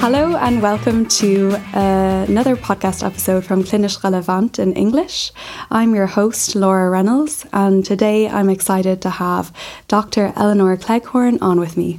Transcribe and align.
Hello 0.00 0.36
and 0.36 0.62
welcome 0.62 1.06
to 1.06 1.50
uh, 1.74 2.24
another 2.28 2.54
podcast 2.54 3.04
episode 3.04 3.44
from 3.44 3.64
Klinisch 3.64 4.02
Relevant 4.04 4.60
in 4.60 4.72
English. 4.74 5.32
I'm 5.72 5.92
your 5.92 6.06
host, 6.06 6.54
Laura 6.54 6.88
Reynolds, 6.88 7.44
and 7.52 7.84
today 7.84 8.28
I'm 8.28 8.48
excited 8.48 9.02
to 9.02 9.10
have 9.10 9.52
Dr. 9.88 10.32
Elinor 10.36 10.76
Cleghorn 10.76 11.38
on 11.40 11.58
with 11.58 11.76
me. 11.76 11.98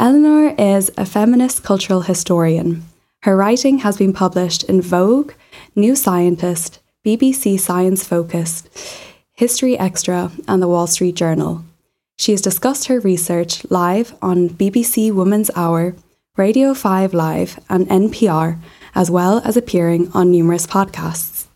Elinor 0.00 0.52
is 0.58 0.90
a 0.98 1.06
feminist 1.06 1.62
cultural 1.62 2.02
historian. 2.02 2.82
Her 3.22 3.36
writing 3.36 3.78
has 3.78 3.96
been 3.96 4.12
published 4.12 4.64
in 4.64 4.82
Vogue, 4.82 5.32
New 5.76 5.94
Scientist, 5.94 6.80
BBC 7.06 7.60
Science 7.60 8.04
Focused, 8.04 8.68
History 9.32 9.78
Extra, 9.78 10.32
and 10.48 10.60
the 10.60 10.68
Wall 10.68 10.88
Street 10.88 11.14
Journal. 11.14 11.64
She 12.18 12.32
has 12.32 12.42
discussed 12.42 12.88
her 12.88 12.98
research 12.98 13.64
live 13.70 14.14
on 14.20 14.50
BBC 14.50 15.14
Woman's 15.14 15.52
Hour 15.54 15.94
Radio 16.40 16.72
5 16.72 17.12
Live, 17.12 17.60
and 17.68 17.86
NPR, 17.88 18.58
as 18.94 19.10
well 19.10 19.42
as 19.44 19.58
appearing 19.58 20.10
on 20.14 20.30
numerous 20.30 20.66
podcasts. 20.66 21.48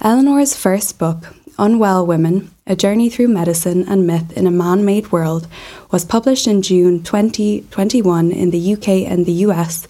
Elinor's 0.00 0.54
first 0.54 1.00
book, 1.00 1.34
Unwell 1.58 2.06
Women 2.06 2.52
A 2.64 2.76
Journey 2.76 3.10
Through 3.10 3.26
Medicine 3.26 3.84
and 3.88 4.06
Myth 4.06 4.30
in 4.36 4.46
a 4.46 4.52
Man 4.52 4.84
Made 4.84 5.10
World, 5.10 5.48
was 5.90 6.04
published 6.04 6.46
in 6.46 6.62
June 6.62 7.02
2021 7.02 8.30
in 8.30 8.50
the 8.50 8.74
UK 8.74 8.88
and 9.10 9.26
the 9.26 9.42
US 9.46 9.88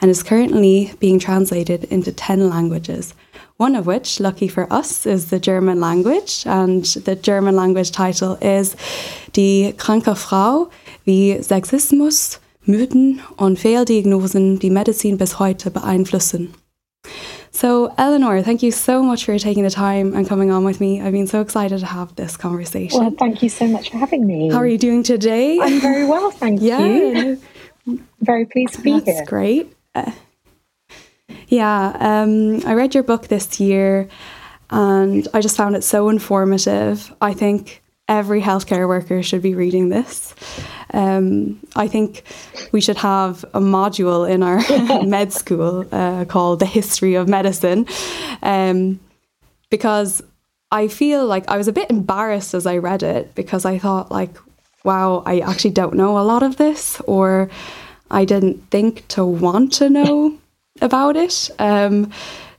and 0.00 0.10
is 0.10 0.22
currently 0.22 0.94
being 0.98 1.18
translated 1.18 1.84
into 1.84 2.12
10 2.12 2.48
languages. 2.48 3.12
One 3.58 3.76
of 3.76 3.84
which, 3.84 4.20
lucky 4.20 4.48
for 4.48 4.72
us, 4.72 5.04
is 5.04 5.28
the 5.28 5.38
German 5.38 5.80
language, 5.80 6.44
and 6.46 6.82
the 7.04 7.14
German 7.14 7.56
language 7.56 7.90
title 7.92 8.38
is 8.40 8.74
Die 9.34 9.74
kranke 9.76 10.16
Frau 10.16 10.70
wie 11.04 11.36
Sexismus 11.42 12.38
Mythen 12.64 13.20
und 13.36 13.58
Fehldiagnosen, 13.58 14.58
die 14.58 14.70
Medizin 14.70 15.18
bis 15.18 15.38
heute 15.38 15.70
beeinflussen. 15.70 16.54
So, 17.50 17.90
Elinor, 17.98 18.42
thank 18.42 18.62
you 18.62 18.70
so 18.70 19.02
much 19.02 19.26
for 19.26 19.36
taking 19.36 19.64
the 19.64 19.70
time 19.70 20.14
and 20.14 20.26
coming 20.26 20.50
on 20.50 20.64
with 20.64 20.80
me. 20.80 21.02
I've 21.02 21.12
been 21.12 21.26
so 21.26 21.40
excited 21.40 21.80
to 21.80 21.86
have 21.86 22.14
this 22.14 22.38
conversation. 22.38 23.00
Well, 23.00 23.14
thank 23.18 23.42
you 23.42 23.50
so 23.50 23.66
much 23.66 23.90
for 23.90 23.98
having 23.98 24.26
me. 24.26 24.50
How 24.50 24.58
are 24.58 24.66
you 24.66 24.78
doing 24.78 25.02
today? 25.02 25.58
I'm 25.60 25.80
very 25.80 26.06
well, 26.06 26.30
thank 26.30 26.62
yeah. 26.62 26.78
you. 26.86 27.40
Very 28.20 28.46
pleased 28.46 28.74
to 28.74 28.80
be 28.80 28.92
That's 28.92 29.04
here. 29.04 29.14
That's 29.16 29.28
great. 29.28 29.76
Uh, 29.94 30.12
yeah, 31.48 31.96
um, 32.00 32.64
I 32.64 32.74
read 32.74 32.94
your 32.94 33.02
book 33.02 33.28
this 33.28 33.60
year 33.60 34.08
and 34.70 35.28
I 35.34 35.40
just 35.40 35.56
found 35.56 35.76
it 35.76 35.84
so 35.84 36.08
informative. 36.08 37.12
I 37.20 37.34
think 37.34 37.81
every 38.08 38.42
healthcare 38.42 38.86
worker 38.88 39.22
should 39.22 39.42
be 39.42 39.54
reading 39.54 39.88
this. 39.88 40.34
Um, 40.92 41.60
I 41.74 41.88
think 41.88 42.24
we 42.72 42.80
should 42.80 42.98
have 42.98 43.44
a 43.54 43.60
module 43.60 44.28
in 44.28 44.42
our 44.42 44.60
med 45.06 45.32
school 45.32 45.86
uh, 45.92 46.24
called 46.26 46.60
The 46.60 46.66
History 46.66 47.14
of 47.14 47.28
Medicine 47.28 47.86
um, 48.42 49.00
because 49.70 50.22
I 50.70 50.88
feel 50.88 51.26
like 51.26 51.48
I 51.48 51.56
was 51.56 51.68
a 51.68 51.72
bit 51.72 51.90
embarrassed 51.90 52.54
as 52.54 52.66
I 52.66 52.78
read 52.78 53.02
it 53.02 53.34
because 53.34 53.64
I 53.64 53.78
thought, 53.78 54.10
like, 54.10 54.34
wow, 54.84 55.22
I 55.26 55.40
actually 55.40 55.72
don't 55.72 55.94
know 55.94 56.18
a 56.18 56.24
lot 56.24 56.42
of 56.42 56.56
this, 56.56 57.00
or 57.06 57.50
I 58.10 58.24
didn't 58.24 58.70
think 58.70 59.06
to 59.08 59.24
want 59.24 59.72
to 59.74 59.90
know 59.90 60.38
about 60.80 61.16
it. 61.16 61.50
Um, 61.58 62.10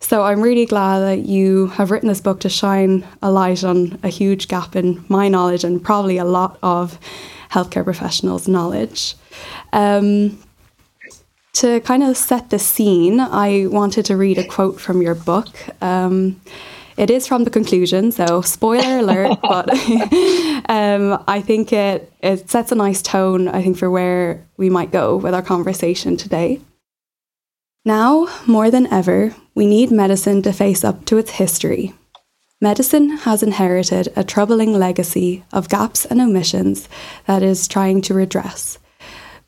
so 0.03 0.23
I'm 0.23 0.41
really 0.41 0.65
glad 0.65 0.99
that 0.99 1.19
you 1.19 1.67
have 1.67 1.89
written 1.89 2.09
this 2.09 2.19
book 2.19 2.41
to 2.41 2.49
shine 2.49 3.05
a 3.21 3.31
light 3.31 3.63
on 3.63 3.97
a 4.03 4.09
huge 4.09 4.49
gap 4.49 4.75
in 4.75 5.03
my 5.07 5.29
knowledge 5.29 5.63
and 5.63 5.81
probably 5.81 6.17
a 6.17 6.25
lot 6.25 6.59
of 6.61 6.99
healthcare 7.49 7.85
professionals' 7.85 8.47
knowledge. 8.47 9.15
Um, 9.71 10.43
to 11.53 11.79
kind 11.81 12.03
of 12.03 12.17
set 12.17 12.49
the 12.49 12.59
scene, 12.59 13.19
I 13.19 13.67
wanted 13.67 14.05
to 14.07 14.17
read 14.17 14.37
a 14.37 14.43
quote 14.43 14.81
from 14.81 15.01
your 15.01 15.15
book. 15.15 15.49
Um, 15.81 16.41
it 16.97 17.09
is 17.09 17.25
from 17.25 17.45
the 17.45 17.49
conclusion, 17.49 18.11
so 18.11 18.41
spoiler 18.41 18.99
alert, 18.99 19.39
but 19.41 19.69
um, 20.69 21.23
I 21.27 21.41
think 21.41 21.71
it, 21.71 22.11
it 22.21 22.49
sets 22.49 22.71
a 22.71 22.75
nice 22.75 23.01
tone, 23.01 23.47
I 23.47 23.61
think, 23.63 23.77
for 23.77 23.89
where 23.89 24.43
we 24.57 24.69
might 24.69 24.91
go 24.91 25.15
with 25.15 25.33
our 25.33 25.41
conversation 25.41 26.17
today. 26.17 26.59
Now, 27.85 28.29
more 28.47 28.71
than 28.71 28.88
ever, 28.88 29.35
we 29.53 29.66
need 29.66 29.91
medicine 29.91 30.41
to 30.44 30.53
face 30.53 30.85
up 30.85 31.03
to 31.05 31.17
its 31.17 31.31
history. 31.31 31.94
Medicine 32.61 33.17
has 33.17 33.44
inherited 33.44 34.07
a 34.16 34.23
troubling 34.23 34.71
legacy 34.71 35.44
of 35.51 35.67
gaps 35.67 36.05
and 36.05 36.21
omissions 36.21 36.88
that 37.25 37.44
is 37.44 37.67
trying 37.67 38.01
to 38.03 38.13
redress. 38.13 38.79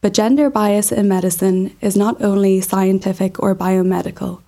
But 0.01 0.13
gender 0.13 0.49
bias 0.49 0.91
in 0.91 1.07
medicine 1.07 1.77
is 1.79 1.95
not 1.95 2.21
only 2.21 2.59
scientific 2.59 3.41
or 3.41 3.55
biomedical, 3.55 4.41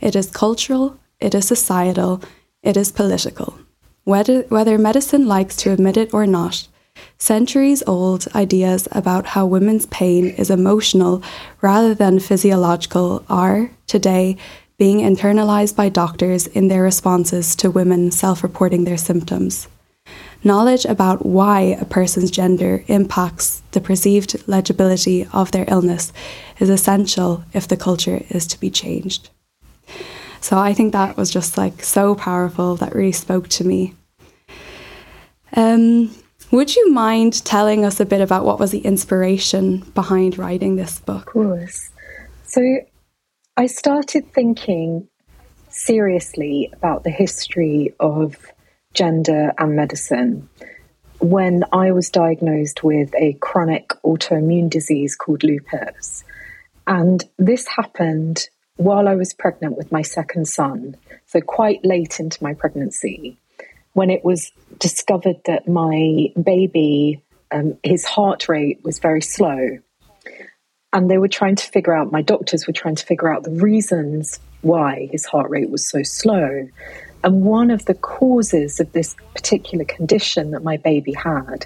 it 0.00 0.16
is 0.16 0.30
cultural, 0.30 0.98
it 1.20 1.34
is 1.34 1.46
societal, 1.46 2.22
it 2.62 2.78
is 2.78 2.90
political. 2.90 3.58
Whether, 4.04 4.42
whether 4.44 4.78
medicine 4.78 5.26
likes 5.26 5.56
to 5.56 5.72
admit 5.72 5.98
it 5.98 6.14
or 6.14 6.26
not, 6.26 6.68
centuries 7.18 7.82
old 7.86 8.26
ideas 8.34 8.88
about 8.92 9.26
how 9.26 9.46
women's 9.46 9.86
pain 9.86 10.26
is 10.26 10.50
emotional 10.50 11.22
rather 11.60 11.94
than 11.94 12.20
physiological 12.20 13.24
are, 13.28 13.70
today, 13.86 14.36
being 14.78 14.98
internalized 14.98 15.74
by 15.74 15.88
doctors 15.88 16.46
in 16.46 16.68
their 16.68 16.82
responses 16.82 17.56
to 17.56 17.70
women 17.70 18.10
self 18.10 18.42
reporting 18.42 18.84
their 18.84 18.98
symptoms. 18.98 19.68
Knowledge 20.44 20.84
about 20.84 21.24
why 21.24 21.60
a 21.60 21.84
person's 21.84 22.30
gender 22.30 22.84
impacts 22.86 23.62
the 23.72 23.80
perceived 23.80 24.46
legibility 24.46 25.26
of 25.32 25.50
their 25.50 25.64
illness 25.68 26.12
is 26.60 26.68
essential 26.68 27.42
if 27.52 27.66
the 27.66 27.76
culture 27.76 28.22
is 28.28 28.46
to 28.46 28.60
be 28.60 28.70
changed. 28.70 29.30
So 30.40 30.58
I 30.58 30.74
think 30.74 30.92
that 30.92 31.16
was 31.16 31.30
just 31.30 31.58
like 31.58 31.82
so 31.82 32.14
powerful, 32.14 32.76
that 32.76 32.94
really 32.94 33.12
spoke 33.12 33.48
to 33.48 33.64
me. 33.64 33.94
Um, 35.54 36.14
would 36.50 36.74
you 36.74 36.92
mind 36.92 37.44
telling 37.44 37.84
us 37.84 38.00
a 38.00 38.06
bit 38.06 38.20
about 38.20 38.44
what 38.44 38.58
was 38.58 38.70
the 38.70 38.80
inspiration 38.80 39.78
behind 39.94 40.38
writing 40.38 40.76
this 40.76 41.00
book? 41.00 41.26
Of 41.28 41.32
course. 41.32 41.90
So 42.44 42.62
I 43.56 43.66
started 43.66 44.32
thinking 44.32 45.08
seriously 45.68 46.70
about 46.72 47.04
the 47.04 47.10
history 47.10 47.94
of 48.00 48.36
gender 48.94 49.52
and 49.58 49.76
medicine 49.76 50.48
when 51.20 51.64
I 51.72 51.92
was 51.92 52.10
diagnosed 52.10 52.82
with 52.82 53.14
a 53.14 53.34
chronic 53.40 53.88
autoimmune 54.04 54.70
disease 54.70 55.16
called 55.16 55.42
lupus. 55.42 56.24
And 56.86 57.24
this 57.38 57.66
happened 57.66 58.48
while 58.76 59.08
I 59.08 59.14
was 59.14 59.34
pregnant 59.34 59.76
with 59.76 59.90
my 59.90 60.02
second 60.02 60.46
son, 60.46 60.96
so 61.26 61.40
quite 61.40 61.84
late 61.84 62.20
into 62.20 62.42
my 62.42 62.54
pregnancy, 62.54 63.38
when 63.96 64.10
it 64.10 64.22
was 64.22 64.52
discovered 64.78 65.36
that 65.46 65.66
my 65.66 66.30
baby, 66.40 67.22
um, 67.50 67.78
his 67.82 68.04
heart 68.04 68.46
rate 68.46 68.78
was 68.84 68.98
very 68.98 69.22
slow 69.22 69.78
and 70.92 71.10
they 71.10 71.16
were 71.16 71.28
trying 71.28 71.56
to 71.56 71.64
figure 71.64 71.94
out, 71.94 72.12
my 72.12 72.20
doctors 72.20 72.66
were 72.66 72.74
trying 72.74 72.96
to 72.96 73.06
figure 73.06 73.32
out 73.32 73.44
the 73.44 73.52
reasons 73.52 74.38
why 74.60 75.08
his 75.10 75.24
heart 75.24 75.48
rate 75.48 75.70
was 75.70 75.88
so 75.88 76.02
slow. 76.02 76.68
And 77.24 77.40
one 77.40 77.70
of 77.70 77.86
the 77.86 77.94
causes 77.94 78.80
of 78.80 78.92
this 78.92 79.16
particular 79.34 79.86
condition 79.86 80.50
that 80.50 80.62
my 80.62 80.76
baby 80.76 81.14
had 81.14 81.64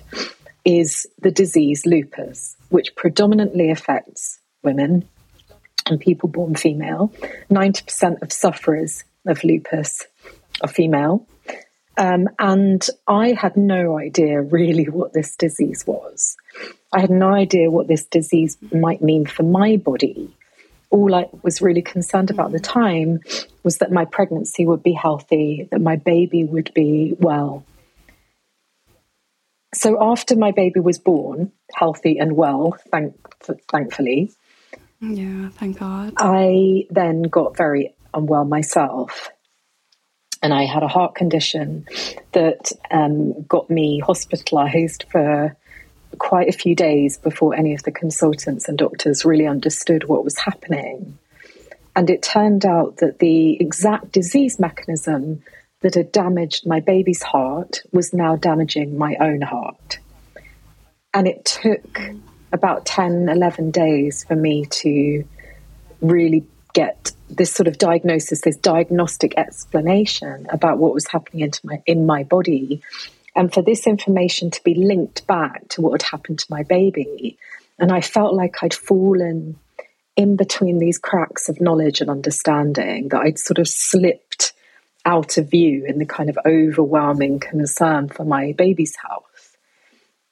is 0.65 1.09
the 1.19 1.33
disease 1.33 1.85
lupus, 1.85 2.57
which 2.69 2.95
predominantly 2.95 3.73
affects 3.73 4.39
women 4.63 5.09
and 5.87 5.99
people 5.99 6.29
born 6.29 6.55
female. 6.55 7.13
90% 7.51 8.23
of 8.23 8.33
sufferers 8.33 9.03
of 9.27 9.43
lupus 9.43 10.07
are 10.61 10.69
female. 10.69 11.27
Um, 12.01 12.29
and 12.39 12.85
I 13.07 13.33
had 13.33 13.59
no 13.59 13.99
idea 13.99 14.41
really 14.41 14.87
what 14.87 15.13
this 15.13 15.37
disease 15.37 15.87
was. 15.87 16.35
I 16.95 17.01
had 17.01 17.11
no 17.11 17.29
idea 17.29 17.71
what 17.71 17.89
this 17.89 18.07
disease 18.07 18.57
might 18.73 19.03
mean 19.03 19.27
for 19.27 19.43
my 19.43 19.77
body. 19.77 20.35
All 20.89 21.15
I 21.15 21.27
was 21.43 21.61
really 21.61 21.83
concerned 21.83 22.31
about 22.31 22.47
at 22.47 22.53
the 22.53 22.61
time 22.61 23.21
was 23.63 23.79
that 23.79 23.93
my 23.93 24.07
pregnancy 24.07 24.65
would 24.65 24.83
be 24.83 24.95
healthy, 24.95 25.69
that 25.71 25.83
my 25.83 25.97
baby 25.97 26.43
would 26.43 26.73
be 26.75 27.15
well. 27.19 27.67
So 29.75 30.03
after 30.03 30.37
my 30.37 30.53
baby 30.53 30.81
was 30.81 30.99
born, 30.99 31.53
healthy 31.75 32.17
and 32.17 32.35
well, 32.35 32.79
thank, 32.91 33.15
thankfully, 33.71 34.33
Yeah, 35.03 35.51
thank 35.51 35.79
God. 35.79 36.15
I 36.17 36.87
then 36.89 37.25
got 37.25 37.59
very 37.59 37.95
unwell 38.15 38.47
myself. 38.47 39.31
And 40.43 40.55
I 40.55 40.65
had 40.65 40.83
a 40.83 40.89
heart 40.89 41.15
condition 41.15 41.87
that 42.33 42.73
um, 42.91 43.43
got 43.43 43.69
me 43.69 44.01
hospitalized 44.01 45.05
for 45.11 45.57
quite 46.19 46.49
a 46.49 46.53
few 46.53 46.75
days 46.75 47.19
before 47.19 47.55
any 47.55 47.75
of 47.75 47.83
the 47.83 47.93
consultants 47.93 48.69
and 48.69 48.79
doctors 48.79 49.25
really 49.25 49.47
understood 49.47 50.05
what 50.05 50.25
was 50.25 50.39
happening. 50.39 51.19
And 51.95 52.09
it 52.09 52.23
turned 52.23 52.65
out 52.65 52.99
that 52.99 53.19
the 53.19 53.61
exact 53.61 54.13
disease 54.13 54.59
mechanism 54.59 55.43
that 55.81 55.95
had 55.95 56.13
damaged 56.13 56.67
my 56.67 56.81
baby's 56.81 57.23
heart 57.23 57.83
was 57.93 58.13
now 58.13 58.37
damaging 58.37 58.97
my 58.97 59.17
own 59.21 59.41
heart. 59.41 59.99
And 61.13 61.27
it 61.27 61.45
took 61.45 61.99
about 62.53 62.87
10, 62.87 63.29
11 63.29 63.71
days 63.71 64.25
for 64.25 64.37
me 64.37 64.67
to 64.67 65.25
really 66.01 66.45
get 66.73 67.13
this 67.31 67.53
sort 67.53 67.69
of 67.69 67.79
diagnosis, 67.79 68.41
this 68.43 68.57
diagnostic 68.57 69.35
explanation 69.37 70.47
about 70.51 70.79
what 70.79 70.95
was 70.95 71.07
happening 71.07 71.43
into 71.43 71.61
my, 71.65 71.83
in 71.87 72.07
my 72.07 72.25
body, 72.25 72.83
and 73.35 73.53
for 73.53 73.63
this 73.63 73.87
information 73.87 74.51
to 74.51 74.63
be 74.65 74.75
linked 74.75 75.27
back 75.27 75.69
to 75.69 75.81
what 75.81 76.03
had 76.03 76.11
happened 76.11 76.39
to 76.41 76.47
my 76.51 76.63
baby. 76.63 77.39
And 77.79 77.93
I 77.93 78.01
felt 78.01 78.35
like 78.35 78.63
I'd 78.63 78.75
fallen 78.75 79.59
in 80.17 80.37
between 80.37 80.79
these 80.79 80.99
cracks 80.99 81.49
of 81.49 81.61
knowledge 81.61 82.01
and 82.01 82.11
understanding, 82.11 83.09
that 83.09 83.21
I'd 83.21 83.39
sort 83.39 83.59
of 83.59 83.69
slipped 83.69 84.53
out 85.07 85.39
of 85.39 85.51
view 85.51 85.87
in 85.87 85.99
the 85.99 86.05
kind 86.05 86.29
of 86.29 86.39
overwhelming 86.45 87.39
concern 87.41 88.09
for 88.09 88.25
my 88.25 88.53
baby's 88.53 88.97
health. 88.97 89.57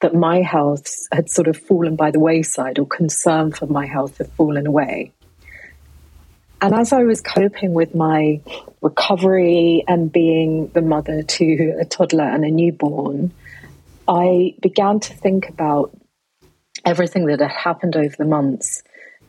That 0.01 0.15
my 0.15 0.43
health 0.43 1.07
had 1.11 1.31
sort 1.31 1.49
of 1.49 1.57
fallen 1.57 1.97
by 1.97 2.11
the 2.11 2.21
wayside, 2.21 2.79
or 2.79 2.87
concern 2.87 3.53
for 3.53 3.67
my 3.67 3.87
health 3.87 4.19
had 4.19 4.31
fallen 4.33 4.67
away. 4.67 5.13
And 6.61 6.75
as 6.75 6.93
I 6.93 7.05
was 7.05 7.21
coping 7.21 7.73
with 7.73 7.95
my 7.95 8.41
recovery 8.81 9.85
and 9.87 10.11
being 10.11 10.69
the 10.69 10.83
mother 10.83 11.23
to 11.23 11.77
a 11.81 11.85
toddler 11.85 12.25
and 12.25 12.45
a 12.45 12.51
newborn, 12.51 13.33
I 14.09 14.55
began 14.61 14.99
to 15.01 15.15
think 15.15 15.49
about 15.49 15.97
everything 16.85 17.27
that 17.27 17.41
had 17.41 17.51
happened 17.51 17.97
over 17.97 18.15
the 18.17 18.25
months 18.25 18.83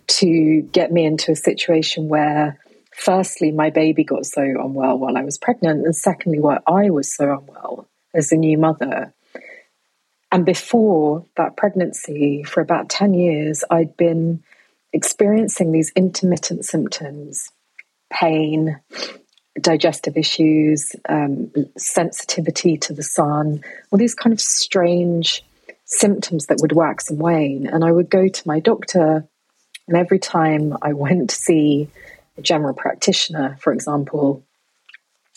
to 0.08 0.62
get 0.72 0.92
me 0.92 1.06
into 1.06 1.32
a 1.32 1.36
situation 1.36 2.08
where, 2.08 2.58
firstly, 2.96 3.52
my 3.52 3.70
baby 3.70 4.04
got 4.04 4.26
so 4.26 4.42
unwell 4.42 4.98
while 4.98 5.16
I 5.16 5.22
was 5.22 5.38
pregnant, 5.38 5.86
and 5.86 5.96
secondly, 5.96 6.40
why 6.40 6.60
I 6.66 6.90
was 6.90 7.14
so 7.14 7.38
unwell 7.38 7.88
as 8.14 8.32
a 8.32 8.38
new 8.38 8.58
mother. 8.58 9.14
And 10.32 10.46
before 10.46 11.26
that 11.38 11.58
pregnancy, 11.58 12.44
for 12.44 12.62
about 12.62 12.90
10 12.90 13.14
years, 13.14 13.64
I'd 13.70 13.96
been 13.98 14.44
experiencing 14.94 15.72
these 15.72 15.92
intermittent 15.96 16.66
symptoms 16.66 17.50
pain, 18.12 18.80
digestive 19.60 20.18
issues, 20.18 20.96
um, 21.08 21.52
sensitivity 21.78 22.78
to 22.78 22.94
the 22.94 23.04
sun, 23.04 23.64
all 23.92 24.00
these 24.00 24.16
kind 24.16 24.34
of 24.34 24.42
strange 24.42 25.44
symptoms 25.86 26.48
that 26.48 26.60
would 26.62 26.72
wax 26.72 27.10
and 27.10 27.20
wane. 27.20 27.68
And 27.68 27.84
I 27.84 27.92
would 27.92 28.10
go 28.10 28.28
to 28.28 28.48
my 28.48 28.60
doctor, 28.60 29.28
and 29.88 29.98
every 29.98 30.20
time 30.20 30.76
I 30.82 30.94
went 30.94 31.32
to 31.32 31.36
see 31.36 31.90
a 32.38 32.42
general 32.42 32.74
practitioner, 32.74 33.58
for 33.60 33.74
example, 33.74 34.44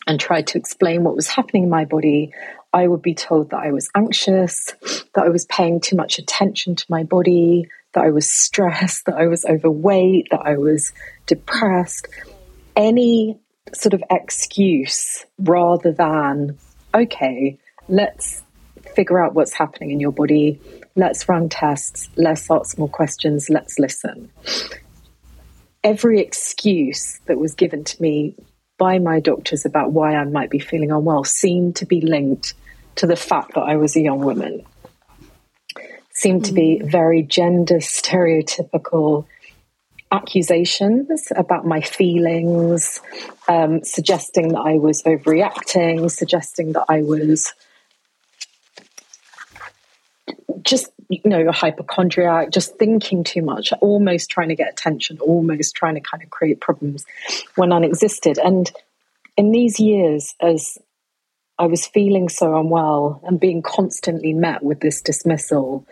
and 0.07 0.19
tried 0.19 0.49
to 0.49 0.59
explain 0.59 1.05
what 1.05 1.17
was 1.17 1.29
happening 1.29 1.65
in 1.65 1.71
my 1.71 1.85
body, 1.85 2.33
I 2.73 2.89
would 2.89 3.03
be 3.03 3.15
told 3.15 3.51
that 3.51 3.61
I 3.61 3.71
was 3.71 3.91
anxious, 3.95 4.75
that 5.15 5.25
I 5.25 5.29
was 5.29 5.45
paying 5.45 5.81
too 5.81 5.97
much 5.97 6.19
attention 6.19 6.75
to 6.77 6.87
my 6.89 7.05
body, 7.05 7.69
that 7.93 8.05
I 8.05 8.11
was 8.11 8.31
stressed, 8.31 9.07
that 9.07 9.17
I 9.17 9.27
was 9.27 9.45
overweight, 9.45 10.29
that 10.31 10.41
I 10.45 10.57
was 10.57 10.93
depressed. 11.27 12.09
Any 12.75 13.39
sort 13.75 13.93
of 13.93 14.03
excuse 14.11 15.27
rather 15.39 15.93
than, 15.93 16.59
okay, 16.95 17.59
let's 17.89 18.43
figure 18.95 19.23
out 19.23 19.35
what's 19.35 19.53
happening 19.53 19.91
in 19.91 20.01
your 20.01 20.13
body. 20.13 20.61
Let's 20.97 21.29
run 21.29 21.49
tests. 21.49 22.09
Let's 22.17 22.51
ask 22.51 22.79
more 22.79 22.89
questions. 22.89 23.51
Let's 23.51 23.79
listen. 23.79 24.31
Every 25.85 26.21
excuse 26.21 27.21
that 27.27 27.39
was 27.39 27.55
given 27.55 27.85
to 27.85 28.03
me 28.03 28.35
by 28.79 28.99
my 28.99 29.21
doctors 29.21 29.65
about 29.65 29.93
why 29.93 30.15
I 30.15 30.25
might 30.25 30.51
be 30.51 30.59
feeling 30.59 30.91
unwell 30.91 31.25
seemed 31.25 31.77
to 31.77 31.87
be 31.87 32.01
linked 32.01 32.55
to 32.97 33.07
the 33.07 33.17
fact 33.17 33.55
that 33.55 33.63
I 33.63 33.77
was 33.77 33.97
a 33.97 34.01
young 34.01 34.21
woman 34.21 34.65
seemed 36.13 36.45
to 36.47 36.53
be 36.53 36.81
mm. 36.83 36.91
very 36.91 37.23
gender 37.23 37.77
stereotypical 37.77 39.27
accusations 40.13 41.33
about 41.35 41.67
my 41.67 41.81
feelings, 41.81 43.01
um, 43.49 43.83
suggesting 43.83 44.49
that 44.49 44.61
I 44.61 44.75
was 44.75 45.03
overreacting, 45.05 46.11
suggesting 46.11 46.73
that 46.73 46.85
I 46.89 47.03
was 47.03 47.55
just, 50.63 50.93
you 51.09 51.21
know, 51.25 51.49
a 51.49 51.53
hypochondriac, 51.53 52.51
just 52.51 52.77
thinking 52.77 53.25
too 53.25 53.43
much, 53.43 53.73
almost 53.81 54.31
trying 54.31 54.51
to 54.51 54.55
get 54.55 54.71
attention, 54.71 55.19
almost 55.19 55.75
trying 55.75 55.95
to 55.95 56.01
kind 56.01 56.23
of 56.23 56.31
create 56.31 56.61
problems 56.61 57.07
when 57.57 57.71
none 57.71 57.83
existed. 57.83 58.39
And 58.39 58.71
in 59.37 59.51
these 59.51 59.81
years, 59.81 60.35
as 60.41 60.79
I 61.63 61.67
was 61.67 61.87
feeling 61.87 62.29
so 62.29 62.59
unwell 62.59 63.21
and 63.23 63.39
being 63.39 63.63
constantly 63.63 64.33
met 64.33 64.65
with 64.65 64.81
this 64.81 65.01
dismissal, 65.01 65.87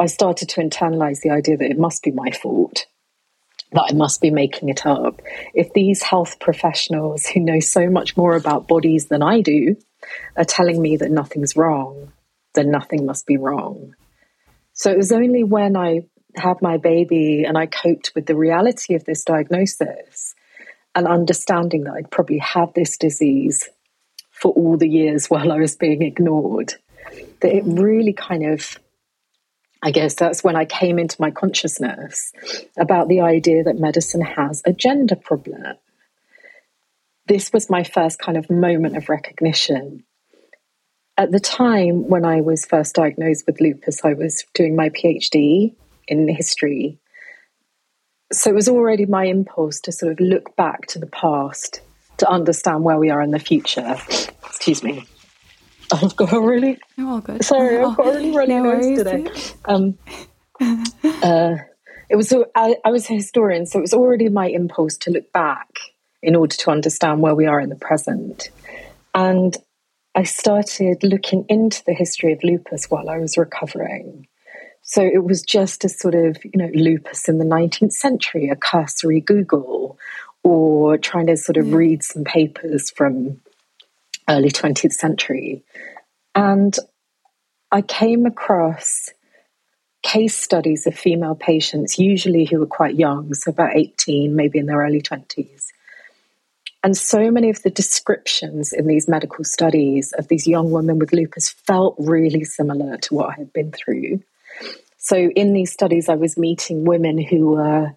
I 0.00 0.06
started 0.06 0.48
to 0.48 0.62
internalize 0.62 1.20
the 1.20 1.28
idea 1.28 1.58
that 1.58 1.70
it 1.70 1.78
must 1.78 2.02
be 2.02 2.12
my 2.12 2.30
fault, 2.30 2.86
that 3.72 3.88
I 3.90 3.92
must 3.92 4.22
be 4.22 4.30
making 4.30 4.70
it 4.70 4.86
up. 4.86 5.20
If 5.52 5.74
these 5.74 6.02
health 6.02 6.40
professionals 6.40 7.26
who 7.26 7.40
know 7.40 7.60
so 7.60 7.90
much 7.90 8.16
more 8.16 8.34
about 8.34 8.68
bodies 8.68 9.08
than 9.08 9.22
I 9.22 9.42
do 9.42 9.76
are 10.34 10.46
telling 10.46 10.80
me 10.80 10.96
that 10.96 11.10
nothing's 11.10 11.56
wrong, 11.56 12.10
then 12.54 12.70
nothing 12.70 13.04
must 13.04 13.26
be 13.26 13.36
wrong. 13.36 13.94
So 14.72 14.90
it 14.90 14.96
was 14.96 15.12
only 15.12 15.44
when 15.44 15.76
I 15.76 16.06
had 16.36 16.62
my 16.62 16.78
baby 16.78 17.44
and 17.46 17.58
I 17.58 17.66
coped 17.66 18.12
with 18.14 18.24
the 18.24 18.34
reality 18.34 18.94
of 18.94 19.04
this 19.04 19.24
diagnosis 19.24 20.34
and 20.94 21.06
understanding 21.06 21.84
that 21.84 21.96
I'd 21.98 22.10
probably 22.10 22.38
had 22.38 22.72
this 22.74 22.96
disease 22.96 23.68
for 24.42 24.52
all 24.52 24.76
the 24.76 24.88
years 24.88 25.26
while 25.30 25.52
I 25.52 25.58
was 25.58 25.76
being 25.76 26.02
ignored. 26.02 26.74
That 27.40 27.54
it 27.54 27.64
really 27.64 28.12
kind 28.12 28.44
of, 28.44 28.78
I 29.82 29.90
guess 29.90 30.14
that's 30.14 30.44
when 30.44 30.56
I 30.56 30.64
came 30.64 30.98
into 30.98 31.20
my 31.20 31.30
consciousness 31.30 32.32
about 32.76 33.08
the 33.08 33.20
idea 33.20 33.64
that 33.64 33.78
medicine 33.78 34.20
has 34.20 34.62
a 34.64 34.72
gender 34.72 35.16
problem. 35.16 35.76
This 37.26 37.52
was 37.52 37.70
my 37.70 37.84
first 37.84 38.18
kind 38.18 38.36
of 38.36 38.50
moment 38.50 38.96
of 38.96 39.08
recognition. 39.08 40.04
At 41.16 41.30
the 41.30 41.40
time 41.40 42.08
when 42.08 42.24
I 42.24 42.40
was 42.40 42.64
first 42.64 42.94
diagnosed 42.94 43.44
with 43.46 43.60
lupus, 43.60 44.04
I 44.04 44.14
was 44.14 44.44
doing 44.54 44.74
my 44.74 44.88
PhD 44.88 45.74
in 46.08 46.28
history. 46.28 46.98
So 48.32 48.50
it 48.50 48.54
was 48.54 48.68
already 48.68 49.06
my 49.06 49.26
impulse 49.26 49.80
to 49.80 49.92
sort 49.92 50.12
of 50.12 50.20
look 50.20 50.56
back 50.56 50.86
to 50.88 50.98
the 50.98 51.06
past 51.06 51.82
to 52.18 52.28
understand 52.28 52.84
where 52.84 52.98
we 52.98 53.10
are 53.10 53.22
in 53.22 53.30
the 53.30 53.38
future. 53.38 53.96
Excuse 54.44 54.82
me. 54.82 55.06
I've 55.92 56.16
got 56.16 56.32
a 56.32 56.40
really. 56.40 56.78
You're 56.96 57.08
all 57.08 57.20
good. 57.20 57.44
Sorry, 57.44 57.78
I've 57.78 57.96
got 57.96 58.06
a 58.06 58.10
really 58.12 58.30
runny 58.36 58.54
no 58.54 58.62
nose 58.62 58.98
today. 58.98 59.26
Um, 59.66 59.98
uh, 60.60 61.56
it 62.08 62.16
was. 62.16 62.32
I, 62.54 62.76
I 62.84 62.90
was 62.90 63.10
a 63.10 63.14
historian, 63.14 63.66
so 63.66 63.78
it 63.78 63.82
was 63.82 63.94
already 63.94 64.28
my 64.28 64.46
impulse 64.46 64.96
to 64.98 65.10
look 65.10 65.30
back 65.32 65.68
in 66.22 66.36
order 66.36 66.54
to 66.56 66.70
understand 66.70 67.20
where 67.20 67.34
we 67.34 67.46
are 67.46 67.60
in 67.60 67.68
the 67.68 67.76
present. 67.76 68.50
And 69.14 69.56
I 70.14 70.22
started 70.24 71.02
looking 71.02 71.44
into 71.48 71.82
the 71.84 71.94
history 71.94 72.32
of 72.32 72.44
lupus 72.44 72.90
while 72.90 73.10
I 73.10 73.18
was 73.18 73.36
recovering. 73.36 74.28
So 74.82 75.02
it 75.02 75.24
was 75.24 75.42
just 75.42 75.84
a 75.84 75.88
sort 75.88 76.14
of, 76.14 76.36
you 76.44 76.56
know, 76.56 76.70
lupus 76.74 77.28
in 77.28 77.38
the 77.38 77.44
19th 77.44 77.92
century, 77.92 78.48
a 78.48 78.56
cursory 78.56 79.20
Google, 79.20 79.98
or 80.42 80.98
trying 80.98 81.26
to 81.26 81.36
sort 81.36 81.56
of 81.56 81.72
read 81.72 82.02
some 82.02 82.24
papers 82.24 82.90
from 82.90 83.40
early 84.28 84.50
20th 84.50 84.92
century. 84.92 85.62
And 86.34 86.76
I 87.70 87.82
came 87.82 88.26
across 88.26 89.10
case 90.02 90.36
studies 90.36 90.86
of 90.86 90.98
female 90.98 91.34
patients, 91.34 91.98
usually 91.98 92.44
who 92.44 92.58
were 92.58 92.66
quite 92.66 92.96
young, 92.96 93.34
so 93.34 93.50
about 93.50 93.76
18, 93.76 94.34
maybe 94.34 94.58
in 94.58 94.66
their 94.66 94.78
early 94.78 95.00
20s. 95.00 95.66
And 96.84 96.96
so 96.96 97.30
many 97.30 97.48
of 97.48 97.62
the 97.62 97.70
descriptions 97.70 98.72
in 98.72 98.88
these 98.88 99.08
medical 99.08 99.44
studies 99.44 100.12
of 100.18 100.26
these 100.26 100.48
young 100.48 100.72
women 100.72 100.98
with 100.98 101.12
lupus 101.12 101.48
felt 101.48 101.94
really 101.98 102.42
similar 102.42 102.96
to 102.96 103.14
what 103.14 103.30
I 103.30 103.34
had 103.34 103.52
been 103.52 103.70
through. 103.70 104.22
So, 104.98 105.16
in 105.16 105.52
these 105.52 105.72
studies, 105.72 106.08
I 106.08 106.16
was 106.16 106.36
meeting 106.36 106.84
women 106.84 107.18
who 107.18 107.50
were 107.50 107.92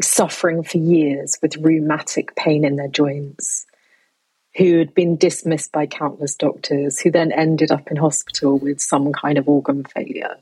suffering 0.00 0.62
for 0.62 0.78
years 0.78 1.38
with 1.42 1.56
rheumatic 1.56 2.34
pain 2.36 2.64
in 2.64 2.76
their 2.76 2.88
joints, 2.88 3.66
who 4.56 4.78
had 4.78 4.94
been 4.94 5.16
dismissed 5.16 5.72
by 5.72 5.86
countless 5.86 6.34
doctors, 6.34 7.00
who 7.00 7.10
then 7.10 7.32
ended 7.32 7.70
up 7.70 7.90
in 7.90 7.96
hospital 7.96 8.58
with 8.58 8.80
some 8.80 9.12
kind 9.12 9.38
of 9.38 9.48
organ 9.48 9.84
failure. 9.84 10.36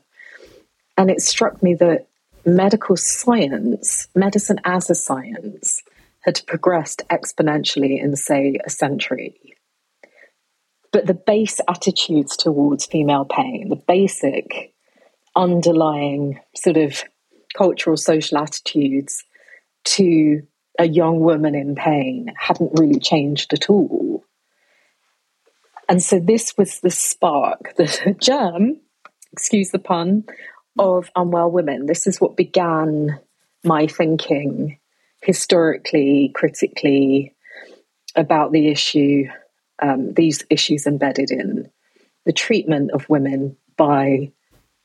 And 0.97 1.11
it 1.11 1.21
struck 1.21 1.61
me 1.61 1.75
that 1.75 2.07
medical 2.45 2.97
science, 2.97 4.07
medicine 4.15 4.59
as 4.63 4.89
a 4.89 4.95
science, 4.95 5.83
had 6.21 6.41
progressed 6.47 7.03
exponentially 7.09 8.01
in, 8.01 8.15
say, 8.15 8.57
a 8.65 8.69
century. 8.69 9.35
But 10.91 11.05
the 11.05 11.13
base 11.13 11.59
attitudes 11.67 12.35
towards 12.35 12.85
female 12.85 13.25
pain, 13.25 13.69
the 13.69 13.75
basic 13.75 14.73
underlying 15.35 16.39
sort 16.55 16.77
of 16.77 17.03
cultural 17.55 17.97
social 17.97 18.39
attitudes 18.39 19.23
to 19.95 20.43
a 20.79 20.87
young 20.87 21.19
woman 21.19 21.55
in 21.55 21.75
pain 21.75 22.33
hadn't 22.37 22.79
really 22.79 22.99
changed 22.99 23.53
at 23.53 23.69
all. 23.69 24.23
And 25.89 26.03
so 26.03 26.19
this 26.19 26.55
was 26.57 26.79
the 26.81 26.91
spark, 26.91 27.75
the 27.77 28.15
germ, 28.21 28.79
excuse 29.31 29.71
the 29.71 29.79
pun, 29.79 30.25
of 30.77 31.09
unwell 31.15 31.49
women. 31.49 31.85
This 31.85 32.05
is 32.05 32.21
what 32.21 32.37
began 32.37 33.19
my 33.63 33.87
thinking 33.87 34.79
historically, 35.21 36.31
critically 36.35 37.33
about 38.15 38.51
the 38.51 38.67
issue, 38.67 39.25
um, 39.81 40.13
these 40.13 40.45
issues 40.49 40.85
embedded 40.85 41.31
in 41.31 41.69
the 42.25 42.33
treatment 42.33 42.91
of 42.91 43.09
women 43.09 43.55
by 43.77 44.31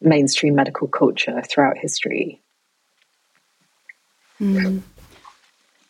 mainstream 0.01 0.55
medical 0.55 0.89
culture 0.89 1.43
throughout 1.43 1.77
history. 1.79 2.43
Mm. 4.41 4.83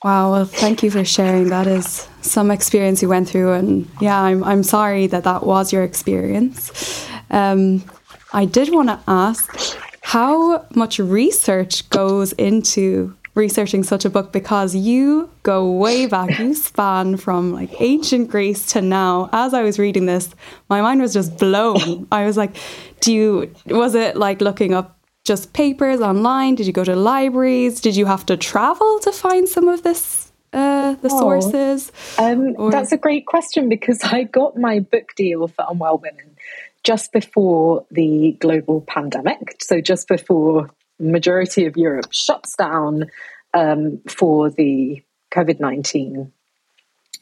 Wow, 0.05 0.33
well, 0.33 0.45
thank 0.47 0.83
you 0.83 0.91
for 0.91 1.05
sharing. 1.05 1.49
That 1.49 1.69
is 1.69 2.09
some 2.23 2.51
experience 2.51 3.03
you 3.03 3.09
went 3.09 3.29
through, 3.29 3.53
and 3.53 3.89
yeah, 4.01 4.21
I'm 4.21 4.43
I'm 4.43 4.65
sorry 4.65 5.07
that 5.07 5.23
that 5.25 5.45
was 5.47 5.73
your 5.73 5.85
experience. 5.85 7.09
Um, 7.31 7.85
I 8.33 8.45
did 8.45 8.73
want 8.75 8.89
to 8.89 8.99
ask 9.07 9.79
how 10.01 10.67
much 10.75 10.99
research 10.99 11.89
goes 11.91 12.33
into 12.33 13.17
researching 13.35 13.83
such 13.83 14.05
a 14.05 14.11
book 14.11 14.33
because 14.33 14.75
you 14.75 15.31
go 15.43 15.71
way 15.71 16.07
back. 16.07 16.39
You 16.39 16.55
span 16.55 17.17
from 17.17 17.53
like 17.53 17.81
ancient 17.81 18.29
Greece 18.29 18.67
to 18.73 18.83
now. 18.83 19.31
As 19.33 19.55
I 19.55 19.63
was 19.63 19.79
reading 19.79 20.07
this, 20.07 20.35
my 20.69 20.83
mind 20.83 21.01
was 21.01 21.13
just 21.13 21.39
blown. 21.39 22.07
I 22.13 22.27
was 22.27 22.37
like, 22.37 22.57
do 23.01 23.13
you, 23.13 23.55
was 23.67 23.95
it 23.95 24.17
like 24.17 24.41
looking 24.41 24.75
up 24.75 24.99
just 25.25 25.53
papers 25.53 26.01
online? 26.01 26.55
Did 26.55 26.67
you 26.67 26.73
go 26.73 26.85
to 26.85 26.97
libraries? 26.97 27.81
Did 27.81 27.97
you 27.97 28.07
have 28.07 28.27
to 28.27 28.37
travel 28.37 28.99
to 29.01 29.13
find 29.13 29.49
some 29.49 29.69
of 29.69 29.83
this, 29.83 30.33
uh, 30.53 30.95
the 30.95 31.09
oh, 31.11 31.19
sources? 31.19 31.93
Um, 32.19 32.71
that's 32.71 32.93
a 32.93 32.97
great 32.97 33.27
question 33.27 33.69
because 33.69 34.01
I 34.03 34.25
got 34.25 34.57
my 34.57 34.81
book 34.81 35.15
deal 35.17 35.49
for 35.49 35.65
Unwell 35.69 35.99
Women 35.99 36.37
just 36.85 37.13
before 37.13 37.87
the 37.91 38.37
global 38.41 38.81
pandemic. 38.81 39.57
So 39.61 39.81
just 39.81 40.09
before 40.09 40.71
the 40.99 41.11
majority 41.11 41.67
of 41.67 41.77
Europe 41.77 42.09
shuts 42.11 42.57
down 42.57 43.07
um, 43.55 44.01
for 44.09 44.51
the 44.51 45.03
COVID 45.33 45.61
19 45.61 46.33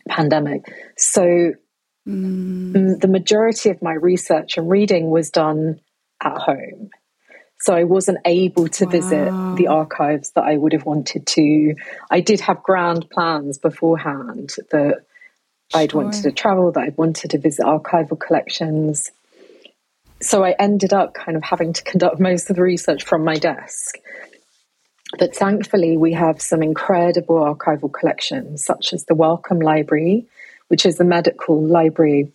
pandemic. 0.08 0.62
So 0.96 1.52
mm. 2.08 3.00
the 3.00 3.08
majority 3.08 3.70
of 3.70 3.82
my 3.82 3.92
research 3.92 4.56
and 4.56 4.70
reading 4.70 5.10
was 5.10 5.30
done 5.30 5.80
at 6.22 6.38
home. 6.38 6.90
So 7.60 7.74
I 7.74 7.84
wasn't 7.84 8.18
able 8.24 8.68
to 8.68 8.84
wow. 8.86 8.90
visit 8.90 9.56
the 9.56 9.66
archives 9.68 10.30
that 10.30 10.44
I 10.44 10.56
would 10.56 10.72
have 10.72 10.86
wanted 10.86 11.26
to. 11.26 11.74
I 12.10 12.20
did 12.20 12.40
have 12.40 12.62
grand 12.62 13.10
plans 13.10 13.58
beforehand 13.58 14.54
that 14.70 15.04
I'd 15.74 15.92
wanted 15.92 16.22
to 16.22 16.32
travel, 16.32 16.72
that 16.72 16.80
I'd 16.80 16.96
wanted 16.96 17.32
to 17.32 17.38
visit 17.38 17.64
archival 17.64 18.18
collections. 18.18 19.10
So 20.22 20.42
I 20.42 20.54
ended 20.58 20.94
up 20.94 21.12
kind 21.12 21.36
of 21.36 21.42
having 21.42 21.74
to 21.74 21.82
conduct 21.82 22.18
most 22.18 22.48
of 22.48 22.56
the 22.56 22.62
research 22.62 23.04
from 23.04 23.24
my 23.24 23.34
desk. 23.34 23.98
But 25.18 25.36
thankfully, 25.36 25.96
we 25.96 26.14
have 26.14 26.40
some 26.40 26.62
incredible 26.62 27.36
archival 27.36 27.92
collections, 27.92 28.64
such 28.64 28.92
as 28.92 29.04
the 29.04 29.14
Wellcome 29.14 29.60
Library, 29.60 30.26
which 30.68 30.86
is 30.86 30.96
the 30.96 31.04
medical 31.04 31.62
library 31.62 32.32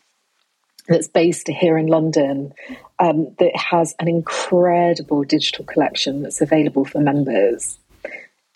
that's 0.88 1.08
based 1.08 1.48
here 1.48 1.77
in 1.77 1.88
London 1.88 2.53
um, 2.99 3.35
that 3.39 3.55
has 3.55 3.95
an 3.99 4.07
incredible 4.07 5.23
digital 5.23 5.65
collection 5.65 6.21
that's 6.21 6.41
available 6.41 6.85
for 6.85 6.99
members. 6.99 7.77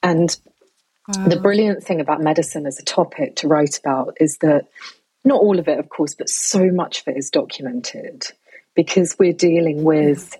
And 0.01 0.35
wow. 1.07 1.27
the 1.27 1.39
brilliant 1.39 1.83
thing 1.83 1.99
about 1.99 2.21
medicine 2.21 2.65
as 2.65 2.79
a 2.79 2.85
topic 2.85 3.35
to 3.37 3.47
write 3.47 3.77
about 3.77 4.17
is 4.19 4.37
that 4.37 4.67
not 5.25 5.41
all 5.41 5.59
of 5.59 5.67
it, 5.67 5.79
of 5.79 5.89
course, 5.89 6.15
but 6.15 6.29
so 6.29 6.71
much 6.71 7.01
of 7.01 7.09
it 7.09 7.17
is 7.17 7.29
documented 7.29 8.27
because 8.75 9.17
we're 9.19 9.33
dealing 9.33 9.83
with 9.83 10.37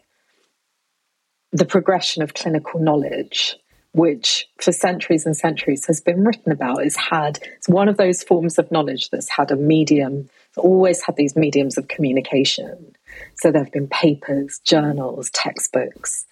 the 1.51 1.65
progression 1.65 2.23
of 2.23 2.33
clinical 2.33 2.79
knowledge 2.79 3.57
which 3.93 4.47
for 4.61 4.71
centuries 4.71 5.25
and 5.25 5.35
centuries 5.35 5.85
has 5.87 5.99
been 5.99 6.23
written 6.23 6.51
about 6.51 6.85
is 6.85 6.95
had 6.95 7.39
it's 7.57 7.67
one 7.67 7.89
of 7.89 7.97
those 7.97 8.23
forms 8.23 8.59
of 8.59 8.71
knowledge 8.71 9.09
that's 9.09 9.29
had 9.29 9.51
a 9.51 9.55
medium 9.55 10.29
always 10.57 11.01
had 11.01 11.15
these 11.15 11.35
mediums 11.35 11.77
of 11.77 11.87
communication. 11.87 12.95
So 13.35 13.51
there 13.51 13.63
have 13.63 13.73
been 13.73 13.87
papers, 13.87 14.59
journals, 14.63 15.29
textbooks. 15.31 16.25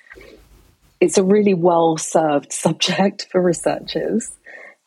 It's 1.00 1.18
a 1.18 1.24
really 1.24 1.54
well 1.54 1.98
served 1.98 2.52
subject 2.54 3.28
for 3.32 3.42
researchers. 3.42 4.32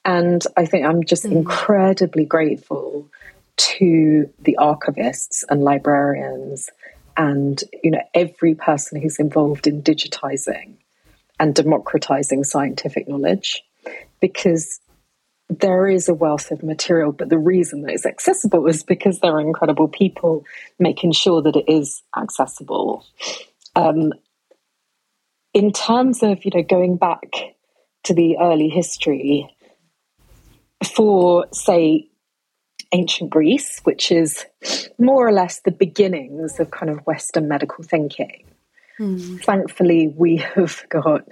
And 0.05 0.43
I 0.57 0.67
think 0.67 0.87
I'm 0.87 1.05
just 1.05 1.25
mm. 1.25 1.33
incredibly 1.33 2.25
grateful 2.25 3.09
to 3.57 4.31
the 4.41 4.57
archivists 4.59 5.45
and 5.51 5.63
librarians 5.63 6.71
and 7.17 7.63
you 7.83 7.91
know 7.91 8.01
every 8.15 8.55
person 8.55 9.03
who's 9.03 9.19
involved 9.19 9.67
in 9.67 9.83
digitizing 9.83 10.77
and 11.41 11.55
democratizing 11.55 12.45
scientific 12.45 13.09
knowledge 13.09 13.63
because 14.21 14.79
there 15.49 15.89
is 15.89 16.09
a 16.09 16.15
wealth 16.15 16.53
of 16.53 16.63
material, 16.63 17.11
but 17.11 17.29
the 17.29 17.39
reason 17.39 17.83
that 17.83 17.93
it's 17.93 18.07
accessible 18.07 18.67
is 18.69 18.85
because 18.85 19.19
there 19.19 19.33
are 19.33 19.41
incredible 19.41 19.89
people 19.89 20.45
making 20.79 21.11
sure 21.11 21.43
that 21.43 21.57
it 21.57 21.65
is 21.67 22.03
accessible. 22.17 23.05
Um, 23.75 24.13
in 25.53 25.73
terms 25.73 26.23
of 26.23 26.45
you 26.45 26.53
know 26.55 26.63
going 26.63 26.97
back 26.97 27.29
to 28.05 28.15
the 28.15 28.37
early 28.39 28.69
history 28.69 29.49
for 30.85 31.47
say 31.53 32.09
ancient 32.93 33.31
Greece, 33.31 33.81
which 33.85 34.13
is 34.13 34.47
more 34.99 35.27
or 35.27 35.33
less 35.33 35.61
the 35.61 35.71
beginnings 35.71 36.61
of 36.61 36.71
kind 36.71 36.91
of 36.91 36.99
Western 37.07 37.49
medical 37.49 37.83
thinking. 37.83 38.45
Mm. 39.01 39.43
Thankfully, 39.43 40.13
we 40.15 40.37
have 40.37 40.85
got 40.89 41.27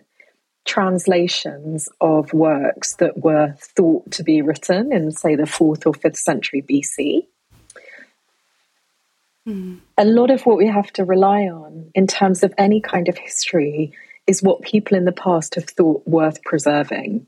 translations 0.64 1.88
of 2.00 2.32
works 2.32 2.96
that 2.96 3.18
were 3.18 3.54
thought 3.58 4.10
to 4.12 4.22
be 4.22 4.42
written 4.42 4.92
in, 4.92 5.10
say, 5.12 5.36
the 5.36 5.46
fourth 5.46 5.86
or 5.86 5.94
fifth 5.94 6.18
century 6.18 6.62
BC. 6.62 7.26
Mm. 9.46 9.80
A 9.96 10.04
lot 10.04 10.30
of 10.30 10.42
what 10.44 10.58
we 10.58 10.66
have 10.66 10.92
to 10.94 11.04
rely 11.04 11.42
on 11.44 11.90
in 11.94 12.06
terms 12.06 12.42
of 12.42 12.52
any 12.58 12.80
kind 12.80 13.08
of 13.08 13.16
history 13.16 13.92
is 14.26 14.42
what 14.42 14.62
people 14.62 14.96
in 14.96 15.04
the 15.04 15.12
past 15.12 15.54
have 15.54 15.64
thought 15.64 16.06
worth 16.06 16.42
preserving. 16.42 17.26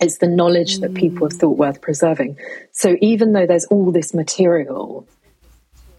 It's 0.00 0.18
the 0.18 0.28
knowledge 0.28 0.78
mm. 0.78 0.80
that 0.82 0.94
people 0.94 1.26
have 1.26 1.32
hmm. 1.32 1.38
thought 1.38 1.58
worth 1.58 1.80
preserving. 1.80 2.36
So 2.70 2.96
even 3.00 3.32
though 3.32 3.46
there's 3.46 3.64
all 3.64 3.90
this 3.90 4.14
material, 4.14 5.08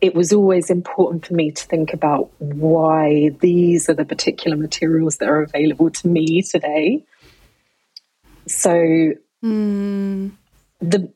it 0.02 0.16
was 0.16 0.32
always 0.32 0.70
important 0.70 1.26
for 1.26 1.34
me 1.34 1.52
to 1.52 1.64
think 1.66 1.94
about 1.94 2.32
why 2.40 3.32
these 3.42 3.90
are 3.90 3.94
the 3.94 4.06
particular 4.06 4.56
materials 4.56 5.18
that 5.18 5.30
are 5.30 5.42
available 5.42 5.90
to 5.90 6.08
me 6.08 6.42
today. 6.42 7.04
So, 8.48 9.14
mm. 9.44 10.32
the 10.80 11.14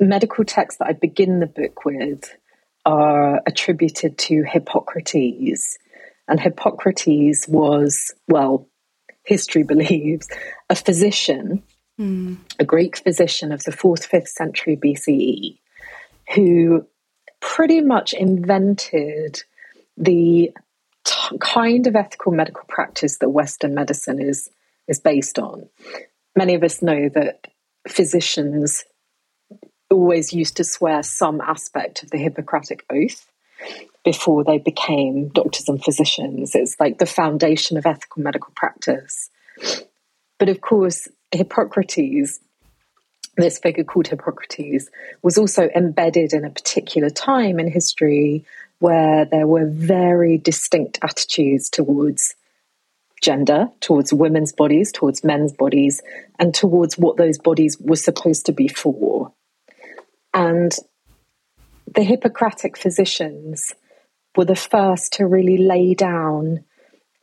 medical 0.00 0.44
texts 0.44 0.78
that 0.78 0.88
I 0.88 0.92
begin 0.92 1.40
the 1.40 1.46
book 1.46 1.84
with 1.84 2.34
are 2.84 3.42
attributed 3.46 4.16
to 4.18 4.44
Hippocrates. 4.44 5.78
And 6.28 6.40
Hippocrates 6.40 7.46
was, 7.46 8.14
well, 8.28 8.68
history 9.24 9.62
believes, 9.68 10.28
a 10.70 10.74
physician, 10.74 11.62
mm. 12.00 12.38
a 12.58 12.64
Greek 12.64 12.96
physician 12.96 13.52
of 13.52 13.64
the 13.64 13.72
fourth, 13.72 14.06
fifth 14.06 14.28
century 14.28 14.76
BCE, 14.76 15.58
who 16.34 16.86
pretty 17.54 17.80
much 17.80 18.12
invented 18.12 19.42
the 19.96 20.52
t- 21.04 21.38
kind 21.38 21.86
of 21.86 21.94
ethical 21.94 22.32
medical 22.32 22.64
practice 22.68 23.18
that 23.18 23.30
Western 23.30 23.74
medicine 23.74 24.20
is 24.20 24.50
is 24.88 24.98
based 24.98 25.38
on. 25.38 25.68
Many 26.34 26.54
of 26.54 26.62
us 26.62 26.82
know 26.82 27.08
that 27.14 27.46
physicians 27.88 28.84
always 29.90 30.32
used 30.32 30.56
to 30.56 30.64
swear 30.64 31.02
some 31.02 31.40
aspect 31.40 32.02
of 32.02 32.10
the 32.10 32.18
Hippocratic 32.18 32.84
Oath 32.90 33.30
before 34.04 34.44
they 34.44 34.58
became 34.58 35.28
doctors 35.28 35.68
and 35.68 35.82
physicians. 35.82 36.54
It's 36.54 36.78
like 36.78 36.98
the 36.98 37.06
foundation 37.06 37.76
of 37.76 37.86
ethical 37.86 38.22
medical 38.22 38.52
practice. 38.54 39.30
But 40.38 40.48
of 40.48 40.60
course, 40.60 41.08
Hippocrates 41.32 42.40
this 43.36 43.58
figure 43.58 43.84
called 43.84 44.08
Hippocrates 44.08 44.88
was 45.22 45.38
also 45.38 45.68
embedded 45.74 46.32
in 46.32 46.44
a 46.44 46.50
particular 46.50 47.10
time 47.10 47.58
in 47.58 47.70
history 47.70 48.44
where 48.78 49.24
there 49.24 49.46
were 49.46 49.66
very 49.66 50.38
distinct 50.38 50.98
attitudes 51.02 51.70
towards 51.70 52.34
gender, 53.22 53.68
towards 53.80 54.12
women's 54.12 54.52
bodies, 54.52 54.92
towards 54.92 55.24
men's 55.24 55.52
bodies, 55.52 56.02
and 56.38 56.54
towards 56.54 56.98
what 56.98 57.16
those 57.16 57.38
bodies 57.38 57.78
were 57.80 57.96
supposed 57.96 58.46
to 58.46 58.52
be 58.52 58.68
for. 58.68 59.32
And 60.34 60.74
the 61.94 62.02
Hippocratic 62.02 62.76
physicians 62.76 63.72
were 64.36 64.44
the 64.44 64.56
first 64.56 65.14
to 65.14 65.26
really 65.26 65.56
lay 65.56 65.94
down 65.94 66.64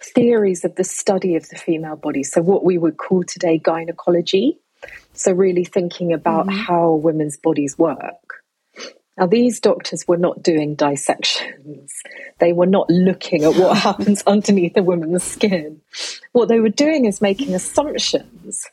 theories 0.01 0.65
of 0.65 0.75
the 0.75 0.84
study 0.84 1.36
of 1.36 1.48
the 1.50 1.55
female 1.55 1.96
body. 1.96 2.24
So, 2.24 2.41
what 2.41 2.65
we 2.65 2.77
would 2.77 2.98
call 2.98 3.24
today 3.24 3.58
gynecology. 3.58 4.60
So, 5.13 5.31
really 5.31 5.65
thinking 5.65 6.13
about 6.13 6.47
mm-hmm. 6.47 6.57
how 6.57 6.93
women's 6.93 7.37
bodies 7.37 7.77
work. 7.77 8.43
Now, 9.17 9.27
these 9.27 9.59
doctors 9.59 10.07
were 10.07 10.17
not 10.17 10.41
doing 10.41 10.73
dissections. 10.73 11.93
They 12.39 12.51
were 12.51 12.65
not 12.65 12.89
looking 12.89 13.43
at 13.43 13.55
what 13.55 13.77
happens 13.89 14.23
underneath 14.25 14.75
a 14.75 14.83
woman's 14.83 15.23
skin. 15.23 15.81
What 16.31 16.49
they 16.49 16.59
were 16.59 16.69
doing 16.69 17.05
is 17.05 17.21
making 17.21 17.53
assumptions 17.53 18.65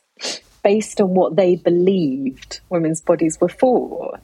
based 0.63 0.99
on 0.99 1.09
what 1.09 1.35
they 1.35 1.55
believed 1.55 2.61
women's 2.69 3.01
bodies 3.01 3.39
were 3.39 3.49
for. 3.49 4.19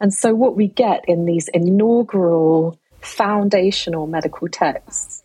And 0.00 0.12
so, 0.12 0.34
what 0.34 0.56
we 0.56 0.66
get 0.66 1.04
in 1.06 1.24
these 1.24 1.48
inaugural 1.48 2.78
foundational 3.00 4.06
medical 4.06 4.48
texts 4.48 5.22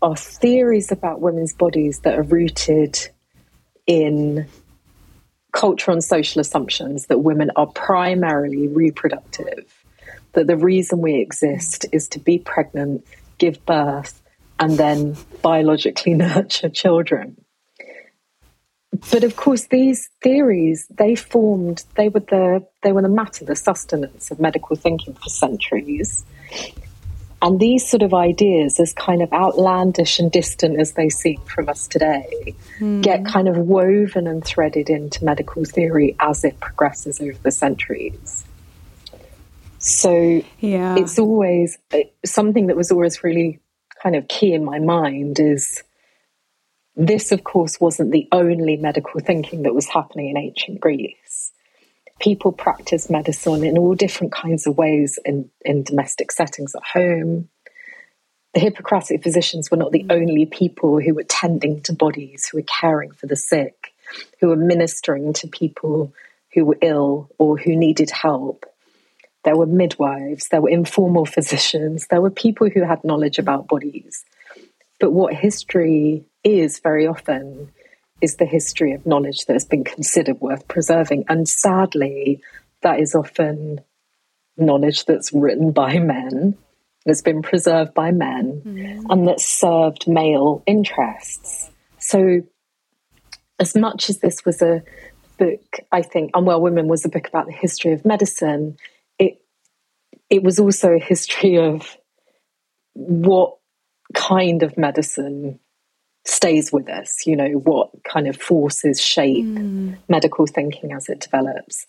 are 0.00 0.16
theories 0.16 0.92
about 0.92 1.20
women's 1.20 1.54
bodies 1.54 2.00
that 2.00 2.18
are 2.18 2.22
rooted 2.22 2.96
in 3.86 4.46
cultural 5.58 5.96
and 5.96 6.04
social 6.04 6.40
assumptions 6.40 7.06
that 7.06 7.18
women 7.18 7.50
are 7.56 7.66
primarily 7.66 8.68
reproductive, 8.68 9.84
that 10.34 10.46
the 10.46 10.56
reason 10.56 11.00
we 11.00 11.16
exist 11.16 11.84
is 11.90 12.06
to 12.06 12.20
be 12.20 12.38
pregnant, 12.38 13.04
give 13.38 13.66
birth, 13.66 14.22
and 14.60 14.78
then 14.78 15.16
biologically 15.42 16.14
nurture 16.26 16.68
children. 16.68 17.44
But 19.10 19.24
of 19.24 19.34
course, 19.34 19.66
these 19.66 20.08
theories 20.22 20.86
they 20.90 21.16
formed. 21.16 21.84
They 21.96 22.08
were 22.08 22.20
the 22.20 22.64
they 22.84 22.92
were 22.92 23.02
the 23.02 23.08
matter, 23.08 23.44
the 23.44 23.56
sustenance 23.56 24.30
of 24.30 24.38
medical 24.38 24.76
thinking 24.76 25.14
for 25.14 25.28
centuries. 25.28 26.24
And 27.40 27.60
these 27.60 27.88
sort 27.88 28.02
of 28.02 28.12
ideas, 28.12 28.80
as 28.80 28.92
kind 28.92 29.22
of 29.22 29.32
outlandish 29.32 30.18
and 30.18 30.30
distant 30.30 30.80
as 30.80 30.92
they 30.92 31.08
seem 31.08 31.40
from 31.42 31.68
us 31.68 31.86
today, 31.86 32.54
mm. 32.80 33.00
get 33.02 33.24
kind 33.24 33.46
of 33.48 33.56
woven 33.56 34.26
and 34.26 34.44
threaded 34.44 34.90
into 34.90 35.24
medical 35.24 35.64
theory 35.64 36.16
as 36.18 36.42
it 36.44 36.58
progresses 36.58 37.20
over 37.20 37.38
the 37.42 37.52
centuries. 37.52 38.44
So 39.78 40.42
yeah. 40.58 40.96
it's 40.96 41.18
always 41.18 41.78
something 42.24 42.66
that 42.66 42.76
was 42.76 42.90
always 42.90 43.22
really 43.22 43.60
kind 44.02 44.16
of 44.16 44.26
key 44.26 44.52
in 44.52 44.64
my 44.64 44.80
mind 44.80 45.38
is 45.38 45.84
this, 46.96 47.30
of 47.30 47.44
course, 47.44 47.80
wasn't 47.80 48.10
the 48.10 48.26
only 48.32 48.76
medical 48.76 49.20
thinking 49.20 49.62
that 49.62 49.74
was 49.74 49.86
happening 49.86 50.30
in 50.30 50.36
ancient 50.36 50.80
Greece 50.80 51.27
people 52.20 52.52
practice 52.52 53.10
medicine 53.10 53.64
in 53.64 53.78
all 53.78 53.94
different 53.94 54.32
kinds 54.32 54.66
of 54.66 54.76
ways 54.76 55.18
in, 55.24 55.50
in 55.64 55.82
domestic 55.82 56.32
settings 56.32 56.74
at 56.74 56.82
home. 56.82 57.48
The 58.54 58.60
Hippocratic 58.60 59.22
physicians 59.22 59.70
were 59.70 59.76
not 59.76 59.92
the 59.92 60.04
mm. 60.04 60.12
only 60.12 60.46
people 60.46 61.00
who 61.00 61.14
were 61.14 61.24
tending 61.24 61.82
to 61.82 61.92
bodies, 61.92 62.48
who 62.48 62.58
were 62.58 62.64
caring 62.80 63.12
for 63.12 63.26
the 63.26 63.36
sick, 63.36 63.92
who 64.40 64.48
were 64.48 64.56
ministering 64.56 65.32
to 65.34 65.48
people 65.48 66.12
who 66.54 66.64
were 66.64 66.78
ill 66.80 67.30
or 67.38 67.58
who 67.58 67.76
needed 67.76 68.10
help. 68.10 68.64
There 69.44 69.56
were 69.56 69.66
midwives, 69.66 70.48
there 70.48 70.60
were 70.60 70.70
informal 70.70 71.24
physicians, 71.26 72.06
there 72.08 72.20
were 72.20 72.30
people 72.30 72.68
who 72.68 72.82
had 72.82 73.04
knowledge 73.04 73.38
about 73.38 73.68
bodies. 73.68 74.24
But 74.98 75.12
what 75.12 75.34
history 75.34 76.24
is 76.42 76.80
very 76.80 77.06
often 77.06 77.70
is 78.20 78.36
the 78.36 78.46
history 78.46 78.92
of 78.92 79.06
knowledge 79.06 79.46
that 79.46 79.52
has 79.52 79.64
been 79.64 79.84
considered 79.84 80.40
worth 80.40 80.66
preserving. 80.68 81.24
And 81.28 81.48
sadly, 81.48 82.42
that 82.82 83.00
is 83.00 83.14
often 83.14 83.80
knowledge 84.56 85.04
that's 85.04 85.32
written 85.32 85.72
by 85.72 85.98
men, 85.98 86.56
that's 87.06 87.22
been 87.22 87.42
preserved 87.42 87.94
by 87.94 88.10
men, 88.10 88.62
mm. 88.64 89.04
and 89.08 89.28
that 89.28 89.40
served 89.40 90.08
male 90.08 90.62
interests. 90.66 91.70
So, 91.98 92.42
as 93.60 93.74
much 93.74 94.10
as 94.10 94.18
this 94.18 94.44
was 94.44 94.62
a 94.62 94.82
book, 95.38 95.78
I 95.90 96.02
think 96.02 96.30
Unwell 96.34 96.60
Women 96.60 96.88
was 96.88 97.04
a 97.04 97.08
book 97.08 97.28
about 97.28 97.46
the 97.46 97.52
history 97.52 97.92
of 97.92 98.04
medicine, 98.04 98.76
it 99.18 99.40
it 100.28 100.42
was 100.42 100.58
also 100.58 100.92
a 100.92 100.98
history 100.98 101.56
of 101.56 101.96
what 102.94 103.56
kind 104.14 104.62
of 104.62 104.76
medicine 104.76 105.60
stays 106.28 106.72
with 106.72 106.88
us, 106.88 107.26
you 107.26 107.36
know, 107.36 107.50
what 107.52 107.90
kind 108.04 108.28
of 108.28 108.36
forces 108.36 109.00
shape 109.00 109.44
mm. 109.44 109.96
medical 110.08 110.46
thinking 110.46 110.92
as 110.92 111.08
it 111.08 111.20
develops. 111.20 111.86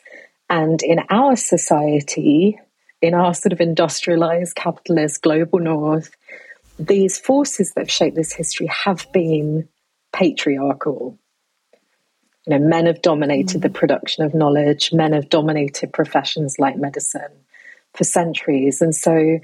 And 0.50 0.82
in 0.82 1.00
our 1.10 1.36
society, 1.36 2.60
in 3.02 3.14
our 3.14 3.34
sort 3.34 3.54
of 3.54 3.62
industrialized, 3.62 4.56
capitalist, 4.56 5.22
global 5.22 5.60
north, 5.60 6.16
these 6.80 7.20
forces 7.20 7.74
that 7.74 7.82
have 7.82 7.92
shaped 7.92 8.16
this 8.16 8.34
history 8.34 8.68
have 8.68 9.12
been 9.12 9.68
patriarchal. 10.14 11.18
You 12.48 12.58
know, 12.58 12.66
men 12.66 12.86
have 12.86 13.02
dominated 13.02 13.60
mm. 13.60 13.64
the 13.64 13.70
production 13.70 14.24
of 14.24 14.34
knowledge, 14.34 14.94
men 14.94 15.12
have 15.14 15.30
dominated 15.30 15.92
professions 15.92 16.58
like 16.58 16.78
medicine 16.78 17.32
for 17.94 18.06
centuries. 18.06 18.82
And 18.82 18.96
so, 18.96 19.40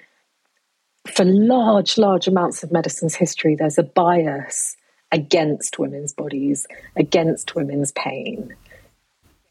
for 1.14 1.26
large, 1.26 1.98
large 1.98 2.28
amounts 2.28 2.64
of 2.64 2.72
medicine's 2.72 3.14
history, 3.14 3.56
there's 3.56 3.78
a 3.78 3.84
bias 3.84 4.76
against 5.16 5.80
women's 5.80 6.14
bodies, 6.14 6.68
against 6.98 7.56
women's 7.56 7.94
pain, 7.94 8.54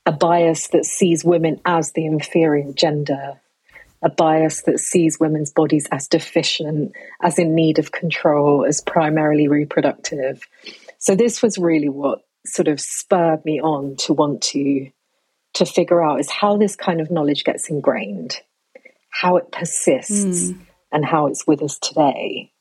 a 0.05 0.13
bias 0.13 0.69
that 0.69 0.85
sees 0.85 1.25
women 1.25 1.59
as 1.65 1.93
the 1.93 2.05
inferior 2.05 2.71
gender, 2.75 3.41
a 4.03 4.11
bias 4.11 4.61
that 4.65 4.79
sees 4.79 5.19
women's 5.19 5.51
bodies 5.51 5.89
as 5.91 6.07
deficient, 6.07 6.93
as 7.23 7.39
in 7.39 7.55
need 7.55 7.79
of 7.79 7.93
control, 7.93 8.67
as 8.67 8.83
primarily 8.83 9.49
reproductive. 9.49 10.47
So 10.99 11.17
this 11.17 11.43
was 11.43 11.57
really 11.57 11.89
what 11.89 12.21
sort 12.45 12.69
of 12.69 12.79
spurred 12.79 13.43
me 13.47 13.59
on 13.59 13.97
to 13.97 14.13
want 14.13 14.43
to 14.43 14.91
to 15.55 15.65
figure 15.65 16.05
out 16.05 16.21
is 16.21 16.31
how 16.31 16.59
this 16.59 16.77
kind 16.77 17.01
of 17.01 17.11
knowledge 17.11 17.45
gets 17.45 17.71
ingrained, 17.71 18.41
how 19.09 19.37
it 19.37 19.51
persists, 19.53 20.51
mm. 20.51 20.61
and 20.93 21.07
how 21.07 21.29
it's 21.29 21.47
with 21.47 21.63
us 21.63 21.79
today. 21.79 22.53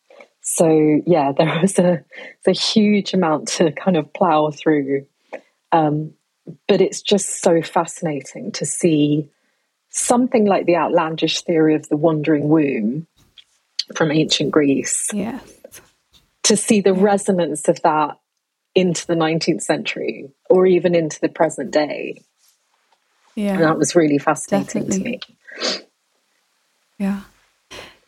So 0.43 1.01
yeah, 1.07 1.31
there 1.37 1.59
was 1.61 1.79
a, 1.79 2.03
a 2.45 2.51
huge 2.51 3.13
amount 3.13 3.47
to 3.49 3.71
kind 3.71 3.97
of 3.97 4.13
plow 4.13 4.51
through. 4.51 5.07
Um, 5.71 6.13
but 6.67 6.81
it's 6.81 7.01
just 7.01 7.41
so 7.41 7.61
fascinating 7.61 8.51
to 8.51 8.65
see 8.65 9.29
something 9.89 10.45
like 10.45 10.65
the 10.65 10.75
outlandish 10.75 11.41
theory 11.41 11.75
of 11.75 11.87
the 11.87 11.95
wandering 11.95 12.49
womb 12.49 13.07
from 13.95 14.11
ancient 14.11 14.51
Greece. 14.51 15.07
Yes. 15.13 15.41
To 16.43 16.57
see 16.57 16.81
the 16.81 16.93
resonance 16.93 17.69
of 17.69 17.81
that 17.83 18.19
into 18.75 19.07
the 19.07 19.13
19th 19.13 19.61
century 19.61 20.29
or 20.49 20.65
even 20.65 20.95
into 20.95 21.19
the 21.21 21.29
present 21.29 21.71
day. 21.71 22.21
Yeah. 23.35 23.53
And 23.53 23.63
that 23.63 23.77
was 23.77 23.95
really 23.95 24.17
fascinating 24.17 24.87
Definitely. 24.87 25.19
to 25.19 25.69
me. 25.69 25.87
Yeah. 26.99 27.21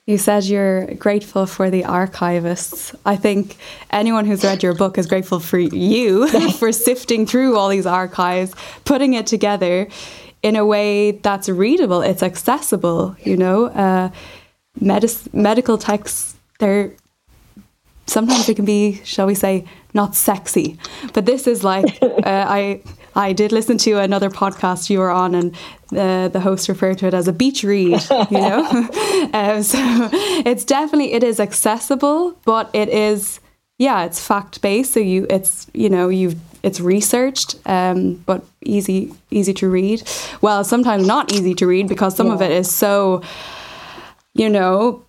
You 0.06 0.20
said 0.20 0.44
you're 0.44 0.86
grateful 0.96 1.48
for 1.48 1.72
the 1.72 1.82
archivists. 1.82 2.96
I 3.08 3.16
think 3.16 3.58
anyone 3.90 4.26
who's 4.26 4.44
read 4.44 4.62
your 4.62 4.76
book 4.76 5.00
is 5.00 5.08
grateful 5.08 5.40
for 5.40 5.58
you 5.58 6.28
for 6.60 6.72
sifting 6.72 7.26
through 7.26 7.58
all 7.58 7.70
these 7.70 7.88
archives, 7.88 8.54
putting 8.84 9.14
it 9.16 9.26
together 9.26 9.88
in 10.44 10.56
a 10.56 10.64
way 10.64 11.12
that's 11.12 11.50
readable, 11.50 12.02
it's 12.02 12.22
accessible, 12.22 13.16
you 13.24 13.36
know. 13.36 13.66
Uh, 13.66 14.12
medical 15.34 15.78
texts, 15.80 16.36
they're 16.60 16.94
sometimes 18.06 18.46
they 18.46 18.54
can 18.54 18.66
be, 18.66 19.02
shall 19.04 19.26
we 19.26 19.34
say, 19.34 19.66
not 19.96 20.14
sexy. 20.14 20.78
But 21.14 21.26
this 21.26 21.48
is 21.48 21.64
like, 21.64 21.98
uh, 22.04 22.22
I 22.26 22.84
I 23.16 23.34
did 23.34 23.52
listen 23.52 23.78
to 23.80 24.00
another 24.00 24.30
podcast 24.30 24.90
you 24.90 25.00
were 25.00 25.12
on, 25.12 25.36
and 25.36 25.56
uh, 25.96 26.28
the 26.28 26.40
host 26.40 26.68
referred 26.68 26.98
to 27.00 27.08
it 27.08 27.14
as 27.14 27.28
a 27.28 27.34
beach 27.34 27.64
read. 27.64 28.02
You 28.10 28.40
know, 28.40 28.66
um, 29.34 29.64
so 29.64 29.80
it's 30.46 30.66
definitely 30.66 31.14
it 31.14 31.24
is 31.24 31.40
accessible, 31.40 32.38
but 32.46 32.70
it 32.74 32.90
is 32.90 33.40
yeah, 33.78 34.06
it's 34.06 34.26
fact 34.26 34.62
based. 34.62 34.94
So 34.94 35.00
you, 35.00 35.28
it's 35.30 35.68
you 35.74 35.90
know, 35.90 36.10
you've 36.10 36.36
it's 36.64 36.80
researched, 36.80 37.56
um, 37.66 38.16
but 38.26 38.44
easy 38.62 39.14
easy 39.32 39.54
to 39.56 39.70
read. 39.70 40.04
Well, 40.42 40.64
sometimes 40.64 41.06
not 41.06 41.32
easy 41.34 41.54
to 41.56 41.68
read 41.68 41.88
because 41.88 42.16
some 42.16 42.28
yeah. 42.28 42.34
of 42.34 42.42
it 42.42 42.52
is 42.52 42.72
so, 42.72 43.22
you 44.34 44.50
know, 44.50 45.06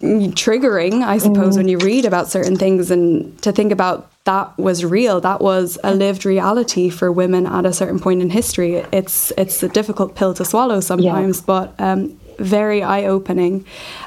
triggering, 0.00 1.02
I 1.02 1.18
suppose, 1.18 1.54
mm. 1.54 1.58
when 1.58 1.68
you 1.68 1.78
read 1.78 2.04
about 2.04 2.28
certain 2.28 2.56
things 2.56 2.90
and 2.90 3.40
to 3.42 3.52
think 3.52 3.72
about 3.72 4.10
that 4.26 4.58
was 4.58 4.84
real. 4.84 5.20
That 5.20 5.40
was 5.40 5.78
a 5.82 5.94
lived 5.94 6.24
reality 6.24 6.90
for 6.90 7.10
women 7.10 7.46
at 7.46 7.64
a 7.64 7.72
certain 7.72 8.00
point 8.00 8.20
in 8.20 8.28
history. 8.28 8.74
It's 8.92 9.32
it's 9.38 9.62
a 9.62 9.68
difficult 9.68 10.16
pill 10.16 10.34
to 10.34 10.44
swallow 10.44 10.80
sometimes, 10.80 11.38
yeah. 11.38 11.44
but 11.46 11.74
um, 11.78 12.20
very 12.38 12.82
eye 12.82 13.04
opening. 13.04 13.64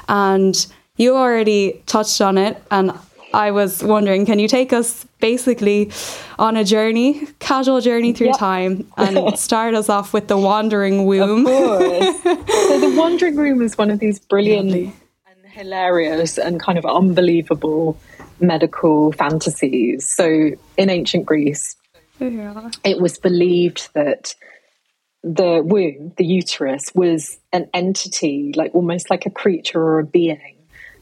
And 0.08 0.54
you 0.96 1.16
already 1.16 1.82
touched 1.86 2.20
on 2.20 2.36
it, 2.36 2.62
and 2.70 2.92
I 3.32 3.50
was 3.50 3.82
wondering, 3.82 4.26
can 4.26 4.38
you 4.38 4.46
take 4.46 4.74
us 4.74 5.06
basically 5.20 5.90
on 6.38 6.56
a 6.56 6.64
journey, 6.64 7.26
casual 7.38 7.80
journey 7.80 8.12
through 8.12 8.28
yep. 8.28 8.38
time, 8.38 8.86
and 8.98 9.38
start 9.38 9.74
us 9.74 9.88
off 9.88 10.12
with 10.12 10.28
the 10.28 10.36
Wandering 10.36 11.06
Womb? 11.06 11.46
Of 11.46 11.52
course. 11.52 12.22
so 12.22 12.80
the 12.80 12.94
Wandering 12.98 13.36
Womb 13.36 13.62
is 13.62 13.78
one 13.78 13.90
of 13.90 14.00
these 14.00 14.18
brilliant 14.18 14.66
Lovely. 14.66 14.92
and 15.26 15.52
hilarious 15.52 16.36
and 16.36 16.60
kind 16.60 16.76
of 16.76 16.84
unbelievable 16.84 17.96
medical 18.40 19.12
fantasies. 19.12 20.08
So 20.10 20.50
in 20.76 20.90
ancient 20.90 21.26
Greece, 21.26 21.76
yeah. 22.18 22.70
it 22.84 23.00
was 23.00 23.18
believed 23.18 23.88
that 23.94 24.34
the 25.22 25.62
womb, 25.64 26.12
the 26.16 26.24
uterus, 26.24 26.86
was 26.94 27.38
an 27.52 27.68
entity, 27.74 28.52
like 28.56 28.74
almost 28.74 29.10
like 29.10 29.26
a 29.26 29.30
creature 29.30 29.80
or 29.80 29.98
a 29.98 30.04
being 30.04 30.56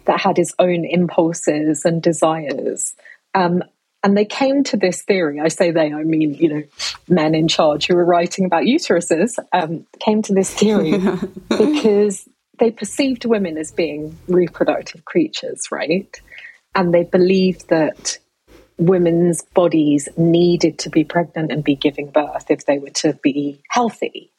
that 0.07 0.21
had 0.21 0.39
its 0.39 0.55
own 0.59 0.85
impulses 0.85 1.85
and 1.85 2.03
desires. 2.03 2.95
Um, 3.35 3.63
and 4.03 4.17
they 4.17 4.25
came 4.25 4.65
to 4.65 4.77
this 4.77 5.03
theory. 5.03 5.41
I 5.41 5.49
say 5.49 5.71
they, 5.71 5.93
I 5.93 6.03
mean, 6.03 6.35
you 6.35 6.49
know, 6.49 6.63
men 7.09 7.35
in 7.35 7.49
charge 7.49 7.87
who 7.87 7.95
were 7.95 8.05
writing 8.05 8.45
about 8.45 8.63
uteruses 8.63 9.39
um, 9.53 9.87
came 10.01 10.23
to 10.23 10.35
this 10.35 10.53
theory 10.53 10.93
because 11.49 12.29
they 12.59 12.71
perceived 12.71 13.25
women 13.25 13.59
as 13.59 13.73
being 13.73 14.17
reproductive 14.29 15.05
creatures, 15.05 15.69
right? 15.71 16.21
And 16.75 16.95
they 16.95 17.05
believed 17.05 17.69
that 17.69 18.19
women's 18.79 19.43
bodies 19.43 20.09
needed 20.17 20.79
to 20.81 20.91
be 20.91 21.05
pregnant 21.05 21.51
and 21.51 21.65
be 21.65 21.75
giving 21.75 22.11
birth 22.11 22.51
if 22.51 22.65
they 22.67 22.79
were 22.79 22.91
to 22.91 23.15
be 23.23 23.63
healthy. 23.69 24.33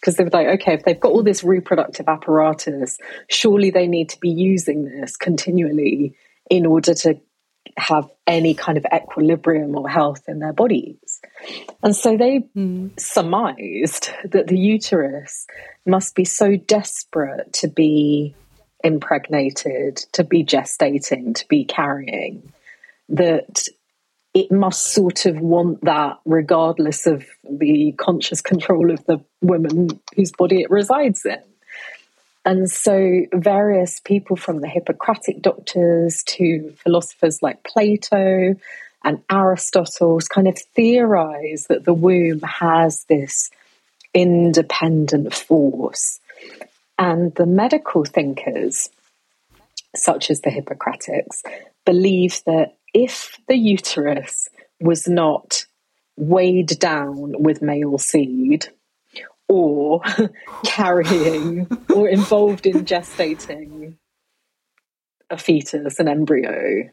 Because 0.00 0.16
they 0.16 0.24
were 0.24 0.30
like, 0.30 0.60
okay, 0.60 0.74
if 0.74 0.84
they've 0.84 0.98
got 0.98 1.12
all 1.12 1.22
this 1.22 1.42
reproductive 1.42 2.08
apparatus, 2.08 2.98
surely 3.28 3.70
they 3.70 3.86
need 3.88 4.10
to 4.10 4.20
be 4.20 4.30
using 4.30 4.84
this 4.84 5.16
continually 5.16 6.14
in 6.50 6.66
order 6.66 6.94
to 6.94 7.20
have 7.76 8.08
any 8.26 8.54
kind 8.54 8.78
of 8.78 8.86
equilibrium 8.92 9.76
or 9.76 9.88
health 9.88 10.22
in 10.28 10.38
their 10.38 10.52
bodies. 10.52 11.20
And 11.82 11.94
so 11.94 12.16
they 12.16 12.40
mm. 12.56 12.98
surmised 12.98 14.10
that 14.24 14.46
the 14.46 14.58
uterus 14.58 15.46
must 15.86 16.14
be 16.14 16.24
so 16.24 16.56
desperate 16.56 17.52
to 17.54 17.68
be 17.68 18.34
impregnated, 18.84 19.96
to 20.12 20.24
be 20.24 20.44
gestating, 20.44 21.34
to 21.34 21.48
be 21.48 21.64
carrying, 21.64 22.52
that 23.08 23.68
it 24.34 24.52
must 24.52 24.92
sort 24.92 25.26
of 25.26 25.40
want 25.40 25.84
that 25.84 26.18
regardless 26.24 27.06
of 27.06 27.24
the 27.48 27.92
conscious 27.92 28.40
control 28.40 28.90
of 28.90 29.04
the 29.06 29.20
woman 29.40 30.00
whose 30.14 30.32
body 30.32 30.60
it 30.60 30.70
resides 30.70 31.24
in. 31.24 31.42
And 32.44 32.70
so, 32.70 33.26
various 33.32 34.00
people 34.00 34.36
from 34.36 34.60
the 34.60 34.68
Hippocratic 34.68 35.42
doctors 35.42 36.22
to 36.28 36.72
philosophers 36.82 37.42
like 37.42 37.62
Plato 37.64 38.54
and 39.04 39.22
Aristotle 39.30 40.18
kind 40.20 40.48
of 40.48 40.58
theorize 40.58 41.66
that 41.68 41.84
the 41.84 41.92
womb 41.92 42.40
has 42.40 43.04
this 43.04 43.50
independent 44.14 45.34
force. 45.34 46.20
And 46.98 47.34
the 47.36 47.46
medical 47.46 48.04
thinkers, 48.04 48.90
such 49.94 50.30
as 50.30 50.40
the 50.40 50.50
Hippocratics, 50.50 51.42
believe 51.86 52.42
that 52.44 52.76
if 52.92 53.38
the 53.48 53.56
uterus 53.56 54.48
was 54.80 55.06
not 55.06 55.64
weighed 56.16 56.78
down 56.78 57.34
with 57.42 57.62
male 57.62 57.98
seed 57.98 58.66
or 59.48 60.02
carrying 60.64 61.66
or 61.94 62.08
involved 62.08 62.66
in 62.66 62.84
gestating 62.84 63.94
a 65.30 65.38
fetus, 65.38 65.98
an 65.98 66.08
embryo, 66.08 66.90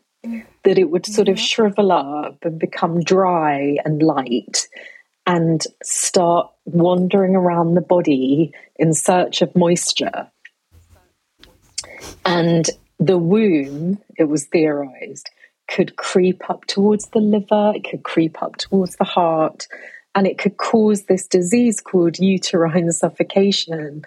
that 0.63 0.77
it 0.77 0.89
would 0.89 1.05
sort 1.05 1.29
of 1.29 1.35
mm-hmm. 1.35 1.43
shrivel 1.43 1.91
up 1.91 2.37
and 2.43 2.59
become 2.59 3.01
dry 3.01 3.77
and 3.85 4.01
light 4.01 4.67
and 5.25 5.63
start 5.83 6.51
wandering 6.65 7.35
around 7.35 7.73
the 7.73 7.81
body 7.81 8.53
in 8.77 8.93
search 8.93 9.41
of 9.41 9.55
moisture. 9.55 10.29
And 12.25 12.69
the 12.99 13.17
womb, 13.17 13.99
it 14.17 14.25
was 14.25 14.45
theorized, 14.45 15.29
could 15.67 15.95
creep 15.95 16.49
up 16.49 16.65
towards 16.65 17.07
the 17.07 17.19
liver, 17.19 17.73
it 17.75 17.87
could 17.89 18.03
creep 18.03 18.41
up 18.41 18.57
towards 18.57 18.95
the 18.97 19.03
heart, 19.03 19.67
and 20.13 20.27
it 20.27 20.37
could 20.37 20.57
cause 20.57 21.03
this 21.03 21.27
disease 21.27 21.81
called 21.81 22.19
uterine 22.19 22.91
suffocation, 22.91 24.05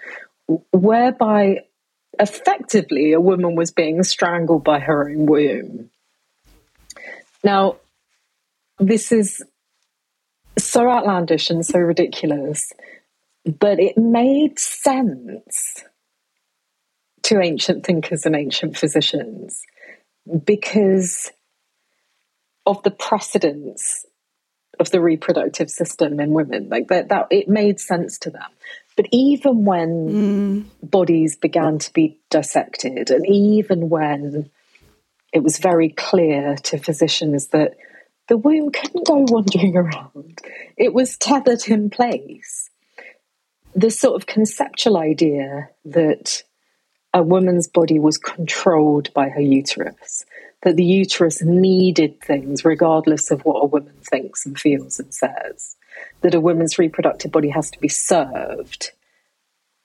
whereby 0.71 1.59
effectively 2.19 3.13
a 3.13 3.21
woman 3.21 3.55
was 3.55 3.71
being 3.71 4.01
strangled 4.03 4.63
by 4.63 4.79
her 4.79 5.09
own 5.09 5.25
womb. 5.25 5.89
Now, 7.43 7.77
this 8.79 9.11
is 9.11 9.43
so 10.63 10.89
outlandish 10.89 11.49
and 11.49 11.65
so 11.65 11.79
ridiculous, 11.79 12.73
but 13.45 13.79
it 13.79 13.97
made 13.97 14.59
sense 14.59 15.83
to 17.23 17.41
ancient 17.41 17.85
thinkers 17.85 18.25
and 18.25 18.35
ancient 18.35 18.77
physicians 18.77 19.61
because 20.43 21.31
of 22.65 22.81
the 22.83 22.91
precedence 22.91 24.05
of 24.79 24.91
the 24.91 25.01
reproductive 25.01 25.69
system 25.69 26.19
in 26.19 26.31
women 26.31 26.69
like 26.69 26.87
that 26.87 27.09
that 27.09 27.27
it 27.31 27.49
made 27.49 27.79
sense 27.79 28.17
to 28.17 28.29
them 28.29 28.49
but 28.95 29.05
even 29.11 29.65
when 29.65 29.89
mm. 30.09 30.65
bodies 30.89 31.35
began 31.35 31.79
to 31.79 31.91
be 31.91 32.17
dissected 32.29 33.09
and 33.09 33.25
even 33.27 33.89
when 33.89 34.49
it 35.33 35.43
was 35.43 35.57
very 35.57 35.89
clear 35.89 36.55
to 36.55 36.77
physicians 36.77 37.47
that 37.47 37.75
the 38.29 38.37
womb 38.37 38.71
couldn't 38.71 39.05
go 39.05 39.25
wandering 39.27 39.75
around 39.75 40.41
it 40.77 40.93
was 40.93 41.17
tethered 41.17 41.67
in 41.67 41.89
place 41.89 42.69
this 43.75 43.99
sort 43.99 44.15
of 44.15 44.25
conceptual 44.25 44.97
idea 44.97 45.69
that 45.85 46.43
a 47.13 47.21
woman's 47.21 47.67
body 47.67 47.99
was 47.99 48.17
controlled 48.17 49.13
by 49.13 49.29
her 49.29 49.41
uterus 49.41 50.25
that 50.61 50.75
the 50.75 50.83
uterus 50.83 51.41
needed 51.41 52.19
things 52.21 52.65
regardless 52.65 53.31
of 53.31 53.41
what 53.45 53.63
a 53.63 53.67
woman 53.67 53.93
thinks 54.03 54.45
and 54.45 54.59
feels 54.59 54.99
and 54.99 55.13
says, 55.13 55.77
that 56.21 56.35
a 56.35 56.41
woman's 56.41 56.77
reproductive 56.77 57.31
body 57.31 57.49
has 57.49 57.71
to 57.71 57.79
be 57.79 57.87
served, 57.87 58.91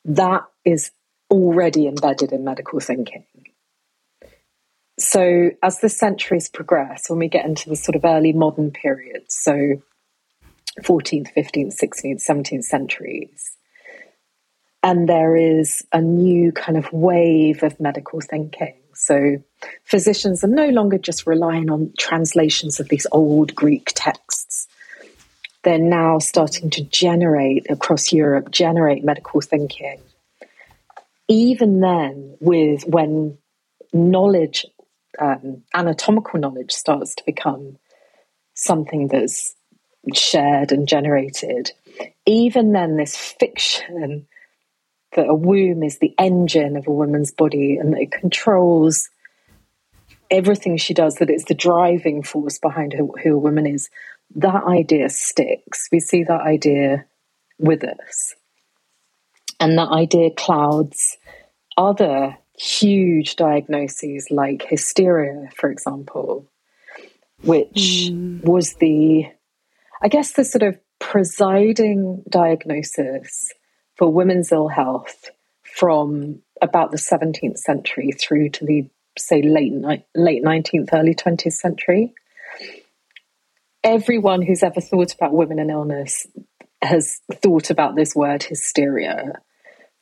that 0.05 0.43
is 0.65 0.91
already 1.31 1.87
embedded 1.87 2.33
in 2.33 2.45
medical 2.45 2.81
thinking. 2.81 3.25
So, 4.99 5.51
as 5.63 5.81
the 5.81 5.89
centuries 5.89 6.49
progress, 6.49 7.09
when 7.09 7.19
we 7.19 7.29
get 7.29 7.47
into 7.47 7.69
the 7.69 7.77
sort 7.77 7.97
of 7.97 8.05
early 8.05 8.33
modern 8.33 8.71
period, 8.71 9.25
so 9.29 9.83
14th, 10.83 11.35
15th, 11.35 11.75
16th, 11.83 12.25
17th 12.25 12.63
centuries, 12.63 13.57
and 14.83 15.09
there 15.09 15.37
is 15.37 15.85
a 15.93 16.01
new 16.01 16.53
kind 16.53 16.79
of 16.79 16.93
wave 16.93 17.63
of 17.63 17.81
medical 17.81 18.21
thinking 18.21 18.75
so 18.95 19.43
physicians 19.85 20.45
are 20.45 20.49
no 20.49 20.69
longer 20.69 20.99
just 20.99 21.27
relying 21.27 21.71
on 21.71 21.93
translations 21.99 22.81
of 22.81 22.89
these 22.89 23.07
old 23.13 23.55
Greek 23.55 23.93
texts. 23.95 24.69
They're 25.63 25.79
now 25.79 26.19
starting 26.19 26.71
to 26.71 26.85
generate 26.85 27.71
across 27.71 28.13
Europe, 28.13 28.51
generate 28.51 29.05
medical 29.05 29.41
thinking. 29.41 30.01
Even 31.29 31.81
then, 31.81 32.37
with 32.41 32.87
when 32.87 33.39
knowledge, 33.93 34.67
um, 35.19 35.63
anatomical 35.75 36.41
knowledge, 36.41 36.73
starts 36.73 37.15
to 37.17 37.25
become 37.25 37.79
something 38.55 39.09
that's 39.09 39.55
shared 40.13 40.73
and 40.73 40.87
generated, 40.87 41.73
even 42.27 42.73
then, 42.73 42.97
this 42.97 43.17
fiction 43.17 44.27
that 45.15 45.29
a 45.29 45.35
womb 45.35 45.83
is 45.83 45.99
the 45.99 46.15
engine 46.19 46.77
of 46.77 46.87
a 46.87 46.93
woman's 46.93 47.33
body 47.33 47.77
and 47.77 47.93
that 47.93 48.01
it 48.01 48.11
controls 48.11 49.09
everything 50.31 50.77
she 50.77 50.95
does, 50.95 51.17
that 51.17 51.31
it's 51.31 51.45
the 51.45 51.55
driving 51.55 52.23
force 52.23 52.59
behind 52.59 52.93
who, 52.93 53.15
who 53.23 53.35
a 53.35 53.39
woman 53.39 53.67
is, 53.67 53.91
that 54.35 54.65
idea 54.65 55.09
sticks. 55.09 55.89
We 55.93 56.01
see 56.01 56.25
that 56.25 56.41
idea 56.41 57.05
with 57.59 57.85
us. 57.85 58.35
And 59.61 59.79
that 59.79 59.91
idea 59.91 60.31
clouds 60.31 61.17
other 61.77 62.37
huge 62.59 63.37
diagnoses 63.37 64.29
like 64.31 64.63
hysteria, 64.63 65.49
for 65.57 65.71
example, 65.71 66.49
which 67.43 68.09
mm. 68.11 68.45
was 68.45 68.75
the, 68.75 69.27
I 70.03 70.09
guess, 70.09 70.33
the 70.33 70.45
sort 70.45 70.63
of 70.63 70.79
presiding 70.99 72.23
diagnosis 72.29 73.53
for 73.97 74.13
women's 74.13 74.53
ill 74.53 74.69
health 74.69 75.31
from 75.63 76.41
about 76.63 76.91
the 76.91 76.97
17th 76.97 77.59
century 77.59 78.13
through 78.13 78.49
to 78.49 78.65
the 78.65 78.89
say 79.17 79.43
late 79.43 79.73
late 80.15 80.43
19th 80.43 80.89
early 80.93 81.15
20th 81.15 81.53
century 81.53 82.13
everyone 83.85 84.43
who's 84.43 84.63
ever 84.63 84.81
thought 84.81 85.15
about 85.15 85.33
women 85.33 85.61
and 85.61 85.71
illness 85.71 86.27
has 86.83 87.21
thought 87.33 87.71
about 87.71 87.95
this 87.95 88.15
word 88.15 88.43
hysteria 88.43 89.41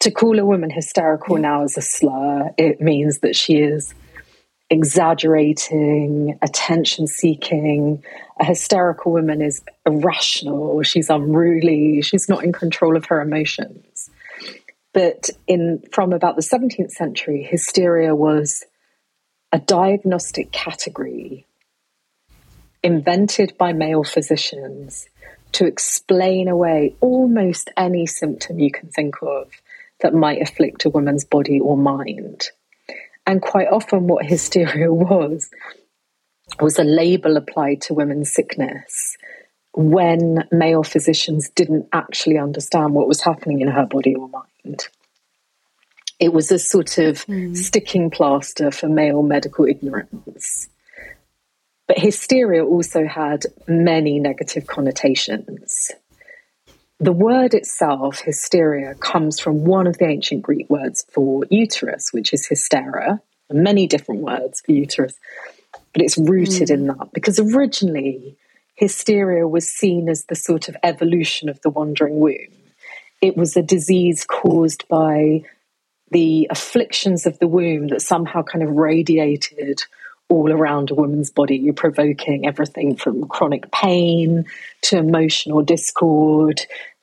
to 0.03 0.11
call 0.11 0.41
a 0.41 0.45
woman 0.45 0.69
hysterical 0.69 1.37
now 1.37 1.63
is 1.63 1.77
a 1.77 1.81
slur. 1.81 2.51
It 2.59 2.81
means 2.81 3.21
that 3.21 3.37
she 3.37 3.59
is 3.59 3.95
exaggerating, 4.69 6.39
attention 6.43 7.07
seeking. 7.07 8.03
A 8.41 8.45
hysterical 8.45 9.13
woman 9.13 9.41
is 9.41 9.63
irrational, 9.87 10.83
she's 10.83 11.09
unruly, 11.09 12.03
she's 12.03 12.29
not 12.29 12.43
in 12.43 12.53
control 12.53 12.97
of 12.97 13.05
her 13.07 13.21
emotions. 13.21 14.11
But 14.93 15.31
in 15.47 15.85
from 15.93 16.13
about 16.13 16.35
the 16.35 16.43
17th 16.43 16.91
century, 16.91 17.47
hysteria 17.49 18.13
was 18.13 18.65
a 19.53 19.61
diagnostic 19.61 20.51
category 20.51 21.47
invented 22.83 23.57
by 23.57 23.73
male 23.73 24.03
physicians 24.03 25.07
to 25.53 25.65
explain 25.65 26.49
away 26.49 26.97
almost 27.01 27.71
any 27.77 28.07
symptom 28.07 28.59
you 28.59 28.73
can 28.73 28.89
think 28.89 29.23
of 29.23 29.49
that 30.03 30.15
might 30.15 30.43
afflict 30.43 30.85
a 30.85 30.91
woman's 30.91 31.25
body 31.25 31.59
or 31.59 31.77
mind. 31.77 32.49
And 33.27 33.41
quite 33.41 33.69
often, 33.69 34.09
what 34.09 34.27
hysteria 34.27 34.93
was 34.93 35.51
was 36.61 36.79
a 36.79 36.85
label 36.85 37.37
applied 37.37 37.81
to 37.81 37.95
women's 37.95 38.33
sickness 38.33 39.17
when 39.75 40.47
male 40.51 40.83
physicians 40.83 41.49
didn't 41.51 41.89
actually 41.93 42.37
understand 42.37 42.93
what 42.93 43.09
was 43.09 43.23
happening 43.23 43.61
in 43.61 43.69
her 43.69 43.87
body 43.87 44.15
or 44.15 44.29
mind. 44.29 44.89
It 46.21 46.33
was 46.33 46.53
a 46.53 46.59
sort 46.59 46.99
of 46.99 47.25
mm. 47.27 47.57
sticking 47.57 48.11
plaster 48.11 48.71
for 48.71 48.89
male 48.89 49.23
medical 49.23 49.65
ignorance. 49.65 50.69
But 51.89 51.99
hysteria 51.99 52.65
also 52.65 53.07
had 53.07 53.47
many 53.67 54.21
negative 54.21 54.67
connotations. 54.67 55.91
The 57.03 57.13
word 57.13 57.53
itself, 57.53 58.21
hysteria, 58.21 58.95
comes 58.95 59.41
from 59.41 59.65
one 59.65 59.89
of 59.89 59.99
the 59.99 60.07
ancient 60.07 60.43
Greek 60.43 60.71
words 60.71 61.05
for 61.11 61.45
uterus, 61.51 62.13
which 62.13 62.33
is 62.33 62.47
hystera, 62.47 63.21
many 63.51 63.89
different 63.89 64.21
words 64.21 64.61
for 64.61 64.71
uterus, 64.71 65.19
but 65.93 66.01
it's 66.01 66.17
rooted 66.17 66.69
mm. 66.69 66.75
in 66.75 66.87
that 66.87 67.13
because 67.13 67.41
originally 67.41 68.37
hysteria 68.77 69.49
was 69.49 69.69
seen 69.69 70.09
as 70.09 70.27
the 70.27 70.37
sort 70.37 70.69
of 70.69 70.77
evolution 70.85 71.49
of 71.49 71.61
the 71.63 71.71
wandering 71.71 72.21
womb. 72.21 72.37
It 73.21 73.37
was 73.37 73.57
a 73.57 73.63
disease 73.63 74.25
caused 74.25 74.87
by 74.87 75.43
the 76.13 76.47
afflictions 76.51 77.27
of 77.27 77.37
the 77.41 77.49
womb 77.49 77.89
that 77.89 78.03
somehow 78.03 78.45
kind 78.45 78.63
of 78.63 78.71
radiated 78.77 79.83
all 80.29 80.51
around 80.51 80.91
a 80.91 80.95
woman's 80.95 81.31
body, 81.31 81.71
provoking 81.73 82.47
everything 82.47 82.97
from 82.97 83.29
chronic 83.29 83.71
pain 83.71 84.47
to 84.83 84.97
emotional 84.97 85.63
discord 85.63 86.61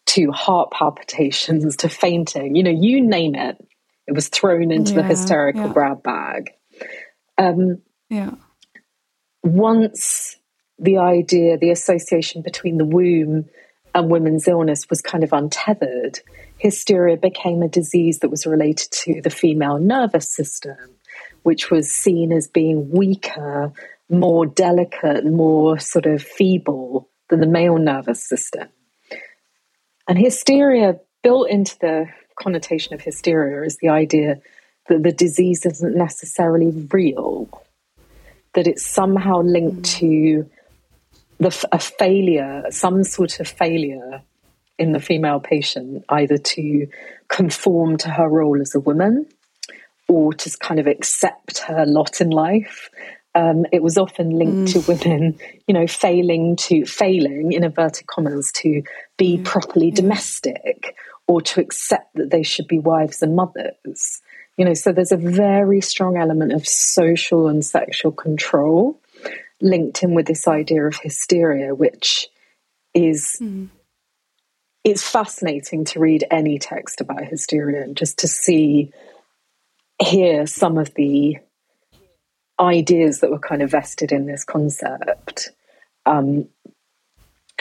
to 0.10 0.32
heart 0.32 0.72
palpitations 0.72 1.76
to 1.78 1.90
fainting, 1.90 2.56
you 2.56 2.64
know, 2.64 2.72
you 2.72 3.02
name 3.02 3.36
it, 3.36 3.58
it 4.08 4.14
was 4.14 4.28
thrown 4.28 4.72
into 4.72 4.94
yeah, 4.94 5.02
the 5.02 5.04
hysterical 5.04 5.68
yeah. 5.68 5.74
grab 5.74 6.04
bag. 6.04 6.52
Um, 7.38 7.82
yeah. 8.10 8.32
Once 9.44 10.36
the 10.80 10.98
idea, 10.98 11.58
the 11.58 11.70
association 11.70 12.42
between 12.42 12.78
the 12.78 12.86
womb 12.86 13.46
and 13.94 14.10
women's 14.10 14.48
illness 14.48 14.90
was 14.90 15.02
kind 15.02 15.24
of 15.24 15.32
untethered, 15.32 16.20
hysteria 16.58 17.18
became 17.18 17.62
a 17.62 17.68
disease 17.68 18.20
that 18.20 18.30
was 18.30 18.48
related 18.48 18.92
to 18.92 19.22
the 19.22 19.30
female 19.30 19.78
nervous 19.78 20.34
system, 20.34 20.78
which 21.44 21.70
was 21.70 21.92
seen 21.92 22.32
as 22.32 22.48
being 22.48 22.90
weaker, 22.90 23.72
more 24.10 24.48
delicate, 24.48 25.24
more 25.24 25.78
sort 25.78 26.08
of 26.08 26.24
feeble 26.24 27.10
than 27.30 27.42
the 27.42 27.48
male 27.48 27.78
nervous 27.78 28.28
system. 28.28 28.68
And 30.10 30.18
hysteria, 30.18 31.00
built 31.22 31.50
into 31.50 31.78
the 31.80 32.08
connotation 32.42 32.96
of 32.96 33.02
hysteria, 33.02 33.62
is 33.62 33.78
the 33.78 33.90
idea 33.90 34.42
that 34.88 35.04
the 35.04 35.12
disease 35.12 35.68
isn't 35.68 35.96
necessarily 35.96 36.72
real, 36.92 37.48
that 38.56 38.66
it's 38.66 38.84
somehow 38.84 39.42
linked 39.42 39.84
mm. 39.84 40.00
to 40.00 40.50
the, 41.40 41.68
a 41.72 41.78
failure, 41.78 42.64
some 42.72 43.04
sort 43.04 43.40
of 43.40 43.48
failure 43.48 44.24
in 44.80 44.94
the 44.94 45.00
female 45.00 45.40
patient, 45.40 46.04
either 46.10 46.40
to 46.40 46.88
conform 47.28 47.98
to 47.98 48.10
her 48.10 48.28
role 48.28 48.60
as 48.60 48.74
a 48.74 48.80
woman 48.80 49.28
or 50.08 50.34
to 50.34 50.50
kind 50.58 50.80
of 50.80 50.88
accept 50.88 51.60
her 51.60 51.86
lot 51.86 52.20
in 52.20 52.32
life 52.32 52.90
um, 53.40 53.66
it 53.72 53.82
was 53.82 53.98
often 53.98 54.32
linked 54.32 54.70
mm. 54.70 54.74
to 54.74 54.92
women, 54.92 55.40
you 55.68 55.74
know, 55.74 55.88
failing 55.88 56.56
to 56.58 56.86
failing 56.86 57.54
in 57.54 57.64
inverted 57.64 58.08
commas 58.08 58.52
to 58.58 58.84
be 59.18 59.38
mm. 59.38 59.46
properly 59.46 59.92
domestic 59.92 60.96
or 61.28 61.42
to 61.42 61.62
accept 61.62 62.14
that 62.16 62.32
they 62.32 62.44
should 62.44 62.68
be 62.68 62.80
wives 62.80 63.22
and 63.22 63.36
mothers. 63.36 64.22
You 64.58 64.66
know, 64.66 64.74
so 64.74 64.92
there's 64.92 65.14
a 65.14 65.18
very 65.18 65.80
strong 65.80 66.18
element 66.18 66.52
of 66.52 66.68
social 66.68 67.48
and 67.48 67.64
sexual 67.64 68.12
control 68.12 69.00
linked 69.62 70.04
in 70.04 70.16
with 70.16 70.26
this 70.26 70.48
idea 70.48 70.84
of 70.86 70.98
hysteria, 70.98 71.74
which 71.74 72.28
is 72.94 73.38
mm. 73.42 73.70
it's 74.84 75.10
fascinating 75.10 75.86
to 75.86 76.00
read 76.00 76.26
any 76.30 76.60
text 76.60 77.00
about 77.00 77.24
hysteria 77.24 77.84
and 77.84 77.96
just 77.96 78.20
to 78.20 78.28
see 78.28 78.92
here 80.02 80.46
some 80.46 80.78
of 80.78 80.94
the 80.96 81.38
ideas 82.60 83.22
that 83.22 83.32
were 83.32 83.40
kind 83.40 83.62
of 83.62 83.72
vested 83.72 84.12
in 84.12 84.26
this 84.26 84.44
concept, 84.44 85.50
um, 86.06 86.48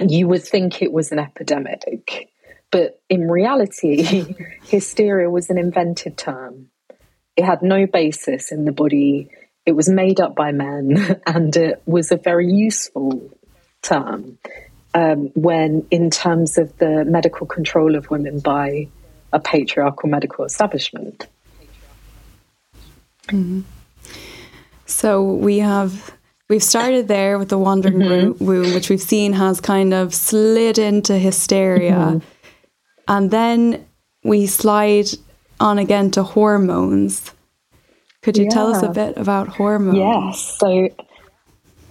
you 0.00 0.28
would 0.28 0.42
think 0.42 0.82
it 0.82 0.92
was 0.92 1.12
an 1.12 1.18
epidemic. 1.18 2.30
But 2.70 3.00
in 3.08 3.30
reality, 3.30 4.34
hysteria 4.64 5.30
was 5.30 5.50
an 5.50 5.58
invented 5.58 6.16
term. 6.16 6.70
It 7.36 7.44
had 7.44 7.62
no 7.62 7.86
basis 7.86 8.52
in 8.52 8.64
the 8.64 8.72
body. 8.72 9.30
It 9.64 9.72
was 9.72 9.88
made 9.88 10.20
up 10.20 10.34
by 10.34 10.52
men, 10.52 11.20
and 11.26 11.56
it 11.56 11.82
was 11.86 12.10
a 12.10 12.16
very 12.16 12.50
useful 12.52 13.30
term 13.82 14.38
um, 14.94 15.30
when, 15.34 15.86
in 15.90 16.10
terms 16.10 16.58
of 16.58 16.76
the 16.78 17.04
medical 17.04 17.46
control 17.46 17.94
of 17.94 18.10
women 18.10 18.40
by 18.40 18.88
a 19.32 19.38
patriarchal 19.38 20.08
medical 20.08 20.44
establishment. 20.44 21.26
Mm-hmm. 23.28 23.60
So 24.88 25.22
we 25.22 25.58
have 25.58 26.12
we've 26.48 26.62
started 26.62 27.08
there 27.08 27.38
with 27.38 27.50
the 27.50 27.58
wandering 27.58 27.98
mm-hmm. 27.98 28.44
womb, 28.44 28.74
which 28.74 28.88
we've 28.88 29.00
seen 29.00 29.34
has 29.34 29.60
kind 29.60 29.92
of 29.92 30.14
slid 30.14 30.78
into 30.78 31.18
hysteria, 31.18 31.92
mm-hmm. 31.92 32.26
and 33.06 33.30
then 33.30 33.86
we 34.24 34.46
slide 34.46 35.08
on 35.60 35.78
again 35.78 36.10
to 36.12 36.22
hormones. 36.22 37.30
Could 38.22 38.38
you 38.38 38.44
yeah. 38.44 38.50
tell 38.50 38.74
us 38.74 38.82
a 38.82 38.88
bit 38.88 39.16
about 39.18 39.48
hormones? 39.48 39.98
Yes. 39.98 40.56
So 40.58 40.88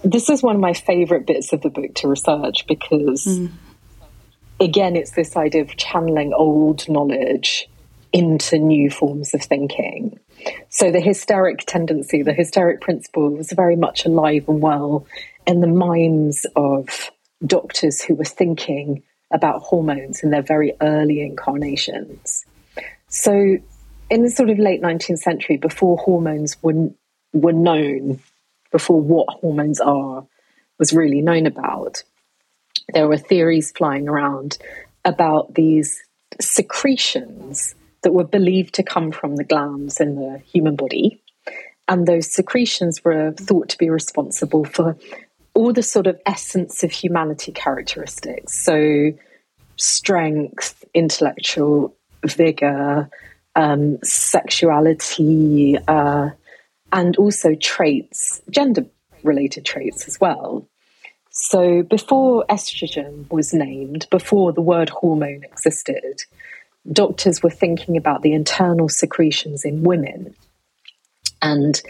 this 0.02 0.28
is 0.28 0.42
one 0.42 0.56
of 0.56 0.60
my 0.60 0.74
favorite 0.74 1.24
bits 1.26 1.52
of 1.52 1.62
the 1.62 1.70
book 1.70 1.94
to 1.96 2.08
research 2.08 2.66
because. 2.66 3.24
Mm. 3.24 3.52
Again, 4.60 4.96
it's 4.96 5.12
this 5.12 5.36
idea 5.36 5.62
of 5.62 5.76
channeling 5.76 6.32
old 6.32 6.88
knowledge 6.88 7.68
into 8.12 8.58
new 8.58 8.90
forms 8.90 9.32
of 9.32 9.40
thinking. 9.40 10.18
So 10.68 10.90
the 10.90 11.00
hysteric 11.00 11.60
tendency, 11.66 12.22
the 12.22 12.32
hysteric 12.32 12.80
principle 12.80 13.30
was 13.30 13.52
very 13.52 13.76
much 13.76 14.04
alive 14.04 14.48
and 14.48 14.60
well 14.60 15.06
in 15.46 15.60
the 15.60 15.66
minds 15.66 16.46
of 16.56 17.10
doctors 17.46 18.00
who 18.02 18.14
were 18.14 18.24
thinking 18.24 19.02
about 19.32 19.62
hormones 19.62 20.22
in 20.22 20.30
their 20.30 20.42
very 20.42 20.74
early 20.80 21.20
incarnations. 21.20 22.44
So 23.08 23.58
in 24.10 24.22
the 24.22 24.30
sort 24.30 24.50
of 24.50 24.58
late 24.58 24.82
19th 24.82 25.18
century, 25.18 25.56
before 25.56 25.96
hormones 25.98 26.56
were, 26.62 26.90
were 27.32 27.52
known, 27.52 28.20
before 28.70 29.00
what 29.00 29.28
hormones 29.40 29.80
are 29.80 30.26
was 30.78 30.92
really 30.92 31.20
known 31.20 31.46
about, 31.46 32.02
there 32.94 33.08
were 33.08 33.18
theories 33.18 33.72
flying 33.72 34.08
around 34.08 34.58
about 35.04 35.54
these 35.54 36.02
secretions 36.40 37.74
that 38.02 38.12
were 38.12 38.24
believed 38.24 38.74
to 38.74 38.82
come 38.82 39.10
from 39.12 39.36
the 39.36 39.44
glands 39.44 40.00
in 40.00 40.16
the 40.16 40.38
human 40.38 40.76
body. 40.76 41.22
And 41.88 42.06
those 42.06 42.30
secretions 42.30 43.02
were 43.04 43.32
thought 43.32 43.70
to 43.70 43.78
be 43.78 43.88
responsible 43.88 44.64
for 44.64 44.96
all 45.54 45.72
the 45.72 45.82
sort 45.82 46.06
of 46.06 46.20
essence 46.26 46.84
of 46.84 46.92
humanity 46.92 47.50
characteristics. 47.50 48.62
So, 48.62 49.12
strength, 49.76 50.84
intellectual 50.94 51.96
vigor, 52.24 53.08
um, 53.56 53.98
sexuality, 54.02 55.78
uh, 55.88 56.30
and 56.92 57.16
also 57.16 57.54
traits, 57.54 58.40
gender 58.50 58.86
related 59.24 59.64
traits 59.64 60.06
as 60.06 60.20
well. 60.20 60.68
So, 61.30 61.82
before 61.82 62.44
estrogen 62.48 63.30
was 63.30 63.54
named, 63.54 64.06
before 64.10 64.52
the 64.52 64.60
word 64.60 64.90
hormone 64.90 65.44
existed, 65.44 66.22
doctors 66.92 67.42
were 67.42 67.50
thinking 67.50 67.96
about 67.96 68.22
the 68.22 68.32
internal 68.32 68.88
secretions 68.88 69.64
in 69.64 69.82
women 69.82 70.34
and 71.42 71.82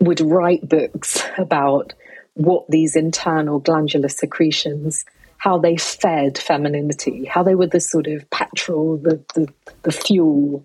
would 0.00 0.20
write 0.20 0.68
books 0.68 1.22
about 1.38 1.94
what 2.34 2.68
these 2.68 2.96
internal 2.96 3.58
glandular 3.58 4.08
secretions 4.08 5.04
how 5.38 5.58
they 5.58 5.76
fed 5.76 6.38
femininity 6.38 7.24
how 7.24 7.42
they 7.42 7.54
were 7.54 7.66
the 7.66 7.80
sort 7.80 8.06
of 8.06 8.28
petrol 8.30 8.96
the, 8.96 9.22
the, 9.34 9.52
the 9.82 9.92
fuel 9.92 10.64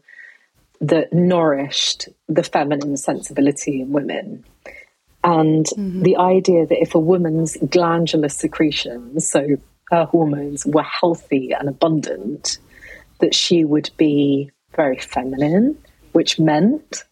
that 0.79 1.11
nourished 1.11 2.07
the 2.29 2.43
feminine 2.43 2.95
sensibility 2.95 3.81
in 3.81 3.91
women 3.91 4.43
And 5.23 5.65
mm-hmm. 5.65 6.03
the 6.03 6.17
idea 6.17 6.65
that 6.65 6.81
if 6.81 6.95
a 6.95 6.99
woman's 6.99 7.57
glandular 7.69 8.29
secretions, 8.29 9.29
so 9.29 9.57
her 9.91 10.05
hormones, 10.05 10.65
were 10.65 10.83
healthy 10.83 11.51
and 11.51 11.67
abundant, 11.67 12.59
that 13.19 13.35
she 13.35 13.63
would 13.63 13.89
be 13.97 14.51
very 14.75 14.97
feminine, 14.97 15.77
which 16.11 16.39
meant 16.39 17.03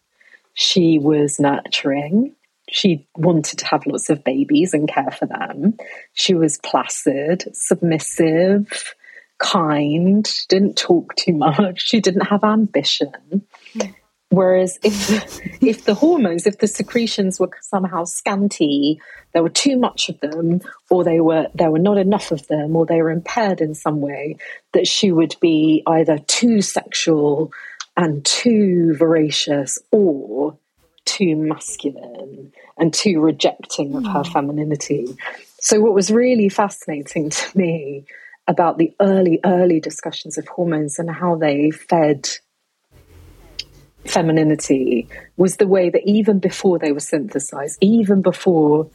she 0.54 0.98
was 0.98 1.38
nurturing. 1.38 2.34
She 2.70 3.06
wanted 3.16 3.58
to 3.58 3.66
have 3.66 3.86
lots 3.86 4.10
of 4.10 4.24
babies 4.24 4.74
and 4.74 4.88
care 4.88 5.10
for 5.10 5.26
them. 5.26 5.76
She 6.14 6.34
was 6.34 6.58
placid, 6.58 7.44
submissive, 7.52 8.94
kind, 9.38 10.28
didn't 10.48 10.76
talk 10.76 11.14
too 11.16 11.32
much. 11.32 11.86
She 11.86 12.00
didn't 12.00 12.26
have 12.26 12.42
ambition. 12.42 13.12
Mm. 13.76 13.94
Whereas 14.30 14.78
if 14.82 15.40
if 15.62 15.84
the 15.84 15.94
hormones, 15.94 16.46
if 16.46 16.58
the 16.58 16.66
secretions 16.66 17.38
were 17.38 17.50
somehow 17.62 18.04
scanty, 18.04 19.00
there 19.32 19.42
were 19.42 19.48
too 19.48 19.76
much 19.76 20.08
of 20.08 20.18
them, 20.20 20.60
or 20.90 21.04
they 21.04 21.20
were 21.20 21.48
there 21.54 21.70
were 21.70 21.78
not 21.78 21.98
enough 21.98 22.32
of 22.32 22.46
them, 22.48 22.76
or 22.76 22.86
they 22.86 23.02
were 23.02 23.10
impaired 23.10 23.60
in 23.60 23.74
some 23.74 24.00
way, 24.00 24.36
that 24.72 24.86
she 24.86 25.12
would 25.12 25.36
be 25.40 25.82
either 25.86 26.18
too 26.18 26.60
sexual 26.60 27.52
and 27.96 28.24
too 28.24 28.94
voracious, 28.96 29.78
or 29.90 30.58
too 31.04 31.36
masculine 31.36 32.52
and 32.78 32.92
too 32.92 33.20
rejecting 33.20 33.94
of 33.94 34.04
her 34.04 34.22
hmm. 34.22 34.32
femininity. 34.32 35.06
So 35.60 35.80
what 35.80 35.94
was 35.94 36.10
really 36.10 36.48
fascinating 36.48 37.30
to 37.30 37.58
me 37.58 38.04
about 38.48 38.78
the 38.78 38.94
early, 39.00 39.40
early 39.44 39.80
discussions 39.80 40.36
of 40.36 40.46
hormones 40.46 40.98
and 40.98 41.10
how 41.10 41.36
they 41.36 41.70
fed 41.70 42.28
femininity 44.10 45.08
was 45.36 45.56
the 45.56 45.66
way 45.66 45.90
that 45.90 46.02
even 46.04 46.38
before 46.38 46.78
they 46.78 46.92
were 46.92 47.00
synthesized, 47.00 47.78
even 47.80 48.22
before 48.22 48.88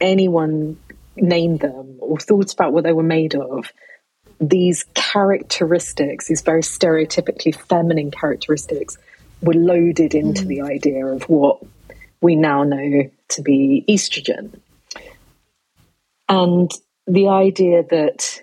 anyone 0.00 0.78
named 1.16 1.60
them 1.60 1.96
or 2.00 2.18
thought 2.18 2.52
about 2.52 2.72
what 2.72 2.84
they 2.84 2.92
were 2.92 3.02
made 3.02 3.34
of, 3.34 3.72
these 4.40 4.84
characteristics, 4.94 6.26
these 6.26 6.42
very 6.42 6.62
stereotypically 6.62 7.54
feminine 7.54 8.10
characteristics, 8.10 8.98
were 9.40 9.54
loaded 9.54 10.14
into 10.14 10.44
mm. 10.44 10.48
the 10.48 10.62
idea 10.62 11.06
of 11.06 11.22
what 11.24 11.62
we 12.20 12.36
now 12.36 12.62
know 12.62 13.10
to 13.28 13.42
be 13.42 13.84
estrogen. 13.88 14.58
And 16.28 16.70
the 17.06 17.28
idea 17.28 17.82
that 17.90 18.41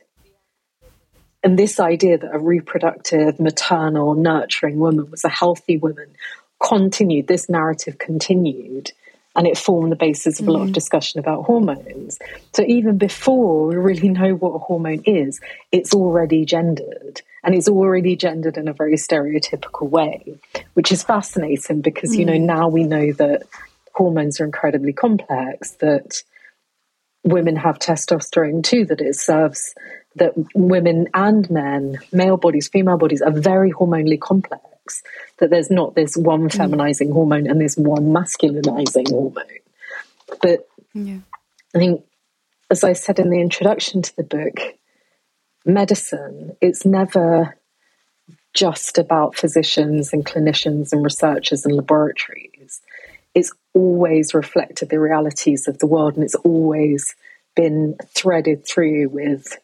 and 1.44 1.58
this 1.58 1.80
idea 1.80 2.18
that 2.18 2.36
a 2.36 2.40
reproductive, 2.40 3.40
maternal, 3.40 4.14
nurturing 4.16 4.78
woman 4.78 5.10
was 5.10 5.24
a 5.24 5.30
healthy 5.30 5.78
woman 5.78 6.08
continued, 6.62 7.28
this 7.28 7.48
narrative 7.50 7.98
continued, 7.98 8.92
and 9.36 9.48
it 9.48 9.58
formed 9.58 9.92
the 9.92 9.96
basis 9.96 10.40
of 10.40 10.48
a 10.48 10.52
lot 10.52 10.64
of 10.64 10.70
mm. 10.70 10.74
discussion 10.74 11.20
about 11.20 11.46
hormones. 11.46 12.20
So 12.54 12.64
even 12.68 12.98
before 12.98 13.68
we 13.68 13.76
really 13.76 14.10
know 14.10 14.34
what 14.34 14.56
a 14.56 14.58
hormone 14.58 15.04
is, 15.06 15.40
it's 15.72 15.94
already 15.94 16.44
gendered. 16.46 17.22
And 17.44 17.56
it's 17.56 17.70
already 17.70 18.18
gendered 18.18 18.58
in 18.58 18.68
a 18.68 18.74
very 18.74 18.96
stereotypical 18.96 19.90
way, 19.90 20.40
which 20.74 20.92
is 20.92 21.04
fascinating 21.04 21.80
because, 21.80 22.16
you 22.16 22.26
know, 22.26 22.34
mm. 22.34 22.42
now 22.42 22.68
we 22.68 22.84
know 22.84 23.14
that 23.14 23.44
hormones 23.94 24.42
are 24.42 24.46
incredibly 24.46 24.92
complex, 24.92 25.72
that 25.80 26.22
women 27.24 27.56
have 27.56 27.80
testosterone 27.80 28.64
too, 28.64 28.86
that 28.86 29.00
it 29.00 29.16
serves 29.16 29.74
that 30.20 30.34
women 30.54 31.08
and 31.14 31.50
men, 31.50 32.00
male 32.12 32.38
bodies, 32.38 32.68
female 32.68 32.98
bodies, 32.98 33.22
are 33.22 33.32
very 33.32 33.72
hormonally 33.72 34.20
complex. 34.20 35.04
That 35.38 35.50
there's 35.50 35.70
not 35.72 35.96
this 35.96 36.16
one 36.16 36.50
mm. 36.50 36.56
feminizing 36.56 37.10
mm. 37.10 37.14
hormone 37.14 37.48
and 37.48 37.60
this 37.60 37.76
one 37.78 38.08
masculinizing 38.08 39.10
hormone. 39.10 39.46
But 40.42 40.68
yeah. 40.94 41.20
I 41.76 41.78
think, 41.78 42.04
as 42.70 42.84
I 42.84 42.94
said 42.94 43.20
in 43.20 43.30
the 43.30 43.42
introduction 43.42 44.02
to 44.02 44.16
the 44.16 44.24
book, 44.24 44.60
medicine, 45.66 46.56
it's 46.62 46.86
never 46.86 47.56
just 48.54 48.98
about 48.98 49.36
physicians 49.36 50.12
and 50.12 50.26
clinicians 50.26 50.92
and 50.92 51.04
researchers 51.04 51.66
and 51.66 51.76
laboratories. 51.76 52.82
It's 53.36 53.54
always 53.74 54.34
reflected 54.34 54.90
the 54.90 55.00
realities 55.00 55.68
of 55.68 55.78
the 55.80 55.88
world 55.88 56.16
and 56.16 56.24
it's 56.24 56.36
always 56.36 57.16
been 57.56 57.96
threaded 58.16 58.66
through 58.66 59.10
with 59.10 59.58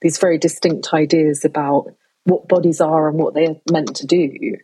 these 0.00 0.18
very 0.18 0.38
distinct 0.38 0.92
ideas 0.92 1.44
about 1.44 1.86
what 2.24 2.48
bodies 2.48 2.80
are 2.80 3.08
and 3.08 3.18
what 3.18 3.34
they're 3.34 3.56
meant 3.70 3.96
to 3.96 4.06
do. 4.06 4.56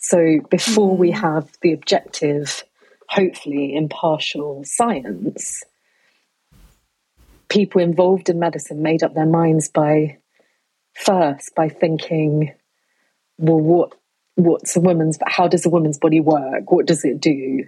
So 0.00 0.40
before 0.50 0.96
mm. 0.96 0.98
we 0.98 1.10
have 1.12 1.50
the 1.62 1.72
objective, 1.72 2.62
hopefully 3.08 3.74
impartial 3.74 4.62
science, 4.64 5.62
people 7.48 7.80
involved 7.80 8.28
in 8.28 8.38
medicine 8.38 8.82
made 8.82 9.02
up 9.02 9.14
their 9.14 9.26
minds 9.26 9.68
by 9.68 10.18
first 10.94 11.54
by 11.54 11.68
thinking, 11.68 12.52
well, 13.38 13.60
what 13.60 13.94
what's 14.36 14.76
a 14.76 14.80
woman's 14.80 15.18
how 15.26 15.48
does 15.48 15.64
a 15.66 15.70
woman's 15.70 15.98
body 15.98 16.20
work? 16.20 16.70
What 16.70 16.86
does 16.86 17.04
it 17.04 17.20
do? 17.20 17.66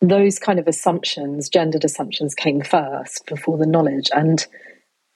Those 0.00 0.38
kind 0.38 0.58
of 0.58 0.66
assumptions, 0.66 1.48
gendered 1.48 1.84
assumptions, 1.84 2.34
came 2.34 2.62
first 2.62 3.26
before 3.26 3.58
the 3.58 3.66
knowledge. 3.66 4.10
And 4.14 4.46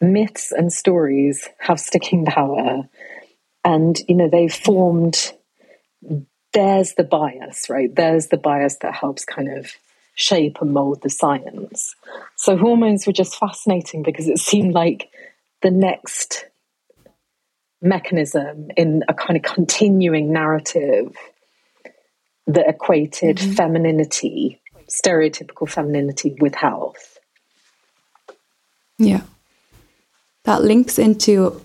myths 0.01 0.53
and 0.53 0.73
stories 0.73 1.49
have 1.59 1.81
sticking 1.81 2.25
power. 2.25 2.89
And 3.65 3.99
you 4.09 4.15
know 4.15 4.29
they've 4.29 4.53
formed 4.53 5.33
there's 6.53 6.95
the 6.95 7.05
bias 7.05 7.69
right? 7.69 7.95
There's 7.95 8.29
the 8.29 8.37
bias 8.37 8.77
that 8.83 8.95
helps 8.95 9.25
kind 9.25 9.57
of 9.57 9.73
shape 10.15 10.59
and 10.61 10.73
mold 10.73 11.03
the 11.03 11.11
science. 11.11 11.97
So 12.37 12.57
hormones 12.57 13.07
were 13.07 13.13
just 13.13 13.37
fascinating 13.37 14.03
because 14.03 14.29
it 14.29 14.39
seemed 14.39 14.73
like 14.73 15.09
the 15.63 15.71
next 15.71 16.47
mechanism 17.83 18.69
in 18.77 19.03
a 19.09 19.15
kind 19.15 19.37
of 19.37 19.43
continuing 19.43 20.33
narrative 20.33 21.17
that 22.47 22.69
equated 22.69 23.39
mm-hmm. 23.39 23.53
femininity 23.53 24.61
stereotypical 24.87 25.69
femininity 25.69 26.37
with 26.39 26.55
health. 26.55 27.19
Yeah 28.99 29.23
that 30.45 30.63
links 30.63 30.99
into, 30.99 31.65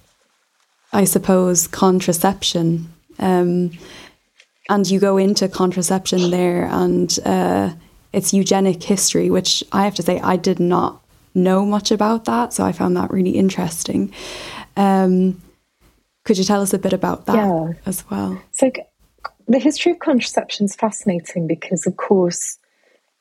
I 0.92 1.04
suppose, 1.04 1.68
contraception. 1.68 2.92
Um, 3.20 3.72
and 4.70 4.90
you 4.90 5.00
go 5.00 5.18
into 5.18 5.48
contraception 5.48 6.30
there 6.30 6.66
and 6.66 7.18
uh, 7.26 7.72
its 8.14 8.34
eugenic 8.34 8.82
history, 8.84 9.30
which 9.30 9.64
I 9.72 9.84
have 9.84 9.96
to 9.96 10.04
say 10.04 10.20
I 10.20 10.36
did 10.36 10.60
not 10.60 11.02
know 11.34 11.66
much 11.66 11.92
about 11.92 12.26
that. 12.26 12.54
So 12.54 12.64
I 12.64 12.72
found 12.72 12.96
that 12.98 13.12
really 13.12 13.32
interesting. 13.32 14.14
Um, 14.78 15.42
could 16.24 16.38
you 16.38 16.44
tell 16.44 16.62
us 16.62 16.74
a 16.74 16.80
bit 16.80 16.94
about 16.94 17.26
that 17.26 17.36
yeah. 17.36 17.74
as 17.86 18.04
well? 18.10 18.42
So, 18.52 18.72
the 19.48 19.60
history 19.60 19.92
of 19.92 20.00
contraception 20.00 20.66
is 20.66 20.76
fascinating 20.76 21.48
because, 21.48 21.88
of 21.88 21.98
course, 21.98 22.60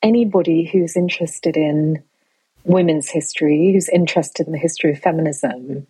anybody 0.03 0.69
who's 0.71 0.95
interested 0.95 1.57
in 1.57 2.03
women's 2.63 3.09
history, 3.09 3.71
who's 3.73 3.89
interested 3.89 4.47
in 4.47 4.53
the 4.53 4.59
history 4.59 4.91
of 4.91 4.99
feminism, 4.99 5.87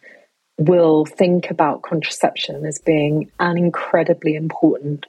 will 0.58 1.06
think 1.06 1.50
about 1.50 1.84
contraception 1.84 2.66
as 2.66 2.80
being 2.80 3.32
an 3.40 3.58
incredibly 3.58 4.36
important 4.36 5.06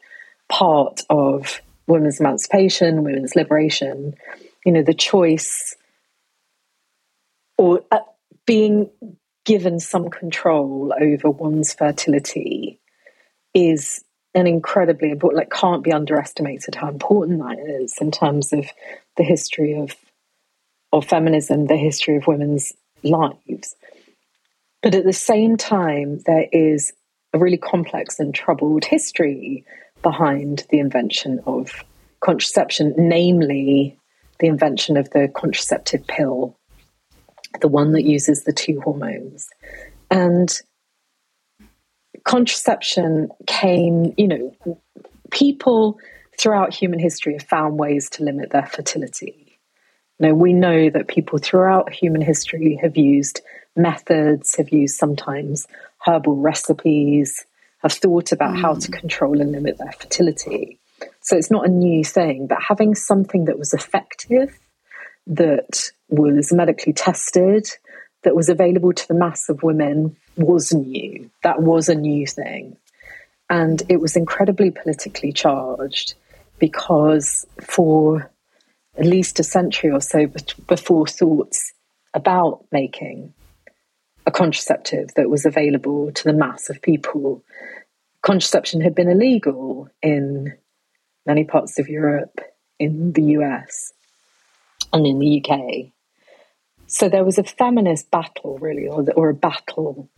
part 0.48 1.02
of 1.10 1.60
women's 1.86 2.20
emancipation, 2.20 3.02
women's 3.02 3.34
liberation. 3.34 4.14
You 4.64 4.72
know, 4.72 4.82
the 4.82 4.94
choice 4.94 5.76
or 7.58 7.82
uh, 7.90 7.98
being 8.46 8.90
given 9.44 9.80
some 9.80 10.08
control 10.08 10.94
over 11.00 11.30
one's 11.30 11.74
fertility 11.74 12.80
is 13.52 14.04
an 14.34 14.46
incredibly 14.46 15.10
important, 15.10 15.38
like, 15.38 15.50
can't 15.50 15.82
be 15.82 15.92
underestimated 15.92 16.74
how 16.74 16.88
important 16.88 17.40
that 17.40 17.58
is 17.58 17.94
in 18.00 18.10
terms 18.10 18.52
of 18.52 18.66
the 19.16 19.24
history 19.24 19.74
of 19.74 19.96
of 20.92 21.06
feminism, 21.06 21.66
the 21.66 21.76
history 21.76 22.16
of 22.16 22.26
women's 22.26 22.72
lives. 23.02 23.76
But 24.82 24.94
at 24.94 25.04
the 25.04 25.12
same 25.12 25.56
time, 25.56 26.20
there 26.26 26.46
is 26.52 26.92
a 27.32 27.38
really 27.38 27.58
complex 27.58 28.18
and 28.18 28.34
troubled 28.34 28.84
history 28.84 29.64
behind 30.02 30.64
the 30.70 30.78
invention 30.78 31.40
of 31.46 31.84
contraception, 32.20 32.94
namely 32.96 33.98
the 34.38 34.46
invention 34.46 34.96
of 34.96 35.10
the 35.10 35.28
contraceptive 35.34 36.06
pill, 36.06 36.56
the 37.60 37.68
one 37.68 37.92
that 37.92 38.04
uses 38.04 38.44
the 38.44 38.52
two 38.52 38.80
hormones. 38.80 39.48
And 40.10 40.50
contraception 42.24 43.28
came, 43.46 44.14
you 44.16 44.28
know, 44.28 44.78
people 45.30 45.98
throughout 46.38 46.74
human 46.74 46.98
history 46.98 47.34
have 47.34 47.42
found 47.42 47.78
ways 47.78 48.08
to 48.10 48.24
limit 48.24 48.50
their 48.50 48.66
fertility. 48.66 49.49
Now, 50.20 50.34
we 50.34 50.52
know 50.52 50.90
that 50.90 51.08
people 51.08 51.38
throughout 51.38 51.92
human 51.92 52.20
history 52.20 52.78
have 52.82 52.96
used 52.96 53.40
methods, 53.74 54.56
have 54.56 54.68
used 54.68 54.96
sometimes 54.96 55.66
herbal 56.06 56.36
recipes, 56.36 57.44
have 57.82 57.92
thought 57.92 58.30
about 58.30 58.54
mm. 58.54 58.60
how 58.60 58.74
to 58.74 58.90
mm. 58.90 58.98
control 58.98 59.40
and 59.40 59.52
limit 59.52 59.78
their 59.78 59.92
fertility. 59.92 60.78
So 61.22 61.36
it's 61.36 61.50
not 61.50 61.66
a 61.66 61.70
new 61.70 62.04
thing, 62.04 62.46
but 62.46 62.58
having 62.60 62.94
something 62.94 63.46
that 63.46 63.58
was 63.58 63.72
effective, 63.72 64.58
that 65.26 65.90
was 66.10 66.52
medically 66.52 66.92
tested, 66.92 67.68
that 68.22 68.36
was 68.36 68.50
available 68.50 68.92
to 68.92 69.08
the 69.08 69.14
mass 69.14 69.48
of 69.48 69.62
women 69.62 70.16
was 70.36 70.72
new. 70.72 71.30
That 71.42 71.62
was 71.62 71.88
a 71.88 71.94
new 71.94 72.26
thing. 72.26 72.76
And 73.48 73.82
it 73.88 74.00
was 74.00 74.16
incredibly 74.16 74.70
politically 74.70 75.32
charged 75.32 76.14
because 76.58 77.46
for 77.62 78.30
at 78.96 79.06
least 79.06 79.40
a 79.40 79.44
century 79.44 79.90
or 79.90 80.00
so 80.00 80.26
before 80.66 81.06
thoughts 81.06 81.72
about 82.14 82.64
making 82.72 83.32
a 84.26 84.30
contraceptive 84.30 85.14
that 85.14 85.30
was 85.30 85.46
available 85.46 86.12
to 86.12 86.24
the 86.24 86.32
mass 86.32 86.68
of 86.68 86.82
people, 86.82 87.42
contraception 88.22 88.80
had 88.80 88.94
been 88.94 89.08
illegal 89.08 89.88
in 90.02 90.52
many 91.26 91.44
parts 91.44 91.78
of 91.78 91.88
Europe, 91.88 92.40
in 92.78 93.12
the 93.12 93.22
US, 93.38 93.92
and 94.92 95.06
in 95.06 95.18
the 95.18 95.44
UK. 95.44 95.92
So 96.86 97.08
there 97.08 97.24
was 97.24 97.38
a 97.38 97.44
feminist 97.44 98.10
battle, 98.10 98.58
really, 98.58 98.88
or, 98.88 99.04
or 99.14 99.28
a 99.28 99.34
battle 99.34 100.08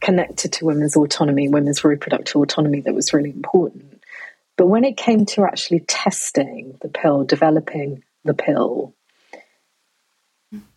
connected 0.00 0.52
to 0.54 0.64
women's 0.64 0.96
autonomy, 0.96 1.48
women's 1.48 1.84
reproductive 1.84 2.36
autonomy 2.36 2.80
that 2.80 2.94
was 2.94 3.12
really 3.12 3.30
important. 3.30 3.99
But 4.60 4.66
when 4.66 4.84
it 4.84 4.98
came 4.98 5.24
to 5.24 5.44
actually 5.44 5.80
testing 5.88 6.76
the 6.82 6.90
pill, 6.90 7.24
developing 7.24 8.04
the 8.26 8.34
pill, 8.34 8.94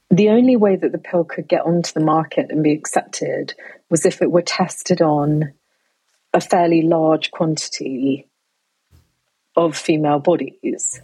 the 0.10 0.30
only 0.30 0.56
way 0.56 0.78
that 0.78 0.94
the 0.94 0.98
pill 0.98 1.26
could 1.26 1.50
get 1.50 1.66
onto 1.66 1.92
the 1.92 2.00
market 2.00 2.50
and 2.50 2.64
be 2.64 2.72
accepted 2.72 3.54
was 3.90 4.06
if 4.06 4.22
it 4.22 4.32
were 4.32 4.42
tested 4.42 5.02
on 5.02 5.52
a 6.34 6.40
fairly 6.40 6.84
large 6.84 7.32
quantity 7.32 8.30
of 9.58 9.76
female 9.76 10.20
bodies. 10.20 11.02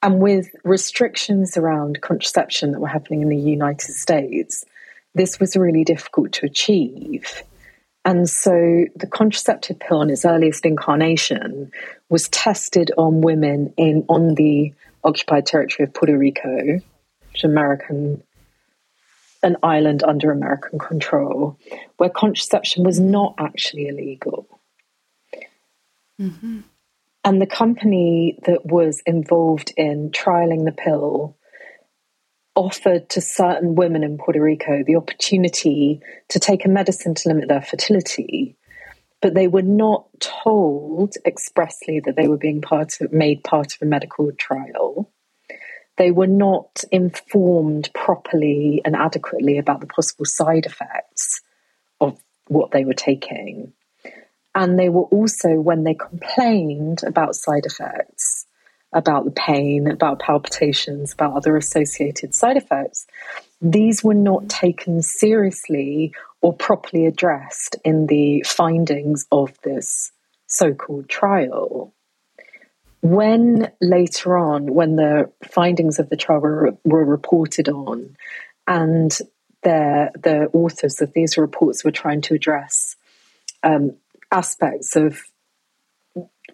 And 0.00 0.18
with 0.18 0.48
restrictions 0.64 1.58
around 1.58 2.00
contraception 2.00 2.72
that 2.72 2.80
were 2.80 2.88
happening 2.88 3.20
in 3.20 3.28
the 3.28 3.36
United 3.36 3.92
States, 3.92 4.64
this 5.14 5.38
was 5.38 5.58
really 5.58 5.84
difficult 5.84 6.32
to 6.32 6.46
achieve. 6.46 7.42
And 8.06 8.30
so 8.30 8.84
the 8.94 9.08
contraceptive 9.08 9.80
pill 9.80 10.00
in 10.00 10.10
its 10.10 10.24
earliest 10.24 10.64
incarnation 10.64 11.72
was 12.08 12.28
tested 12.28 12.92
on 12.96 13.20
women 13.20 13.74
in 13.76 14.04
on 14.08 14.36
the 14.36 14.72
occupied 15.02 15.46
territory 15.46 15.88
of 15.88 15.92
Puerto 15.92 16.16
Rico, 16.16 16.64
which 16.64 17.34
is 17.34 17.44
American 17.44 18.22
an 19.42 19.56
island 19.62 20.04
under 20.04 20.30
American 20.30 20.78
control, 20.78 21.58
where 21.96 22.08
contraception 22.08 22.84
was 22.84 23.00
not 23.00 23.34
actually 23.38 23.88
illegal. 23.88 24.46
Mm-hmm. 26.20 26.60
And 27.24 27.42
the 27.42 27.46
company 27.46 28.38
that 28.46 28.64
was 28.66 29.02
involved 29.04 29.72
in 29.76 30.10
trialing 30.10 30.64
the 30.64 30.72
pill 30.72 31.36
offered 32.56 33.08
to 33.10 33.20
certain 33.20 33.74
women 33.74 34.02
in 34.02 34.18
Puerto 34.18 34.40
Rico 34.40 34.82
the 34.84 34.96
opportunity 34.96 36.00
to 36.30 36.40
take 36.40 36.64
a 36.64 36.68
medicine 36.68 37.14
to 37.14 37.28
limit 37.28 37.48
their 37.48 37.62
fertility, 37.62 38.56
but 39.20 39.34
they 39.34 39.46
were 39.46 39.62
not 39.62 40.06
told 40.20 41.14
expressly 41.24 42.00
that 42.00 42.16
they 42.16 42.26
were 42.26 42.38
being 42.38 42.62
part 42.62 43.00
of, 43.00 43.12
made 43.12 43.44
part 43.44 43.74
of 43.74 43.82
a 43.82 43.86
medical 43.86 44.32
trial. 44.32 45.10
They 45.98 46.10
were 46.10 46.26
not 46.26 46.84
informed 46.90 47.90
properly 47.94 48.82
and 48.84 48.96
adequately 48.96 49.58
about 49.58 49.80
the 49.80 49.86
possible 49.86 50.26
side 50.26 50.66
effects 50.66 51.40
of 52.00 52.18
what 52.48 52.70
they 52.70 52.84
were 52.84 52.94
taking. 52.94 53.72
And 54.54 54.78
they 54.78 54.88
were 54.88 55.04
also, 55.04 55.54
when 55.54 55.84
they 55.84 55.94
complained 55.94 57.02
about 57.06 57.34
side 57.34 57.66
effects, 57.66 58.45
about 58.96 59.26
the 59.26 59.30
pain, 59.30 59.86
about 59.86 60.18
palpitations, 60.18 61.12
about 61.12 61.36
other 61.36 61.56
associated 61.56 62.34
side 62.34 62.56
effects, 62.56 63.06
these 63.60 64.02
were 64.02 64.14
not 64.14 64.48
taken 64.48 65.02
seriously 65.02 66.14
or 66.40 66.54
properly 66.54 67.04
addressed 67.04 67.76
in 67.84 68.06
the 68.06 68.42
findings 68.46 69.26
of 69.30 69.52
this 69.62 70.12
so 70.46 70.72
called 70.72 71.10
trial. 71.10 71.92
When 73.02 73.70
later 73.82 74.38
on, 74.38 74.72
when 74.72 74.96
the 74.96 75.30
findings 75.44 75.98
of 75.98 76.08
the 76.08 76.16
trial 76.16 76.40
were, 76.40 76.76
were 76.82 77.04
reported 77.04 77.68
on, 77.68 78.16
and 78.66 79.10
the, 79.62 80.10
the 80.14 80.48
authors 80.54 81.02
of 81.02 81.12
these 81.12 81.36
reports 81.36 81.84
were 81.84 81.90
trying 81.90 82.22
to 82.22 82.34
address 82.34 82.96
um, 83.62 83.96
aspects 84.32 84.96
of 84.96 85.22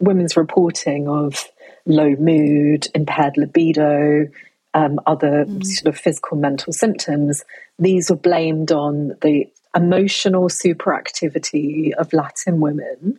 women's 0.01 0.36
reporting 0.36 1.09
of 1.09 1.47
low 1.87 2.14
mood, 2.16 2.89
impaired 2.95 3.37
libido, 3.37 4.28
um, 4.74 5.01
other 5.07 5.45
mm. 5.45 5.64
sort 5.64 5.95
of 5.95 6.01
physical 6.01 6.37
mental 6.37 6.72
symptoms, 6.72 7.45
these 7.78 8.11
were 8.11 8.16
blamed 8.16 8.72
on 8.72 9.16
the 9.20 9.47
emotional 9.74 10.49
superactivity 10.49 11.93
of 11.93 12.12
Latin 12.12 12.61
women, 12.61 13.18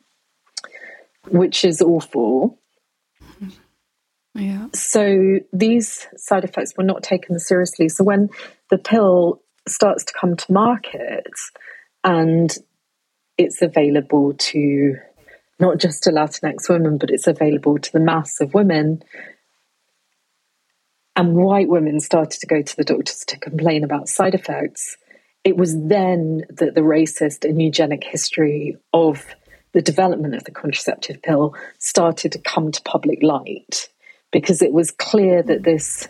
which 1.30 1.64
is 1.64 1.82
awful. 1.82 2.60
Yeah. 4.36 4.68
So 4.74 5.40
these 5.52 6.08
side 6.18 6.44
effects 6.44 6.74
were 6.76 6.84
not 6.84 7.04
taken 7.04 7.38
seriously. 7.40 7.88
So 7.90 8.04
when 8.04 8.30
the 8.72 8.80
pill 8.80 9.42
starts 9.68 10.04
to 10.06 10.14
come 10.20 10.36
to 10.36 10.52
market 10.52 11.28
and 12.04 12.56
it's 13.38 13.62
available 13.62 14.34
to 14.34 14.96
not 15.60 15.78
just 15.78 16.04
to 16.04 16.12
Latinx 16.12 16.70
women, 16.70 16.98
but 16.98 17.10
it's 17.10 17.28
available 17.28 17.78
to 17.78 17.92
the 17.92 18.00
mass 18.00 18.40
of 18.42 18.54
women. 18.54 19.04
And 21.16 21.36
white 21.36 21.70
women 21.70 22.00
started 22.00 22.40
to 22.40 22.48
go 22.48 22.62
to 22.62 22.76
the 22.76 22.84
doctors 22.84 23.24
to 23.28 23.38
complain 23.38 23.84
about 23.84 24.10
side 24.10 24.34
effects. 24.34 24.98
It 25.44 25.58
was 25.58 25.74
then 25.74 26.44
that 26.50 26.74
the 26.74 26.82
racist 26.82 27.48
and 27.48 27.62
eugenic 27.62 28.04
history 28.04 28.78
of 28.94 29.26
the 29.74 29.82
development 29.82 30.36
of 30.36 30.44
the 30.44 30.52
contraceptive 30.52 31.22
pill 31.22 31.56
started 31.80 32.32
to 32.32 32.40
come 32.40 32.72
to 32.72 32.82
public 32.84 33.22
light 33.22 33.90
because 34.32 34.62
it 34.62 34.72
was 34.72 34.92
clear 34.92 35.44
that 35.44 35.64
this 35.64 36.08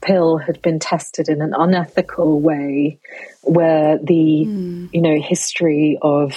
pill 0.00 0.36
had 0.36 0.60
been 0.62 0.78
tested 0.78 1.28
in 1.28 1.40
an 1.40 1.54
unethical 1.56 2.40
way 2.40 2.98
where 3.42 3.98
the 3.98 4.44
mm. 4.46 4.90
you 4.92 5.00
know 5.00 5.20
history 5.20 5.98
of 6.02 6.36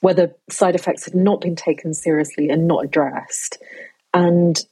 whether 0.00 0.34
side 0.48 0.74
effects 0.74 1.04
had 1.04 1.14
not 1.14 1.40
been 1.40 1.56
taken 1.56 1.94
seriously 1.94 2.48
and 2.48 2.68
not 2.68 2.84
addressed 2.84 3.58
and 4.14 4.64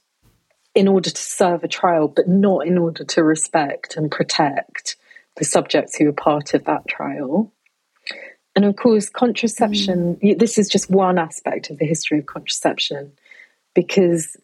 in 0.73 0.87
order 0.87 1.09
to 1.09 1.21
serve 1.21 1.63
a 1.63 1.67
trial 1.67 2.07
but 2.07 2.27
not 2.27 2.65
in 2.65 2.77
order 2.77 3.03
to 3.03 3.23
respect 3.23 3.97
and 3.97 4.11
protect 4.11 4.95
the 5.37 5.45
subjects 5.45 5.95
who 5.95 6.05
were 6.05 6.13
part 6.13 6.53
of 6.53 6.63
that 6.65 6.87
trial 6.87 7.51
and 8.55 8.65
of 8.65 8.75
course 8.75 9.09
contraception 9.09 10.15
mm. 10.15 10.39
this 10.39 10.57
is 10.57 10.69
just 10.69 10.89
one 10.89 11.17
aspect 11.17 11.69
of 11.69 11.77
the 11.77 11.85
history 11.85 12.19
of 12.19 12.25
contraception 12.25 13.11
because 13.73 14.37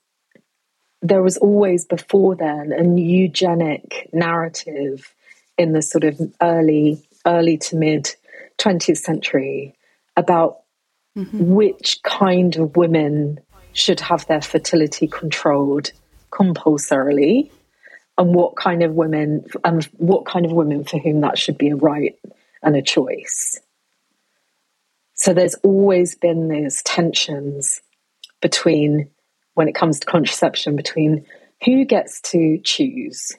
there 1.01 1.23
was 1.23 1.37
always 1.37 1.85
before 1.85 2.35
then 2.35 2.71
a 2.71 2.99
eugenic 2.99 4.09
narrative 4.13 5.13
in 5.57 5.73
the 5.73 5.81
sort 5.81 6.03
of 6.03 6.19
early 6.41 7.01
early 7.25 7.57
to 7.57 7.75
mid 7.75 8.15
20th 8.59 8.97
century 8.97 9.75
about 10.15 10.62
mm-hmm. 11.17 11.53
which 11.53 12.01
kind 12.03 12.55
of 12.57 12.75
women 12.75 13.39
should 13.73 13.99
have 13.99 14.25
their 14.27 14.41
fertility 14.41 15.07
controlled 15.07 15.91
compulsorily 16.31 17.51
and 18.17 18.33
what 18.35 18.55
kind 18.55 18.83
of 18.83 18.93
women 18.93 19.45
and 19.63 19.83
what 19.97 20.25
kind 20.25 20.45
of 20.45 20.51
women 20.51 20.83
for 20.83 20.99
whom 20.99 21.21
that 21.21 21.37
should 21.37 21.57
be 21.57 21.69
a 21.69 21.75
right 21.75 22.17
and 22.61 22.75
a 22.75 22.81
choice 22.81 23.59
so 25.15 25.33
there's 25.33 25.55
always 25.63 26.15
been 26.15 26.47
these 26.47 26.81
tensions 26.83 27.81
between 28.41 29.09
when 29.53 29.67
it 29.67 29.75
comes 29.75 29.99
to 29.99 30.05
contraception 30.05 30.75
between 30.75 31.25
who 31.63 31.85
gets 31.85 32.19
to 32.21 32.59
choose 32.63 33.31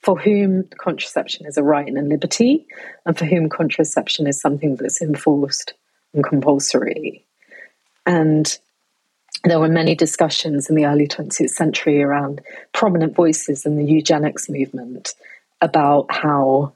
for 0.00 0.18
whom 0.18 0.64
contraception 0.78 1.46
is 1.46 1.56
a 1.56 1.62
right 1.62 1.86
and 1.86 1.98
a 1.98 2.02
liberty, 2.02 2.66
and 3.04 3.18
for 3.18 3.26
whom 3.26 3.48
contraception 3.48 4.26
is 4.26 4.40
something 4.40 4.76
that's 4.76 5.02
enforced 5.02 5.74
and 6.14 6.24
compulsory. 6.24 7.24
And 8.06 8.58
there 9.44 9.60
were 9.60 9.68
many 9.68 9.94
discussions 9.94 10.68
in 10.68 10.76
the 10.76 10.86
early 10.86 11.06
20th 11.06 11.50
century 11.50 12.02
around 12.02 12.42
prominent 12.72 13.14
voices 13.14 13.64
in 13.64 13.76
the 13.76 13.84
eugenics 13.84 14.48
movement 14.48 15.14
about 15.60 16.06
how 16.10 16.74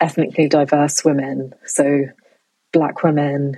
ethnically 0.00 0.48
diverse 0.48 1.04
women, 1.04 1.54
so 1.64 2.06
black 2.72 3.02
women, 3.02 3.56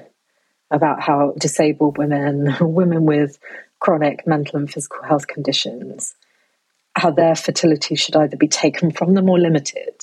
about 0.71 1.01
how 1.01 1.33
disabled 1.39 1.99
women, 1.99 2.55
women 2.61 3.07
with 3.07 3.39
chronic 3.81 4.27
mental 4.27 4.59
and 4.59 4.71
physical 4.71 5.03
health 5.03 5.27
conditions, 5.27 6.15
how 6.95 7.11
their 7.11 7.35
fertility 7.35 7.95
should 7.95 8.17
either 8.17 8.37
be 8.37 8.49
taken 8.49 8.91
from 8.91 9.15
them 9.15 9.29
or 9.29 9.39
limited 9.39 9.95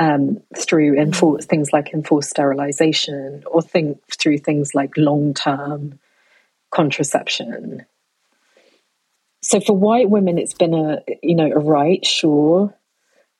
um, 0.00 0.40
through 0.56 0.98
enforced, 0.98 1.50
things 1.50 1.74
like 1.74 1.92
enforced 1.92 2.30
sterilization 2.30 3.44
or 3.46 3.60
think 3.60 4.00
through 4.18 4.38
things 4.38 4.74
like 4.74 4.96
long 4.96 5.34
term 5.34 6.00
contraception. 6.70 7.84
So 9.42 9.60
for 9.60 9.76
white 9.76 10.08
women, 10.08 10.38
it's 10.38 10.54
been 10.54 10.72
a 10.72 11.02
you 11.22 11.34
know 11.34 11.52
a 11.52 11.58
right, 11.58 12.04
sure, 12.04 12.74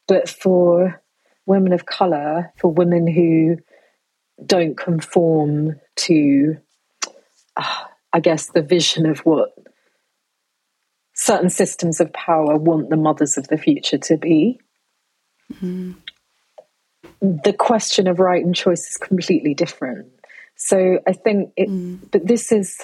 but 0.06 0.28
for 0.28 1.00
women 1.46 1.72
of 1.72 1.86
color, 1.86 2.52
for 2.58 2.70
women 2.70 3.06
who 3.06 3.56
don't 4.44 4.76
conform 4.76 5.80
to, 5.96 6.58
uh, 7.56 7.84
I 8.12 8.20
guess, 8.20 8.48
the 8.48 8.62
vision 8.62 9.06
of 9.06 9.20
what 9.20 9.50
certain 11.14 11.50
systems 11.50 12.00
of 12.00 12.12
power 12.12 12.56
want 12.56 12.90
the 12.90 12.96
mothers 12.96 13.38
of 13.38 13.48
the 13.48 13.58
future 13.58 13.98
to 13.98 14.18
be. 14.18 14.60
Mm-hmm. 15.54 15.92
The 17.20 17.52
question 17.52 18.06
of 18.06 18.18
right 18.18 18.44
and 18.44 18.54
choice 18.54 18.88
is 18.88 18.96
completely 18.96 19.54
different. 19.54 20.08
So 20.56 21.00
I 21.06 21.12
think 21.12 21.52
it, 21.56 21.68
mm. 21.68 21.98
but 22.10 22.26
this 22.26 22.52
is, 22.52 22.80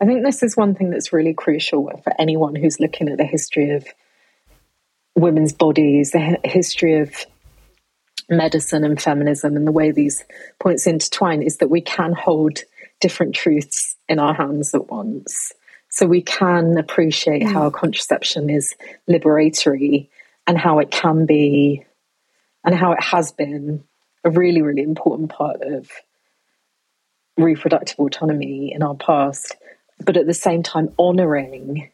I 0.00 0.06
think 0.06 0.24
this 0.24 0.42
is 0.42 0.56
one 0.56 0.74
thing 0.74 0.90
that's 0.90 1.12
really 1.12 1.34
crucial 1.34 1.90
for 2.02 2.12
anyone 2.18 2.54
who's 2.54 2.80
looking 2.80 3.08
at 3.08 3.18
the 3.18 3.24
history 3.24 3.70
of 3.70 3.86
women's 5.16 5.52
bodies, 5.52 6.12
the 6.12 6.38
history 6.44 7.00
of 7.00 7.14
medicine 8.28 8.84
and 8.84 9.00
feminism, 9.00 9.56
and 9.56 9.66
the 9.66 9.72
way 9.72 9.90
these 9.90 10.24
points 10.60 10.86
intertwine 10.86 11.42
is 11.42 11.58
that 11.58 11.68
we 11.68 11.80
can 11.80 12.12
hold 12.12 12.60
different 13.00 13.34
truths 13.34 13.96
in 14.08 14.18
our 14.18 14.34
hands 14.34 14.74
at 14.74 14.88
once. 14.88 15.52
So 15.88 16.06
we 16.06 16.22
can 16.22 16.78
appreciate 16.78 17.42
mm. 17.42 17.52
how 17.52 17.70
contraception 17.70 18.48
is 18.48 18.74
liberatory 19.08 20.08
and 20.46 20.56
how 20.56 20.78
it 20.78 20.90
can 20.90 21.26
be, 21.26 21.84
and 22.64 22.74
how 22.74 22.92
it 22.92 23.02
has 23.02 23.32
been 23.32 23.84
a 24.24 24.30
really, 24.30 24.62
really 24.62 24.82
important 24.82 25.30
part 25.30 25.62
of 25.62 25.90
reproductive 27.36 27.98
autonomy 27.98 28.72
in 28.72 28.82
our 28.82 28.94
past, 28.94 29.56
but 30.04 30.16
at 30.16 30.26
the 30.26 30.34
same 30.34 30.62
time, 30.62 30.92
honoring 30.98 31.90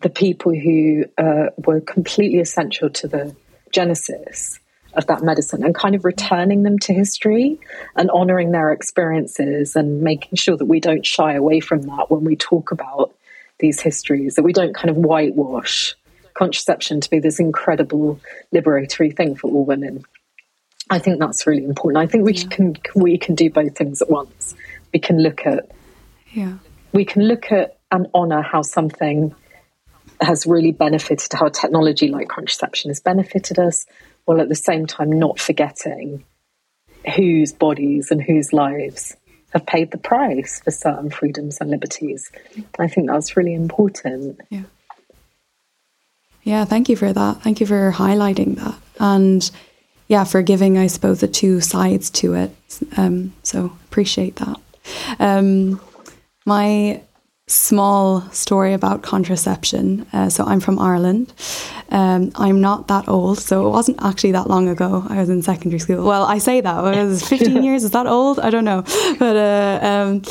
the 0.00 0.10
people 0.10 0.54
who 0.54 1.04
uh, 1.18 1.50
were 1.58 1.80
completely 1.80 2.40
essential 2.40 2.90
to 2.90 3.08
the 3.08 3.34
genesis 3.72 4.58
of 4.94 5.06
that 5.06 5.22
medicine 5.22 5.64
and 5.64 5.74
kind 5.74 5.94
of 5.94 6.04
returning 6.04 6.62
them 6.62 6.78
to 6.78 6.92
history 6.92 7.58
and 7.96 8.10
honoring 8.10 8.52
their 8.52 8.70
experiences 8.70 9.74
and 9.74 10.02
making 10.02 10.36
sure 10.36 10.56
that 10.56 10.66
we 10.66 10.78
don't 10.80 11.04
shy 11.04 11.34
away 11.34 11.60
from 11.60 11.82
that 11.82 12.10
when 12.10 12.24
we 12.24 12.36
talk 12.36 12.70
about 12.70 13.12
these 13.58 13.80
histories, 13.80 14.34
that 14.34 14.42
we 14.42 14.52
don't 14.52 14.74
kind 14.74 14.90
of 14.90 14.96
whitewash 14.96 15.94
contraception 16.34 17.00
to 17.00 17.10
be 17.10 17.20
this 17.20 17.40
incredible 17.40 18.20
liberatory 18.52 19.14
thing 19.16 19.34
for 19.34 19.50
all 19.50 19.64
women. 19.64 20.04
I 20.90 20.98
think 20.98 21.18
that's 21.18 21.46
really 21.46 21.64
important. 21.64 22.02
I 22.02 22.10
think 22.10 22.24
we 22.24 22.34
yeah. 22.34 22.48
can 22.48 22.76
we 22.94 23.18
can 23.18 23.34
do 23.34 23.50
both 23.50 23.76
things 23.76 24.02
at 24.02 24.10
once. 24.10 24.54
We 24.92 25.00
can 25.00 25.18
look 25.22 25.46
at 25.46 25.70
yeah. 26.32 26.58
We 26.92 27.04
can 27.04 27.22
look 27.22 27.50
at 27.50 27.78
and 27.90 28.08
honor 28.12 28.42
how 28.42 28.62
something 28.62 29.34
has 30.20 30.46
really 30.46 30.72
benefited 30.72 31.32
how 31.32 31.48
technology 31.48 32.08
like 32.08 32.28
contraception 32.28 32.90
has 32.90 33.00
benefited 33.00 33.58
us, 33.58 33.86
while 34.24 34.40
at 34.40 34.48
the 34.48 34.54
same 34.54 34.86
time 34.86 35.10
not 35.10 35.38
forgetting 35.38 36.24
whose 37.16 37.52
bodies 37.52 38.10
and 38.10 38.22
whose 38.22 38.52
lives 38.52 39.16
have 39.52 39.66
paid 39.66 39.90
the 39.90 39.98
price 39.98 40.60
for 40.62 40.70
certain 40.70 41.10
freedoms 41.10 41.58
and 41.60 41.70
liberties. 41.70 42.30
I 42.78 42.88
think 42.88 43.08
that's 43.08 43.36
really 43.36 43.54
important. 43.54 44.40
Yeah. 44.50 44.62
Yeah, 46.44 46.64
thank 46.64 46.88
you 46.88 46.96
for 46.96 47.12
that. 47.12 47.42
Thank 47.42 47.60
you 47.60 47.66
for 47.66 47.92
highlighting 47.92 48.56
that. 48.56 48.78
And 49.00 49.50
yeah, 50.08 50.24
for 50.24 50.42
giving, 50.42 50.78
I 50.78 50.86
suppose, 50.86 51.20
the 51.20 51.28
two 51.28 51.60
sides 51.60 52.10
to 52.10 52.34
it. 52.34 52.50
Um, 52.96 53.32
so 53.42 53.72
appreciate 53.86 54.36
that. 54.36 54.60
Um, 55.18 55.80
my 56.44 57.00
small 57.46 58.22
story 58.30 58.72
about 58.72 59.02
contraception. 59.02 60.06
Uh, 60.12 60.28
so 60.28 60.44
I'm 60.44 60.60
from 60.60 60.78
Ireland. 60.78 61.32
Um, 61.90 62.32
I'm 62.36 62.60
not 62.60 62.88
that 62.88 63.08
old, 63.08 63.38
so 63.38 63.66
it 63.66 63.70
wasn't 63.70 64.02
actually 64.02 64.32
that 64.32 64.48
long 64.48 64.68
ago. 64.68 65.04
I 65.08 65.16
was 65.16 65.28
in 65.28 65.42
secondary 65.42 65.78
school. 65.78 66.04
Well, 66.04 66.24
I 66.24 66.38
say 66.38 66.60
that 66.60 66.74
I 66.74 67.04
was 67.04 67.26
15 67.28 67.62
years. 67.62 67.84
Is 67.84 67.90
that 67.92 68.06
old? 68.06 68.40
I 68.40 68.50
don't 68.50 68.64
know, 68.64 68.82
but 69.18 69.36
uh, 69.36 69.78
um, 69.82 70.22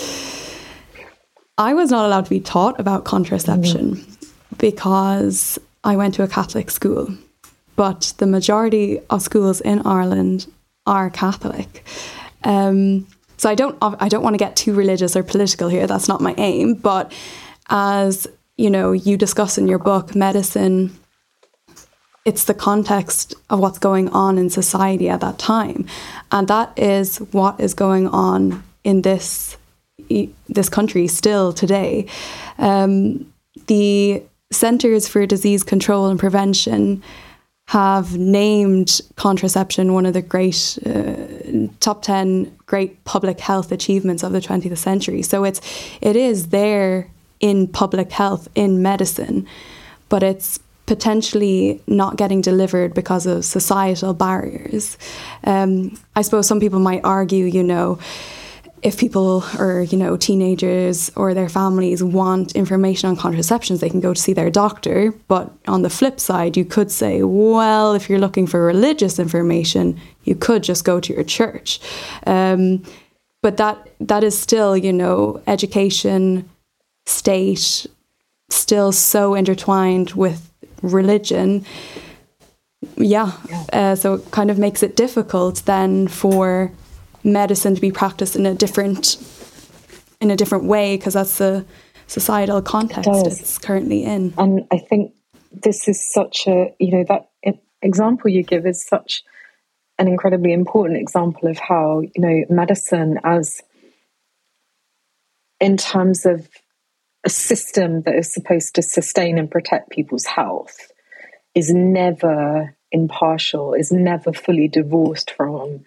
I 1.57 1.74
was 1.74 1.91
not 1.91 2.05
allowed 2.05 2.26
to 2.26 2.30
be 2.30 2.39
taught 2.39 2.80
about 2.80 3.05
contraception 3.05 3.95
mm. 3.95 4.57
because 4.57 5.59
I 5.84 5.95
went 5.95 6.13
to 6.15 6.23
a 6.23 6.27
Catholic 6.27 6.71
school. 6.71 7.15
But 7.75 8.13
the 8.17 8.27
majority 8.27 8.99
of 9.09 9.21
schools 9.21 9.59
in 9.61 9.86
Ireland 9.86 10.51
are 10.86 11.09
Catholic. 11.09 11.86
Um, 12.43 13.07
so 13.38 13.49
I 13.49 13.55
don't 13.55 13.77
I 13.81 14.07
don't 14.09 14.23
want 14.23 14.36
to 14.36 14.38
get 14.38 14.55
too 14.55 14.73
religious 14.73 15.15
or 15.15 15.23
political 15.23 15.69
here. 15.69 15.88
That's 15.88 16.07
not 16.07 16.21
my 16.21 16.36
aim. 16.38 16.75
But 16.75 17.11
as 17.69 18.27
you 18.57 18.69
know, 18.69 18.91
you 18.91 19.17
discuss 19.17 19.57
in 19.57 19.67
your 19.67 19.79
book, 19.79 20.15
medicine. 20.15 20.97
It's 22.25 22.45
the 22.45 22.53
context 22.53 23.36
of 23.49 23.59
what's 23.59 23.79
going 23.79 24.07
on 24.09 24.38
in 24.38 24.49
society 24.49 25.09
at 25.09 25.19
that 25.19 25.38
time, 25.38 25.88
and 26.31 26.47
that 26.47 26.71
is 26.77 27.17
what 27.17 27.59
is 27.59 27.73
going 27.73 28.07
on 28.07 28.63
in 28.84 29.01
this 29.01 29.57
this 30.47 30.69
country 30.69 31.07
still 31.07 31.51
today. 31.51 32.05
Um, 32.59 33.34
the 33.67 34.23
Centers 34.53 35.07
for 35.07 35.25
Disease 35.25 35.63
Control 35.63 36.07
and 36.07 36.19
Prevention 36.19 37.03
have 37.67 38.17
named 38.17 39.01
contraception 39.15 39.93
one 39.93 40.05
of 40.05 40.13
the 40.13 40.21
great 40.21 40.77
uh, 40.85 41.13
top 41.79 42.01
10 42.01 42.55
great 42.65 43.03
public 43.05 43.39
health 43.39 43.71
achievements 43.71 44.21
of 44.23 44.31
the 44.31 44.41
20th 44.41 44.77
century. 44.77 45.21
So 45.21 45.43
it's 45.43 45.61
it 46.01 46.15
is 46.15 46.47
there 46.47 47.09
in 47.39 47.67
public 47.67 48.11
health 48.11 48.47
in 48.55 48.81
medicine 48.81 49.47
but 50.09 50.23
it's 50.23 50.59
potentially 50.85 51.81
not 51.87 52.17
getting 52.17 52.41
delivered 52.41 52.93
because 52.93 53.25
of 53.25 53.45
societal 53.45 54.13
barriers. 54.13 54.97
Um, 55.45 55.97
i 56.15 56.21
suppose 56.21 56.47
some 56.47 56.59
people 56.59 56.79
might 56.79 57.01
argue 57.03 57.45
you 57.45 57.63
know 57.63 57.97
if 58.84 58.97
people 58.97 59.43
or 59.57 59.81
you 59.81 59.97
know 59.97 60.17
teenagers 60.17 61.09
or 61.15 61.34
their 61.34 61.49
families 61.49 62.03
want 62.03 62.53
information 62.53 63.09
on 63.09 63.15
contraceptions 63.15 63.79
they 63.79 63.89
can 63.89 64.01
go 64.01 64.13
to 64.13 64.21
see 64.21 64.34
their 64.34 64.51
doctor. 64.51 65.13
But 65.27 65.51
on 65.67 65.81
the 65.81 65.89
flip 65.89 66.19
side 66.19 66.57
you 66.57 66.65
could 66.65 66.91
say 66.91 67.23
well 67.23 67.93
if 67.93 68.09
you're 68.09 68.19
looking 68.19 68.45
for 68.45 68.65
religious 68.65 69.19
information 69.19 69.99
you 70.23 70.36
could 70.36 70.63
just 70.63 70.84
go 70.84 70.99
to 70.99 71.13
your 71.13 71.23
church. 71.23 71.79
Um, 72.27 72.84
but 73.41 73.57
that 73.57 73.89
that 73.99 74.23
is 74.23 74.38
still 74.38 74.75
you 74.75 74.93
know 74.93 75.41
education 75.47 76.49
state 77.05 77.88
still 78.49 78.91
so 78.91 79.34
intertwined 79.34 80.11
with 80.11 80.51
religion. 80.81 81.65
Yeah. 82.97 83.31
Uh, 83.71 83.95
so 83.95 84.15
it 84.15 84.31
kind 84.31 84.51
of 84.51 84.59
makes 84.59 84.84
it 84.84 84.95
difficult 84.95 85.63
then 85.65 86.07
for 86.07 86.71
medicine 87.24 87.76
to 87.76 87.82
be 87.82 87.91
practiced 87.91 88.36
in 88.36 88.45
a 88.45 88.53
different 88.53 89.17
in 90.21 90.32
a 90.32 90.36
different 90.36 90.65
way 90.65 90.95
because 90.97 91.13
that's 91.13 91.38
the 91.38 91.65
societal 92.07 92.61
context 92.61 93.09
it 93.09 93.28
it's 93.28 93.57
currently 93.57 94.03
in. 94.03 94.34
And 94.38 94.67
I 94.71 94.78
think 94.78 95.13
this 95.51 95.88
is 95.88 96.11
such 96.11 96.47
a 96.47 96.74
you 96.80 96.91
know 96.91 97.03
that 97.07 97.30
example 97.82 98.30
you 98.30 98.43
give 98.43 98.65
is 98.65 98.86
such 98.86 99.24
an 99.99 100.07
incredibly 100.07 100.53
important 100.53 100.99
example 100.99 101.49
of 101.49 101.57
how 101.59 102.01
you 102.01 102.11
know 102.17 102.45
medicine 102.49 103.19
as 103.24 103.61
in 105.59 105.78
terms 105.78 106.26
of 106.26 106.49
a 107.26 107.30
system 107.30 108.01
that 108.01 108.15
is 108.15 108.34
supposed 108.34 108.76
to 108.76 108.82
sustain 108.82 109.38
and 109.38 109.49
protect 109.51 109.91
people's 109.91 110.26
health 110.26 110.91
is 111.55 111.71
never 111.74 112.76
impartial 112.91 113.74
is 113.74 113.91
never 113.91 114.34
fully 114.34 114.67
divorced 114.67 115.32
from 115.32 115.84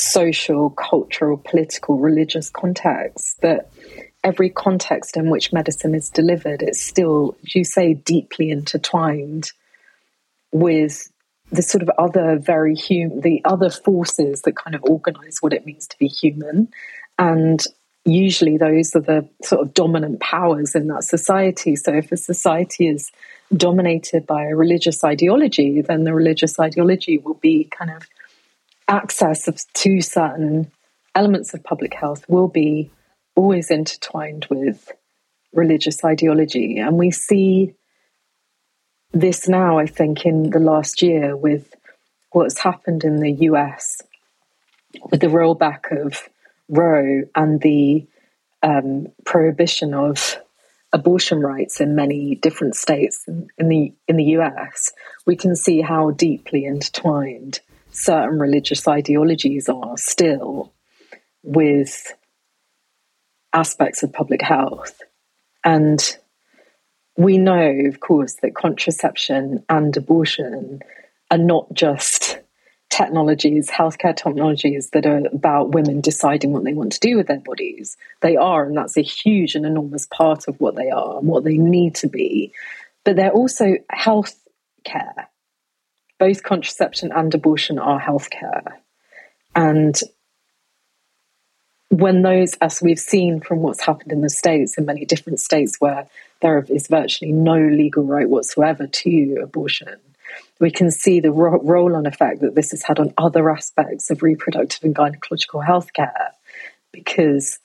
social, 0.00 0.70
cultural, 0.70 1.36
political, 1.36 1.98
religious 1.98 2.50
context, 2.50 3.40
that 3.40 3.70
every 4.24 4.50
context 4.50 5.16
in 5.16 5.30
which 5.30 5.52
medicine 5.52 5.94
is 5.94 6.10
delivered 6.10 6.62
is 6.62 6.80
still, 6.80 7.36
you 7.42 7.64
say, 7.64 7.94
deeply 7.94 8.50
intertwined 8.50 9.52
with 10.52 11.10
the 11.52 11.62
sort 11.62 11.82
of 11.82 11.90
other 11.98 12.38
very 12.38 12.74
human, 12.74 13.20
the 13.20 13.40
other 13.44 13.70
forces 13.70 14.42
that 14.42 14.56
kind 14.56 14.74
of 14.74 14.82
organize 14.84 15.38
what 15.40 15.52
it 15.52 15.64
means 15.64 15.86
to 15.86 15.98
be 15.98 16.08
human. 16.08 16.68
And 17.18 17.62
usually 18.04 18.56
those 18.56 18.94
are 18.96 19.00
the 19.00 19.28
sort 19.42 19.62
of 19.62 19.74
dominant 19.74 20.20
powers 20.20 20.74
in 20.74 20.88
that 20.88 21.04
society. 21.04 21.76
So 21.76 21.92
if 21.92 22.10
a 22.10 22.16
society 22.16 22.88
is 22.88 23.10
dominated 23.56 24.26
by 24.26 24.44
a 24.44 24.56
religious 24.56 25.04
ideology, 25.04 25.82
then 25.82 26.04
the 26.04 26.14
religious 26.14 26.58
ideology 26.58 27.18
will 27.18 27.34
be 27.34 27.64
kind 27.64 27.90
of 27.90 28.02
access 28.88 29.48
to 29.74 30.00
certain 30.00 30.70
elements 31.14 31.54
of 31.54 31.64
public 31.64 31.94
health 31.94 32.24
will 32.28 32.48
be 32.48 32.90
always 33.34 33.70
intertwined 33.70 34.46
with 34.50 34.92
religious 35.52 36.04
ideology. 36.04 36.78
And 36.78 36.96
we 36.96 37.10
see 37.10 37.74
this 39.12 39.48
now, 39.48 39.78
I 39.78 39.86
think, 39.86 40.26
in 40.26 40.50
the 40.50 40.58
last 40.58 41.02
year 41.02 41.36
with 41.36 41.74
what's 42.32 42.58
happened 42.58 43.04
in 43.04 43.20
the 43.20 43.32
US 43.32 44.02
with 45.10 45.20
the 45.20 45.26
rollback 45.28 45.90
of 45.90 46.28
Roe 46.68 47.22
and 47.34 47.60
the 47.60 48.06
um, 48.62 49.08
prohibition 49.24 49.94
of 49.94 50.36
abortion 50.92 51.40
rights 51.40 51.80
in 51.80 51.94
many 51.94 52.36
different 52.36 52.74
states 52.74 53.24
in, 53.28 53.48
in 53.58 53.68
the 53.68 53.92
in 54.08 54.16
the 54.16 54.24
US, 54.38 54.92
we 55.26 55.36
can 55.36 55.54
see 55.54 55.80
how 55.80 56.10
deeply 56.10 56.64
intertwined 56.64 57.60
certain 57.96 58.38
religious 58.38 58.86
ideologies 58.86 59.68
are 59.68 59.96
still 59.96 60.72
with 61.42 62.12
aspects 63.52 64.02
of 64.02 64.12
public 64.12 64.42
health. 64.42 65.00
And 65.64 66.16
we 67.16 67.38
know, 67.38 67.72
of 67.86 68.00
course, 68.00 68.34
that 68.42 68.54
contraception 68.54 69.64
and 69.68 69.96
abortion 69.96 70.80
are 71.30 71.38
not 71.38 71.72
just 71.72 72.38
technologies, 72.90 73.70
healthcare 73.70 74.14
technologies 74.14 74.90
that 74.90 75.06
are 75.06 75.22
about 75.32 75.72
women 75.72 76.00
deciding 76.00 76.52
what 76.52 76.64
they 76.64 76.74
want 76.74 76.92
to 76.92 77.00
do 77.00 77.16
with 77.16 77.26
their 77.26 77.40
bodies. 77.40 77.96
They 78.20 78.36
are, 78.36 78.64
and 78.64 78.76
that's 78.76 78.96
a 78.96 79.02
huge 79.02 79.54
and 79.54 79.64
enormous 79.64 80.06
part 80.06 80.48
of 80.48 80.60
what 80.60 80.76
they 80.76 80.90
are 80.90 81.18
and 81.18 81.26
what 81.26 81.44
they 81.44 81.56
need 81.56 81.94
to 81.96 82.08
be. 82.08 82.52
But 83.04 83.16
they're 83.16 83.32
also 83.32 83.76
health 83.90 84.38
care. 84.84 85.28
Both 86.18 86.42
contraception 86.42 87.12
and 87.12 87.34
abortion 87.34 87.78
are 87.78 88.00
healthcare. 88.00 88.74
And 89.54 89.98
when 91.88 92.22
those, 92.22 92.54
as 92.60 92.82
we've 92.82 92.98
seen 92.98 93.40
from 93.40 93.60
what's 93.60 93.82
happened 93.82 94.12
in 94.12 94.20
the 94.20 94.30
States, 94.30 94.76
in 94.76 94.86
many 94.86 95.04
different 95.04 95.40
states 95.40 95.76
where 95.78 96.08
there 96.40 96.64
is 96.68 96.88
virtually 96.88 97.32
no 97.32 97.56
legal 97.56 98.04
right 98.04 98.28
whatsoever 98.28 98.86
to 98.86 99.38
abortion, 99.42 99.98
we 100.58 100.70
can 100.70 100.90
see 100.90 101.20
the 101.20 101.30
ro- 101.30 101.60
roll 101.62 101.94
on 101.94 102.06
effect 102.06 102.40
that 102.40 102.54
this 102.54 102.70
has 102.70 102.82
had 102.82 102.98
on 102.98 103.12
other 103.16 103.50
aspects 103.50 104.10
of 104.10 104.22
reproductive 104.22 104.82
and 104.84 104.94
gynecological 104.94 105.64
healthcare 105.64 106.30
because 106.92 107.58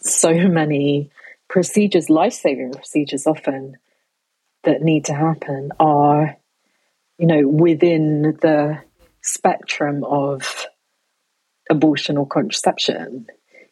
so 0.00 0.32
many 0.48 1.10
procedures, 1.48 2.10
life 2.10 2.32
saving 2.32 2.72
procedures, 2.72 3.26
often 3.26 3.76
that 4.64 4.82
need 4.82 5.04
to 5.06 5.14
happen 5.14 5.72
are, 5.78 6.36
you 7.18 7.26
know, 7.26 7.46
within 7.46 8.38
the 8.40 8.80
spectrum 9.22 10.04
of 10.04 10.66
abortion 11.70 12.16
or 12.16 12.26
contraception. 12.26 13.26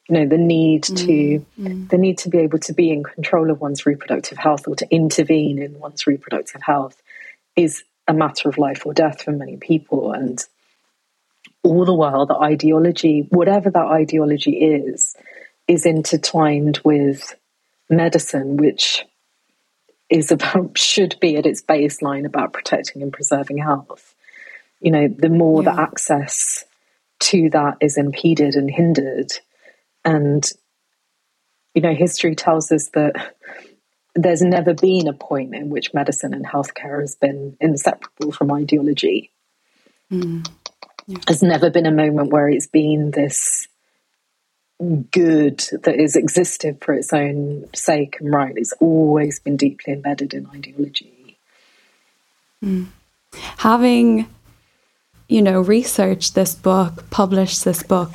You 0.09 0.15
know, 0.21 0.29
the 0.29 0.39
need 0.39 0.85
mm, 0.85 1.07
to 1.07 1.47
mm. 1.61 1.89
the 1.89 1.99
need 1.99 2.19
to 2.19 2.29
be 2.29 2.39
able 2.39 2.59
to 2.61 2.73
be 2.73 2.93
in 2.93 3.03
control 3.03 3.51
of 3.51 3.61
one's 3.61 3.87
reproductive 3.87 4.39
health 4.39 4.69
or 4.69 4.77
to 4.77 4.87
intervene 4.91 5.61
in 5.61 5.79
one's 5.79 6.07
reproductive 6.07 6.63
health 6.63 7.01
is 7.57 7.83
a 8.07 8.15
matter 8.15 8.49
of 8.49 8.59
life 8.59 8.87
or 8.87 8.95
death 8.95 9.23
for 9.23 9.33
many 9.33 9.57
people. 9.57 10.13
And 10.13 10.39
all 11.65 11.85
the 11.85 11.95
while, 11.95 12.27
the 12.27 12.37
ideology, 12.37 13.27
whatever 13.31 13.71
that 13.71 13.87
ideology 13.87 14.53
is, 14.53 15.17
is 15.67 15.85
intertwined 15.85 16.81
with 16.85 17.35
medicine, 17.91 18.57
which 18.57 19.05
is 20.09 20.31
about, 20.31 20.79
should 20.79 21.17
be 21.21 21.37
at 21.37 21.47
its 21.47 21.63
baseline 21.63 22.27
about 22.27 22.53
protecting 22.53 23.03
and 23.03 23.13
preserving 23.13 23.59
health. 23.59 24.15
You 24.81 24.91
know, 24.91 25.09
the 25.09 25.29
more 25.29 25.63
yeah. 25.63 25.73
the 25.73 25.81
access 25.81 26.65
to 27.19 27.51
that 27.51 27.79
is 27.81 27.97
impeded 27.97 28.55
and 28.55 28.71
hindered. 28.71 29.33
And, 30.05 30.49
you 31.75 31.83
know, 31.83 31.95
history 31.95 32.35
tells 32.35 32.71
us 32.71 32.91
that 32.91 33.35
there's 34.15 34.43
never 34.43 34.75
been 34.75 35.09
a 35.09 35.13
point 35.13 35.55
in 35.55 35.69
which 35.69 35.95
medicine 35.95 36.35
and 36.35 36.47
healthcare 36.47 37.01
has 37.01 37.17
been 37.17 37.57
inseparable 37.61 38.33
from 38.33 38.53
ideology. 38.53 39.33
Mm. 40.11 40.49
Yeah. 41.07 41.19
There's 41.27 41.43
never 41.43 41.71
been 41.71 41.87
a 41.87 41.93
moment 41.93 42.33
where 42.33 42.49
it's 42.49 42.67
been 42.67 43.11
this 43.11 43.69
good 45.11 45.65
that 45.85 45.97
is 45.97 46.17
existed 46.17 46.79
for 46.83 46.95
its 46.95 47.13
own 47.13 47.65
sake 47.75 48.19
and 48.21 48.33
right. 48.33 48.55
It's 48.57 48.73
always 48.81 49.39
been 49.39 49.57
deeply 49.57 49.95
embedded 49.95 50.35
in 50.35 50.47
ideology. 50.47 51.39
Mm. 52.65 52.89
Having, 53.59 54.29
you 55.29 55.43
know, 55.43 55.61
researched 55.61 56.35
this 56.35 56.55
book, 56.55 57.09
published 57.11 57.65
this 57.65 57.83
book, 57.83 58.11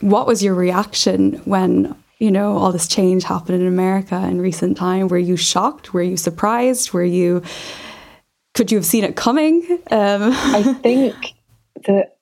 what 0.00 0.26
was 0.26 0.42
your 0.42 0.54
reaction 0.54 1.34
when 1.44 1.94
you 2.20 2.30
know, 2.30 2.56
all 2.58 2.70
this 2.70 2.86
change 2.86 3.24
happened 3.24 3.62
in 3.62 3.66
America 3.66 4.14
in 4.28 4.40
recent 4.40 4.76
time? 4.76 5.08
Were 5.08 5.18
you 5.18 5.36
shocked? 5.36 5.94
Were 5.94 6.02
you 6.02 6.18
surprised? 6.18 6.92
Were 6.92 7.02
you, 7.02 7.42
could 8.52 8.70
you 8.70 8.76
have 8.76 8.84
seen 8.84 9.04
it 9.04 9.16
coming? 9.16 9.66
Um. 9.90 10.30
I 10.32 10.74
think 10.82 11.14
that 11.86 12.18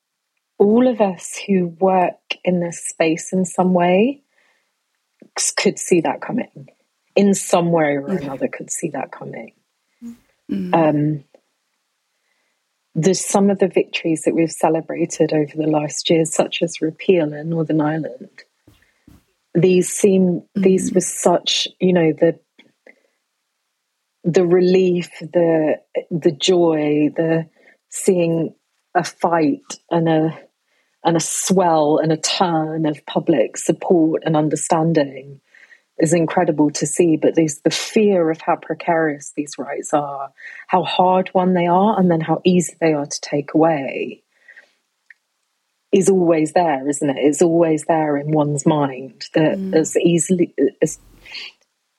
all 0.58 0.88
of 0.88 1.00
us 1.00 1.38
who 1.46 1.68
work 1.80 2.18
in 2.44 2.60
this 2.60 2.84
space 2.84 3.32
in 3.32 3.44
some 3.44 3.74
way 3.74 4.22
could 5.56 5.78
see 5.78 6.00
that 6.00 6.20
coming. 6.20 6.68
In 7.14 7.34
some 7.34 7.72
way 7.72 7.96
or 7.96 8.08
another, 8.08 8.48
could 8.48 8.70
see 8.70 8.90
that 8.90 9.10
coming. 9.10 9.52
Mm. 10.50 10.74
Um, 10.74 11.24
there's 12.94 13.24
some 13.24 13.50
of 13.50 13.58
the 13.58 13.68
victories 13.68 14.22
that 14.22 14.34
we've 14.34 14.52
celebrated 14.52 15.32
over 15.32 15.52
the 15.56 15.66
last 15.66 16.10
years, 16.10 16.32
such 16.32 16.62
as 16.62 16.80
repeal 16.80 17.32
in 17.32 17.50
Northern 17.50 17.80
Ireland, 17.80 18.30
these 19.54 19.88
seem 19.88 20.22
mm-hmm. 20.22 20.62
these 20.62 20.92
were 20.92 21.00
such 21.00 21.68
you 21.80 21.92
know 21.92 22.12
the 22.12 22.38
the 24.24 24.46
relief 24.46 25.10
the 25.20 25.80
the 26.10 26.32
joy 26.32 27.10
the 27.16 27.48
seeing 27.88 28.54
a 28.94 29.04
fight 29.04 29.62
and 29.90 30.08
a 30.08 30.38
and 31.04 31.16
a 31.16 31.20
swell 31.20 31.98
and 31.98 32.12
a 32.12 32.16
turn 32.16 32.86
of 32.86 33.04
public 33.06 33.56
support 33.56 34.22
and 34.24 34.36
understanding 34.36 35.40
is 35.98 36.12
incredible 36.12 36.70
to 36.70 36.86
see 36.86 37.16
but 37.16 37.34
there's 37.34 37.60
the 37.60 37.70
fear 37.70 38.30
of 38.30 38.40
how 38.40 38.56
precarious 38.56 39.32
these 39.36 39.58
rights 39.58 39.92
are 39.92 40.32
how 40.68 40.82
hard 40.82 41.30
won 41.34 41.54
they 41.54 41.66
are 41.66 41.98
and 41.98 42.10
then 42.10 42.20
how 42.20 42.40
easy 42.44 42.74
they 42.80 42.92
are 42.92 43.06
to 43.06 43.20
take 43.20 43.54
away 43.54 44.22
is 45.92 46.08
always 46.08 46.52
there, 46.52 46.88
isn't 46.88 47.08
it? 47.08 47.16
It's 47.18 47.42
always 47.42 47.84
there 47.84 48.16
in 48.16 48.30
one's 48.30 48.66
mind 48.66 49.24
that 49.34 49.58
mm. 49.58 49.74
as 49.74 49.96
easily 49.96 50.54
as 50.82 50.98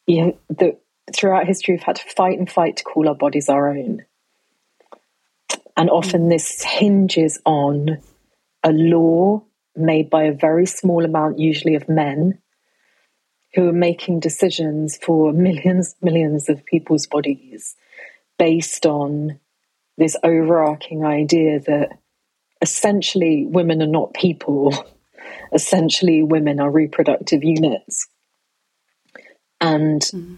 you 0.05 0.25
know, 0.25 0.37
that 0.49 0.81
throughout 1.15 1.47
history 1.47 1.75
we've 1.75 1.83
had 1.83 1.95
to 1.95 2.09
fight 2.09 2.37
and 2.37 2.49
fight 2.49 2.77
to 2.77 2.83
call 2.83 3.07
our 3.07 3.15
bodies 3.15 3.49
our 3.49 3.69
own. 3.69 4.05
And 5.75 5.89
often 5.89 6.23
mm. 6.23 6.29
this 6.29 6.61
hinges 6.63 7.39
on 7.45 7.99
a 8.63 8.71
law 8.71 9.43
made 9.75 10.09
by 10.09 10.23
a 10.23 10.33
very 10.33 10.65
small 10.65 11.05
amount, 11.05 11.39
usually 11.39 11.75
of 11.75 11.87
men, 11.87 12.39
who 13.53 13.67
are 13.67 13.73
making 13.73 14.19
decisions 14.19 14.97
for 14.97 15.33
millions, 15.33 15.95
millions 16.01 16.49
of 16.49 16.65
people's 16.65 17.07
bodies 17.07 17.75
based 18.37 18.85
on 18.85 19.39
this 19.97 20.15
overarching 20.23 21.05
idea 21.05 21.59
that 21.59 21.97
essentially 22.61 23.45
women 23.45 23.81
are 23.81 23.87
not 23.87 24.13
people. 24.13 24.73
essentially, 25.53 26.23
women 26.23 26.59
are 26.59 26.71
reproductive 26.71 27.43
units. 27.43 28.07
And 29.61 30.01
mm. 30.01 30.37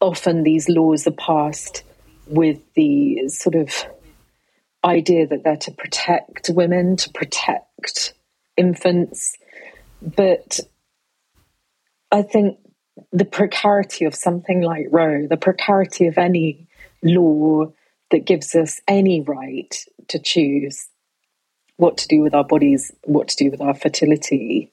often 0.00 0.42
these 0.42 0.68
laws 0.68 1.06
are 1.06 1.12
passed 1.12 1.82
with 2.26 2.60
the 2.74 3.28
sort 3.28 3.54
of 3.54 3.70
idea 4.84 5.26
that 5.26 5.44
they're 5.44 5.56
to 5.56 5.72
protect 5.72 6.50
women, 6.50 6.96
to 6.96 7.10
protect 7.10 8.14
infants. 8.56 9.36
But 10.00 10.60
I 12.10 12.22
think 12.22 12.58
the 13.12 13.24
precarity 13.24 14.04
of 14.04 14.14
something 14.14 14.62
like 14.62 14.86
Roe, 14.90 15.26
the 15.26 15.36
precarity 15.36 16.06
of 16.06 16.18
any 16.18 16.68
law 17.02 17.72
that 18.10 18.26
gives 18.26 18.54
us 18.54 18.80
any 18.86 19.20
right 19.22 19.74
to 20.08 20.18
choose 20.18 20.88
what 21.76 21.96
to 21.98 22.08
do 22.08 22.20
with 22.20 22.34
our 22.34 22.44
bodies, 22.44 22.92
what 23.04 23.28
to 23.28 23.36
do 23.36 23.50
with 23.50 23.60
our 23.60 23.74
fertility. 23.74 24.70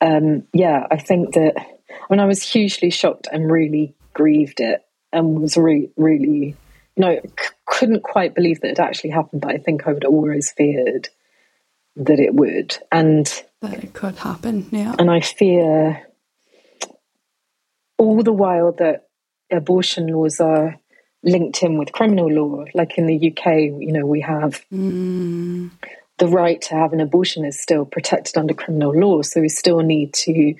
Um, 0.00 0.44
yeah, 0.52 0.86
I 0.90 0.96
think 0.96 1.34
that 1.34 1.54
when 2.08 2.20
I 2.20 2.26
was 2.26 2.42
hugely 2.42 2.90
shocked 2.90 3.28
and 3.30 3.50
really 3.50 3.94
grieved 4.14 4.60
it 4.60 4.82
and 5.12 5.40
was 5.40 5.56
really, 5.56 5.90
really, 5.96 6.56
know, 7.00 7.20
c- 7.22 7.48
couldn't 7.66 8.02
quite 8.02 8.34
believe 8.34 8.60
that 8.60 8.70
it 8.70 8.78
actually 8.78 9.10
happened, 9.10 9.42
but 9.42 9.52
I 9.52 9.58
think 9.58 9.86
I 9.86 9.92
would 9.92 10.04
always 10.04 10.52
feared 10.52 11.08
that 11.96 12.20
it 12.20 12.34
would. 12.34 12.78
And 12.92 13.26
that 13.60 13.82
it 13.82 13.92
could 13.92 14.16
happen, 14.16 14.68
yeah. 14.70 14.94
And 14.98 15.10
I 15.10 15.20
fear 15.20 16.06
all 17.98 18.22
the 18.22 18.32
while 18.32 18.72
that 18.72 19.08
abortion 19.50 20.06
laws 20.06 20.40
are 20.40 20.78
linked 21.22 21.62
in 21.62 21.78
with 21.78 21.92
criminal 21.92 22.30
law. 22.30 22.64
Like 22.72 22.96
in 22.96 23.06
the 23.06 23.16
UK, 23.16 23.46
you 23.80 23.92
know, 23.92 24.06
we 24.06 24.20
have 24.22 24.64
mm 24.72 25.70
the 26.20 26.28
right 26.28 26.60
to 26.60 26.74
have 26.74 26.92
an 26.92 27.00
abortion 27.00 27.44
is 27.44 27.58
still 27.58 27.84
protected 27.84 28.36
under 28.36 28.54
criminal 28.54 28.94
law. 28.94 29.22
So 29.22 29.40
we 29.40 29.48
still 29.48 29.80
need 29.80 30.12
to, 30.14 30.54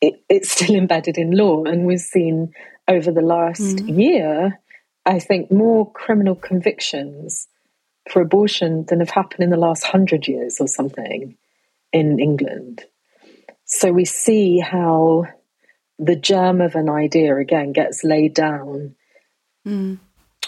it, 0.00 0.14
it's 0.28 0.50
still 0.50 0.74
embedded 0.82 1.18
in 1.18 1.30
law. 1.30 1.64
And 1.64 1.86
we've 1.86 2.00
seen 2.00 2.52
over 2.88 3.12
the 3.12 3.20
last 3.20 3.60
mm. 3.60 3.96
year, 3.96 4.58
I 5.04 5.18
think, 5.18 5.50
more 5.50 5.90
criminal 5.92 6.34
convictions 6.34 7.48
for 8.10 8.22
abortion 8.22 8.84
than 8.88 9.00
have 9.00 9.10
happened 9.10 9.44
in 9.44 9.50
the 9.50 9.56
last 9.56 9.84
hundred 9.84 10.28
years 10.28 10.60
or 10.60 10.66
something 10.68 11.36
in 11.92 12.18
England. 12.18 12.84
So 13.64 13.92
we 13.92 14.04
see 14.04 14.58
how 14.58 15.26
the 15.98 16.16
germ 16.16 16.60
of 16.60 16.74
an 16.74 16.88
idea 16.88 17.36
again 17.36 17.72
gets 17.72 18.02
laid 18.04 18.34
down. 18.34 18.94
Mm. 19.66 19.98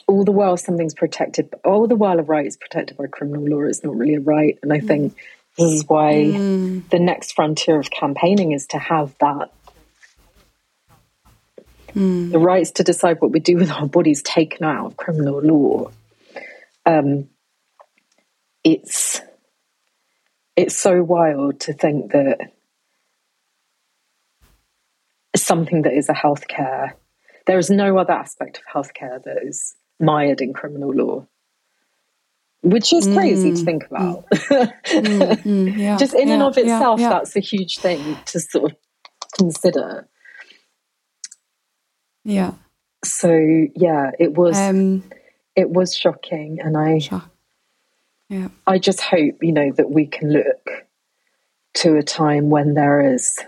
All 0.07 0.25
the 0.25 0.33
while, 0.33 0.57
something's 0.57 0.95
protected. 0.95 1.53
All 1.65 1.87
the 1.87 1.97
while, 1.97 2.19
a 2.19 2.23
right 2.23 2.47
is 2.47 2.57
protected 2.57 2.97
by 2.97 3.07
criminal 3.07 3.45
law. 3.47 3.63
It's 3.63 3.85
not 3.85 3.97
really 3.97 4.17
a 4.17 4.21
right, 4.21 4.59
and 4.63 4.73
I 4.73 4.81
Mm. 4.81 4.87
think 4.87 5.17
this 5.57 5.73
is 5.73 5.85
why 5.89 6.43
the 6.91 6.99
next 6.99 7.33
frontier 7.33 7.79
of 7.79 7.91
campaigning 7.91 8.53
is 8.53 8.67
to 8.69 8.79
have 8.79 9.17
that 9.19 9.51
Mm. 11.95 12.33
the 12.33 12.39
rights 12.39 12.73
to 12.73 12.83
decide 12.83 13.21
what 13.21 13.31
we 13.31 13.41
do 13.41 13.57
with 13.57 13.71
our 13.71 13.87
bodies 13.87 14.23
taken 14.23 14.65
out 14.65 14.87
of 14.87 14.97
criminal 14.97 15.41
law. 15.41 15.91
Um, 16.85 17.29
it's 18.65 19.21
it's 20.57 20.77
so 20.77 21.03
wild 21.03 21.61
to 21.61 21.73
think 21.73 22.13
that 22.13 22.53
something 25.37 25.83
that 25.83 25.93
is 25.93 26.09
a 26.09 26.13
healthcare, 26.13 26.93
there 27.47 27.59
is 27.59 27.71
no 27.71 27.99
other 27.99 28.13
aspect 28.13 28.59
of 28.59 28.65
healthcare 28.73 29.23
that 29.23 29.43
is 29.45 29.75
mired 30.01 30.41
in 30.41 30.53
criminal 30.53 30.93
law, 30.93 31.27
which 32.63 32.93
is 32.93 33.07
crazy 33.07 33.53
to 33.53 33.65
think 33.65 33.85
about. 33.87 34.25
Mm, 35.45 35.77
yeah, 35.77 35.97
Just 35.97 36.15
in 36.15 36.31
and 36.31 36.43
of 36.43 36.57
itself, 36.57 37.01
yeah. 37.01 37.11
that's 37.11 37.37
a 37.37 37.41
huge 37.41 37.79
thing 37.79 38.17
to 38.27 38.41
sort 38.41 38.73
of 38.73 38.79
consider. 39.37 40.09
Yeah. 42.25 42.55
So 43.05 43.31
yeah, 43.77 44.11
it 44.19 44.33
was 44.35 44.59
Um, 44.59 45.05
it 45.55 45.71
was 45.71 45.95
shocking, 45.95 46.59
and 46.61 46.77
I 46.77 46.99
shock. 46.99 47.31
Yeah. 48.29 48.49
I 48.67 48.79
just 48.79 49.01
hope, 49.01 49.43
you 49.43 49.53
know, 49.53 49.71
that 49.73 49.91
we 49.91 50.07
can 50.07 50.33
look 50.33 50.87
to 51.75 51.97
a 51.97 52.03
time 52.03 52.51
when 52.51 52.75
there 52.75 53.15
is 53.15 53.39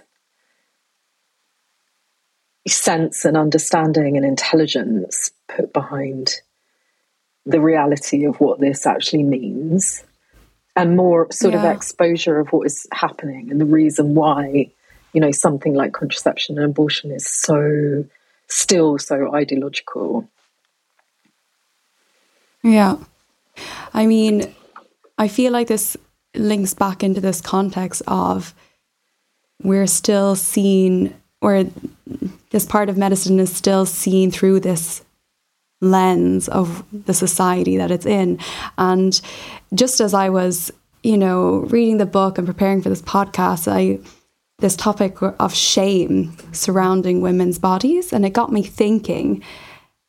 sense 2.69 3.25
and 3.25 3.37
understanding 3.37 4.17
and 4.17 4.27
intelligence 4.27 5.31
put 5.49 5.73
behind 5.73 6.35
the 7.47 7.61
reality 7.61 8.25
of 8.25 8.37
what 8.41 8.61
this 8.61 8.87
actually 8.87 9.23
means 9.23 10.05
and 10.75 10.97
more 10.97 11.31
sort 11.31 11.55
of 11.55 11.65
exposure 11.65 12.39
of 12.39 12.49
what 12.49 12.67
is 12.67 12.87
happening 12.93 13.51
and 13.51 13.61
the 13.61 13.65
reason 13.65 14.15
why, 14.15 14.71
you 15.13 15.21
know, 15.21 15.31
something 15.31 15.75
like 15.75 15.93
contraception 15.93 16.59
and 16.59 16.67
abortion 16.67 17.13
is 17.13 17.27
so 17.27 18.05
still 18.49 18.99
so 18.99 19.35
ideological. 19.35 20.29
Yeah. 22.63 22.97
I 23.95 24.07
mean, 24.07 24.55
I 25.19 25.29
feel 25.29 25.53
like 25.53 25.69
this 25.69 25.97
links 26.35 26.75
back 26.75 27.03
into 27.03 27.21
this 27.21 27.41
context 27.41 28.03
of 28.07 28.55
we're 29.63 29.87
still 29.87 30.37
seen, 30.37 31.15
or 31.41 31.65
this 32.51 32.67
part 32.67 32.89
of 32.89 32.99
medicine 32.99 33.41
is 33.41 33.55
still 33.55 33.87
seen 33.87 34.31
through 34.31 34.61
this 34.61 35.03
lens 35.81 36.49
of 36.49 36.85
the 36.93 37.15
society 37.15 37.77
that 37.77 37.91
it's 37.91 38.07
in. 38.07 38.39
And 38.79 39.21
just 39.75 40.01
as 40.01 40.13
I 40.13 40.29
was, 40.29 40.71
you 41.03 41.17
know, 41.17 41.61
reading 41.71 41.99
the 41.99 42.07
book 42.07 42.39
and 42.39 42.47
preparing 42.47 42.83
for 42.83 42.89
this 42.89 43.03
podcast, 43.03 43.71
I 43.71 43.99
this 44.59 44.77
topic 44.77 45.19
of 45.21 45.55
shame 45.55 46.37
surrounding 46.53 47.21
women's 47.21 47.59
bodies, 47.59 48.13
and 48.13 48.25
it 48.25 48.31
got 48.31 48.53
me 48.53 48.63
thinking 48.63 49.43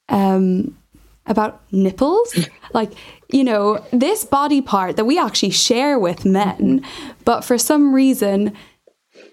um, 0.09 0.77
about 1.25 1.61
nipples. 1.71 2.47
like, 2.73 2.93
you 3.31 3.43
know, 3.43 3.83
this 3.91 4.23
body 4.23 4.61
part 4.61 4.95
that 4.95 5.05
we 5.05 5.19
actually 5.19 5.49
share 5.49 5.99
with 5.99 6.25
men, 6.25 6.83
but 7.25 7.43
for 7.43 7.57
some 7.57 7.93
reason, 7.93 8.53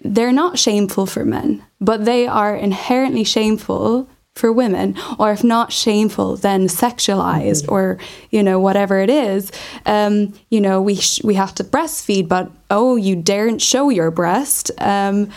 they're 0.01 0.33
not 0.33 0.59
shameful 0.59 1.05
for 1.05 1.23
men, 1.23 1.63
but 1.79 2.05
they 2.05 2.27
are 2.27 2.55
inherently 2.55 3.23
shameful 3.23 4.09
for 4.35 4.51
women, 4.51 4.95
or 5.17 5.31
if 5.31 5.43
not 5.43 5.71
shameful, 5.71 6.35
then 6.35 6.67
sexualized, 6.67 7.69
or 7.69 7.97
you 8.31 8.43
know 8.43 8.59
whatever 8.59 8.99
it 8.99 9.09
is. 9.09 9.51
Um, 9.85 10.33
you 10.49 10.59
know, 10.59 10.81
we 10.81 10.95
sh- 10.95 11.23
we 11.23 11.35
have 11.35 11.55
to 11.55 11.63
breastfeed, 11.63 12.27
but 12.27 12.51
oh, 12.69 12.95
you 12.97 13.15
daren't 13.15 13.61
show 13.61 13.89
your 13.89 14.11
breast. 14.11 14.71
Um, 14.79 15.29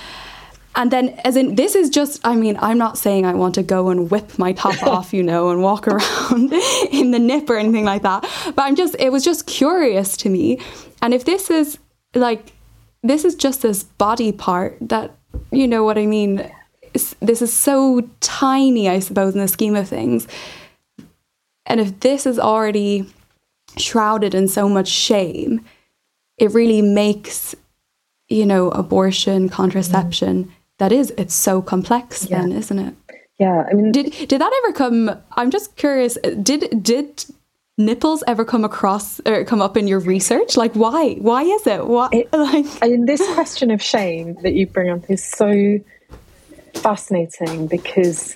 and 0.78 0.92
then, 0.92 1.08
as 1.24 1.34
in, 1.34 1.56
this 1.56 1.74
is 1.74 1.90
just, 1.90 2.20
I 2.24 2.36
mean, 2.36 2.56
I'm 2.60 2.78
not 2.78 2.96
saying 2.96 3.26
I 3.26 3.34
want 3.34 3.56
to 3.56 3.64
go 3.64 3.88
and 3.88 4.10
whip 4.12 4.38
my 4.38 4.52
top 4.52 4.80
off, 4.86 5.12
you 5.12 5.24
know, 5.24 5.50
and 5.50 5.60
walk 5.60 5.88
around 5.88 6.52
in 6.92 7.10
the 7.10 7.18
nip 7.18 7.50
or 7.50 7.56
anything 7.56 7.84
like 7.84 8.02
that. 8.02 8.22
But 8.54 8.62
I'm 8.62 8.76
just, 8.76 8.94
it 9.00 9.10
was 9.10 9.24
just 9.24 9.46
curious 9.48 10.16
to 10.18 10.28
me. 10.28 10.60
And 11.02 11.12
if 11.12 11.24
this 11.24 11.50
is 11.50 11.78
like, 12.14 12.52
this 13.02 13.24
is 13.24 13.34
just 13.34 13.62
this 13.62 13.82
body 13.82 14.30
part 14.30 14.76
that, 14.80 15.16
you 15.50 15.66
know 15.66 15.82
what 15.82 15.98
I 15.98 16.06
mean? 16.06 16.48
This 17.20 17.42
is 17.42 17.52
so 17.52 18.02
tiny, 18.20 18.88
I 18.88 18.98
suppose, 18.98 19.34
in 19.34 19.40
the 19.40 19.48
scheme 19.48 19.76
of 19.76 19.88
things. 19.88 20.26
And 21.66 21.80
if 21.80 22.00
this 22.00 22.26
is 22.26 22.38
already 22.38 23.06
shrouded 23.76 24.34
in 24.34 24.48
so 24.48 24.68
much 24.68 24.88
shame, 24.88 25.64
it 26.38 26.52
really 26.52 26.82
makes 26.82 27.54
you 28.28 28.44
know, 28.44 28.70
abortion, 28.70 29.48
contraception, 29.48 30.44
mm-hmm. 30.44 30.52
that 30.78 30.92
is, 30.92 31.12
it's 31.16 31.34
so 31.34 31.62
complex 31.62 32.22
then, 32.22 32.52
isn't 32.52 32.78
it? 32.78 32.94
Yeah, 33.38 33.64
I 33.70 33.74
mean, 33.74 33.92
Did 33.92 34.12
did 34.28 34.40
that 34.40 34.52
ever 34.64 34.72
come? 34.72 35.16
I'm 35.32 35.50
just 35.50 35.76
curious. 35.76 36.18
Did 36.42 36.82
did 36.82 37.24
nipples 37.76 38.24
ever 38.26 38.44
come 38.44 38.64
across 38.64 39.20
or 39.20 39.44
come 39.44 39.62
up 39.62 39.76
in 39.76 39.86
your 39.86 40.00
research? 40.00 40.56
Like, 40.56 40.72
why? 40.74 41.14
Why 41.14 41.42
is 41.44 41.66
it? 41.66 41.86
What? 41.86 42.12
like, 42.32 42.66
I 42.82 42.88
mean, 42.88 43.06
this 43.06 43.24
question 43.34 43.70
of 43.70 43.80
shame 43.80 44.36
that 44.42 44.54
you 44.54 44.66
bring 44.66 44.90
up 44.90 45.08
is 45.08 45.24
so 45.24 45.78
fascinating 46.78 47.66
because 47.66 48.34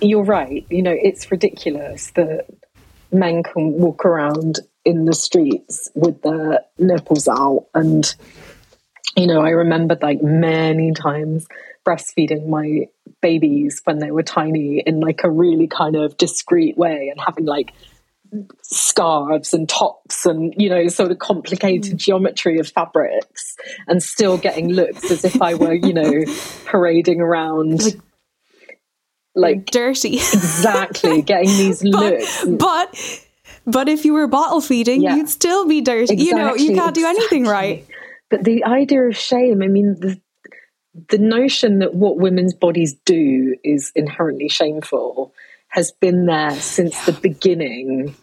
you're 0.00 0.24
right. 0.24 0.66
You 0.70 0.82
know, 0.82 0.96
it's 0.96 1.30
ridiculous 1.30 2.10
that 2.12 2.46
men 3.12 3.42
can 3.42 3.72
walk 3.72 4.04
around 4.04 4.60
in 4.84 5.04
the 5.04 5.12
streets 5.12 5.90
with 5.94 6.22
their 6.22 6.60
nipples 6.78 7.28
out. 7.28 7.66
And, 7.74 8.12
you 9.16 9.26
know, 9.26 9.40
I 9.40 9.50
remember 9.50 9.96
like 10.00 10.22
many 10.22 10.92
times 10.92 11.46
breastfeeding 11.86 12.46
my 12.46 12.88
babies 13.20 13.80
when 13.84 13.98
they 13.98 14.10
were 14.10 14.22
tiny 14.22 14.80
in 14.80 15.00
like 15.00 15.24
a 15.24 15.30
really 15.30 15.66
kind 15.66 15.96
of 15.96 16.16
discreet 16.16 16.76
way 16.76 17.08
and 17.08 17.20
having 17.20 17.44
like 17.44 17.72
scarves 18.62 19.52
and 19.52 19.68
tops 19.68 20.24
and 20.24 20.54
you 20.56 20.68
know 20.68 20.86
sort 20.88 21.10
of 21.10 21.18
complicated 21.18 21.94
mm. 21.94 21.96
geometry 21.96 22.58
of 22.58 22.68
fabrics 22.68 23.56
and 23.88 24.02
still 24.02 24.38
getting 24.38 24.68
looks 24.68 25.10
as 25.10 25.24
if 25.24 25.40
I 25.42 25.54
were 25.54 25.74
you 25.74 25.92
know 25.92 26.24
parading 26.66 27.20
around 27.20 27.82
Like- 27.82 28.00
like 29.36 29.66
dirty. 29.66 30.14
exactly 30.14 31.22
getting 31.32 31.48
these 31.48 31.82
but 31.82 31.90
looks 31.90 32.44
but 32.44 33.24
but 33.66 33.88
if 33.88 34.04
you 34.04 34.14
were 34.14 34.26
bottle 34.26 34.60
feeding, 34.60 35.02
Yeah. 35.02 35.16
you'd 35.16 35.28
still 35.28 35.66
be 35.66 35.80
dirty. 35.80 36.16
you 36.16 36.34
know, 36.34 36.54
you 36.54 36.74
can't 36.74 36.94
do 36.94 37.06
anything 37.06 37.44
right. 37.44 37.86
But 38.30 38.44
the 38.44 38.64
idea 38.64 39.02
of 39.02 39.16
shame, 39.16 39.62
I 39.62 39.66
mean, 39.66 39.96
the, 40.00 40.20
the 41.08 41.18
notion 41.18 41.80
that 41.80 41.94
what 41.94 42.16
women's 42.16 42.54
bodies 42.54 42.94
do 43.04 43.56
is 43.64 43.92
inherently 43.94 44.48
shameful 44.48 45.32
has 45.70 45.92
been 45.92 46.26
there 46.26 46.50
since 46.52 47.06
the 47.06 47.12
beginning 47.12 48.14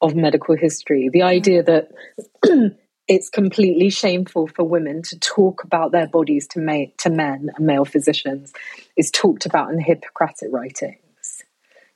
of 0.00 0.14
medical 0.14 0.56
history. 0.56 1.08
The 1.12 1.22
idea 1.22 1.62
that 1.62 1.90
it's 3.08 3.28
completely 3.28 3.90
shameful 3.90 4.46
for 4.46 4.64
women 4.64 5.02
to 5.02 5.18
talk 5.18 5.64
about 5.64 5.92
their 5.92 6.06
bodies 6.06 6.46
to, 6.48 6.60
ma- 6.60 6.92
to 6.98 7.10
men 7.10 7.50
and 7.54 7.66
male 7.66 7.84
physicians 7.84 8.52
is 8.96 9.10
talked 9.10 9.46
about 9.46 9.70
in 9.70 9.76
the 9.76 9.82
Hippocratic 9.82 10.48
writings. 10.50 10.98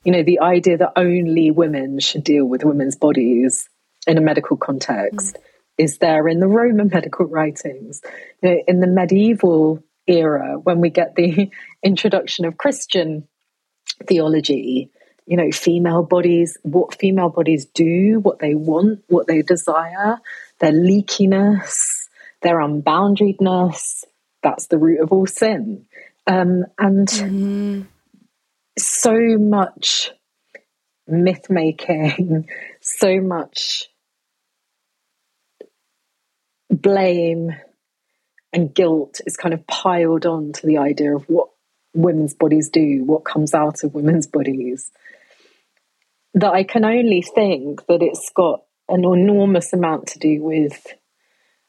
You 0.03 0.11
know, 0.11 0.23
the 0.23 0.39
idea 0.39 0.77
that 0.77 0.93
only 0.95 1.49
women 1.49 1.99
should 1.99 2.23
deal 2.23 2.45
with 2.45 2.63
women's 2.63 2.95
bodies 2.95 3.69
in 4.05 4.17
a 4.17 4.21
medical 4.21 4.57
context 4.57 5.35
mm. 5.35 5.39
is 5.77 5.97
there 5.99 6.27
in 6.27 6.39
the 6.39 6.47
Roman 6.47 6.89
medical 6.89 7.25
writings. 7.25 8.01
You 8.41 8.49
know, 8.49 8.63
in 8.67 8.79
the 8.79 8.87
medieval 8.87 9.83
era, 10.05 10.59
when 10.59 10.81
we 10.81 10.89
get 10.89 11.15
the 11.15 11.49
introduction 11.83 12.45
of 12.45 12.57
Christian 12.57 13.27
theology, 14.07 14.89
you 15.25 15.37
know, 15.37 15.51
female 15.51 16.03
bodies, 16.03 16.57
what 16.63 16.99
female 16.99 17.29
bodies 17.29 17.65
do, 17.65 18.19
what 18.19 18.39
they 18.39 18.55
want, 18.55 19.03
what 19.07 19.27
they 19.27 19.41
desire, 19.41 20.17
their 20.59 20.71
leakiness, 20.71 22.07
their 22.41 22.57
unboundedness, 22.57 24.03
that's 24.41 24.67
the 24.67 24.77
root 24.77 25.01
of 25.01 25.11
all 25.11 25.25
sin. 25.25 25.85
Um, 26.27 26.65
and 26.77 27.87
so 28.77 29.17
much 29.37 30.11
myth 31.07 31.49
making, 31.49 32.47
so 32.81 33.19
much 33.21 33.85
blame 36.69 37.55
and 38.51 38.73
guilt 38.73 39.21
is 39.25 39.37
kind 39.37 39.53
of 39.53 39.65
piled 39.67 40.25
on 40.25 40.53
to 40.53 40.67
the 40.67 40.77
idea 40.77 41.15
of 41.15 41.23
what 41.29 41.49
women's 41.93 42.33
bodies 42.33 42.69
do, 42.69 43.03
what 43.05 43.25
comes 43.25 43.53
out 43.53 43.83
of 43.83 43.93
women's 43.93 44.27
bodies, 44.27 44.91
that 46.33 46.51
I 46.51 46.63
can 46.63 46.85
only 46.85 47.21
think 47.21 47.85
that 47.87 48.01
it's 48.01 48.31
got 48.35 48.63
an 48.89 49.05
enormous 49.05 49.73
amount 49.73 50.07
to 50.07 50.19
do 50.19 50.41
with 50.41 50.85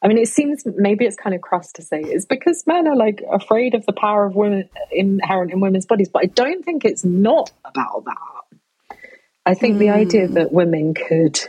I 0.04 0.06
mean, 0.06 0.18
it 0.18 0.28
seems 0.28 0.64
maybe 0.66 1.06
it's 1.06 1.16
kind 1.16 1.34
of 1.34 1.40
crass 1.40 1.72
to 1.72 1.82
say 1.82 2.02
it's 2.02 2.26
because 2.26 2.64
men 2.66 2.86
are 2.86 2.94
like 2.94 3.22
afraid 3.32 3.74
of 3.74 3.86
the 3.86 3.94
power 3.94 4.26
of 4.26 4.34
women 4.34 4.68
inherent 4.92 5.50
in 5.50 5.60
women's 5.60 5.86
bodies, 5.86 6.10
but 6.10 6.22
I 6.22 6.26
don't 6.26 6.62
think 6.62 6.84
it's 6.84 7.06
not 7.06 7.50
about 7.64 8.04
that. 8.04 8.98
I 9.46 9.54
think 9.54 9.76
mm. 9.76 9.78
the 9.78 9.90
idea 9.90 10.26
hmm. 10.26 10.34
that 10.34 10.52
women 10.52 10.92
could 10.92 11.40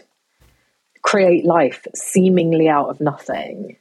create 1.02 1.46
life 1.46 1.86
seemingly 1.94 2.70
out 2.70 2.88
of 2.88 3.02
nothing 3.02 3.76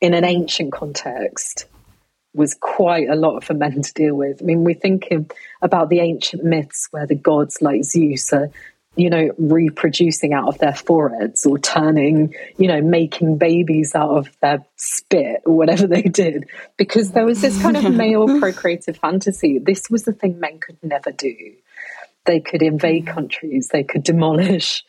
in 0.00 0.12
an 0.12 0.24
ancient 0.24 0.72
context 0.72 1.66
was 2.36 2.54
quite 2.54 3.08
a 3.08 3.16
lot 3.16 3.42
for 3.42 3.54
men 3.54 3.82
to 3.82 3.92
deal 3.94 4.14
with. 4.14 4.42
I 4.42 4.44
mean, 4.44 4.62
we're 4.62 4.74
thinking 4.74 5.30
about 5.62 5.88
the 5.88 6.00
ancient 6.00 6.44
myths 6.44 6.88
where 6.90 7.06
the 7.06 7.14
gods 7.14 7.62
like 7.62 7.82
Zeus 7.84 8.32
are, 8.32 8.50
you 8.94 9.10
know, 9.10 9.30
reproducing 9.38 10.32
out 10.32 10.48
of 10.48 10.58
their 10.58 10.74
foreheads 10.74 11.46
or 11.46 11.58
turning, 11.58 12.34
you 12.58 12.68
know, 12.68 12.80
making 12.80 13.38
babies 13.38 13.94
out 13.94 14.10
of 14.10 14.28
their 14.40 14.64
spit 14.76 15.42
or 15.46 15.56
whatever 15.56 15.86
they 15.88 16.02
did, 16.02 16.44
because 16.76 17.12
there 17.12 17.26
was 17.26 17.40
this 17.40 17.60
kind 17.60 17.76
of 17.76 17.92
male 17.94 18.38
procreative 18.38 18.98
fantasy. 18.98 19.58
This 19.58 19.90
was 19.90 20.04
the 20.04 20.12
thing 20.12 20.38
men 20.38 20.58
could 20.60 20.78
never 20.82 21.10
do. 21.10 21.34
They 22.26 22.40
could 22.40 22.62
invade 22.62 23.06
countries, 23.06 23.68
they 23.68 23.84
could 23.84 24.02
demolish 24.02 24.84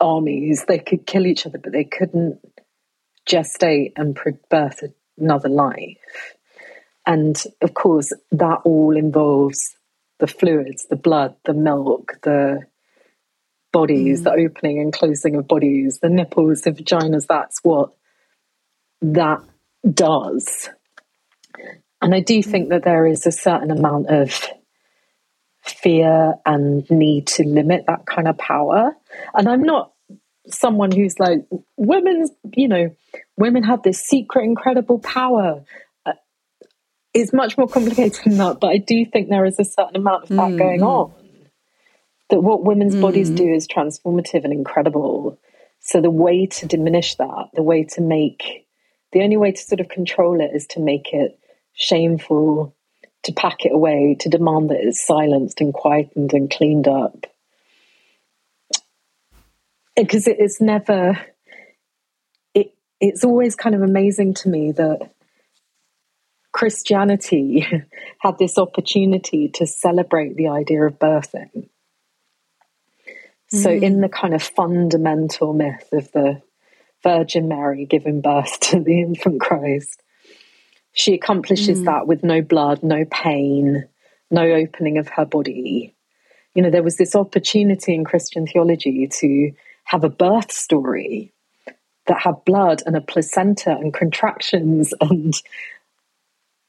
armies, 0.00 0.64
they 0.66 0.78
could 0.78 1.06
kill 1.06 1.24
each 1.24 1.46
other, 1.46 1.58
but 1.58 1.72
they 1.72 1.84
couldn't 1.84 2.40
gestate 3.26 3.92
and 3.96 4.18
birth 4.50 4.82
another 5.18 5.48
life. 5.48 5.98
And 7.06 7.36
of 7.60 7.74
course, 7.74 8.12
that 8.32 8.60
all 8.64 8.96
involves 8.96 9.76
the 10.18 10.26
fluids, 10.26 10.86
the 10.88 10.96
blood, 10.96 11.36
the 11.44 11.54
milk, 11.54 12.18
the 12.22 12.60
bodies, 13.72 14.20
mm. 14.20 14.24
the 14.24 14.30
opening 14.30 14.80
and 14.80 14.92
closing 14.92 15.34
of 15.34 15.46
bodies, 15.46 15.98
the 16.00 16.08
nipples, 16.08 16.62
the 16.62 16.70
vaginas. 16.70 17.26
That's 17.26 17.58
what 17.62 17.92
that 19.02 19.42
does. 19.92 20.70
And 22.00 22.14
I 22.14 22.20
do 22.20 22.42
think 22.42 22.68
that 22.70 22.84
there 22.84 23.06
is 23.06 23.26
a 23.26 23.32
certain 23.32 23.70
amount 23.70 24.08
of 24.08 24.48
fear 25.62 26.34
and 26.44 26.88
need 26.90 27.26
to 27.26 27.42
limit 27.42 27.84
that 27.86 28.06
kind 28.06 28.28
of 28.28 28.36
power. 28.38 28.94
And 29.34 29.48
I'm 29.48 29.62
not 29.62 29.92
someone 30.46 30.92
who's 30.92 31.18
like, 31.18 31.46
women's, 31.76 32.30
you 32.54 32.68
know, 32.68 32.94
women 33.36 33.62
have 33.62 33.82
this 33.82 34.00
secret, 34.00 34.44
incredible 34.44 34.98
power 34.98 35.64
it's 37.14 37.32
much 37.32 37.56
more 37.56 37.68
complicated 37.68 38.20
than 38.24 38.36
that, 38.38 38.58
but 38.60 38.68
I 38.68 38.78
do 38.78 39.06
think 39.06 39.28
there 39.28 39.46
is 39.46 39.60
a 39.60 39.64
certain 39.64 39.96
amount 39.96 40.24
of 40.24 40.28
that 40.30 40.50
mm. 40.50 40.58
going 40.58 40.82
on. 40.82 41.14
That 42.30 42.40
what 42.40 42.64
women's 42.64 42.96
mm. 42.96 43.00
bodies 43.00 43.30
do 43.30 43.46
is 43.46 43.68
transformative 43.68 44.42
and 44.44 44.52
incredible. 44.52 45.38
So 45.80 46.00
the 46.00 46.10
way 46.10 46.46
to 46.46 46.66
diminish 46.66 47.14
that, 47.16 47.50
the 47.54 47.62
way 47.62 47.84
to 47.84 48.00
make, 48.00 48.66
the 49.12 49.22
only 49.22 49.36
way 49.36 49.52
to 49.52 49.60
sort 49.60 49.80
of 49.80 49.88
control 49.88 50.40
it 50.40 50.50
is 50.54 50.66
to 50.68 50.80
make 50.80 51.12
it 51.12 51.38
shameful, 51.74 52.74
to 53.24 53.32
pack 53.32 53.64
it 53.64 53.72
away, 53.72 54.16
to 54.20 54.28
demand 54.28 54.70
that 54.70 54.80
it's 54.80 55.06
silenced 55.06 55.60
and 55.60 55.72
quietened 55.72 56.32
and 56.32 56.50
cleaned 56.50 56.88
up. 56.88 57.26
Because 59.94 60.26
it 60.26 60.40
is 60.40 60.60
never, 60.60 61.16
it, 62.54 62.74
it's 63.00 63.22
always 63.22 63.54
kind 63.54 63.76
of 63.76 63.82
amazing 63.82 64.34
to 64.34 64.48
me 64.48 64.72
that 64.72 65.13
Christianity 66.54 67.66
had 68.20 68.38
this 68.38 68.58
opportunity 68.58 69.48
to 69.54 69.66
celebrate 69.66 70.36
the 70.36 70.48
idea 70.48 70.84
of 70.84 71.00
birthing. 71.00 71.68
So, 73.48 73.70
mm. 73.70 73.82
in 73.82 74.00
the 74.00 74.08
kind 74.08 74.34
of 74.34 74.42
fundamental 74.42 75.52
myth 75.52 75.88
of 75.92 76.10
the 76.12 76.40
Virgin 77.02 77.48
Mary 77.48 77.84
giving 77.86 78.20
birth 78.20 78.60
to 78.60 78.80
the 78.80 79.00
infant 79.00 79.40
Christ, 79.40 80.00
she 80.92 81.14
accomplishes 81.14 81.80
mm. 81.80 81.86
that 81.86 82.06
with 82.06 82.22
no 82.22 82.40
blood, 82.40 82.84
no 82.84 83.04
pain, 83.10 83.88
no 84.30 84.44
opening 84.44 84.96
of 84.98 85.08
her 85.08 85.24
body. 85.24 85.94
You 86.54 86.62
know, 86.62 86.70
there 86.70 86.84
was 86.84 86.96
this 86.96 87.16
opportunity 87.16 87.94
in 87.94 88.04
Christian 88.04 88.46
theology 88.46 89.08
to 89.08 89.52
have 89.84 90.04
a 90.04 90.08
birth 90.08 90.52
story 90.52 91.32
that 92.06 92.20
had 92.20 92.44
blood 92.44 92.82
and 92.86 92.96
a 92.96 93.00
placenta 93.00 93.70
and 93.70 93.92
contractions 93.92 94.94
and 95.00 95.34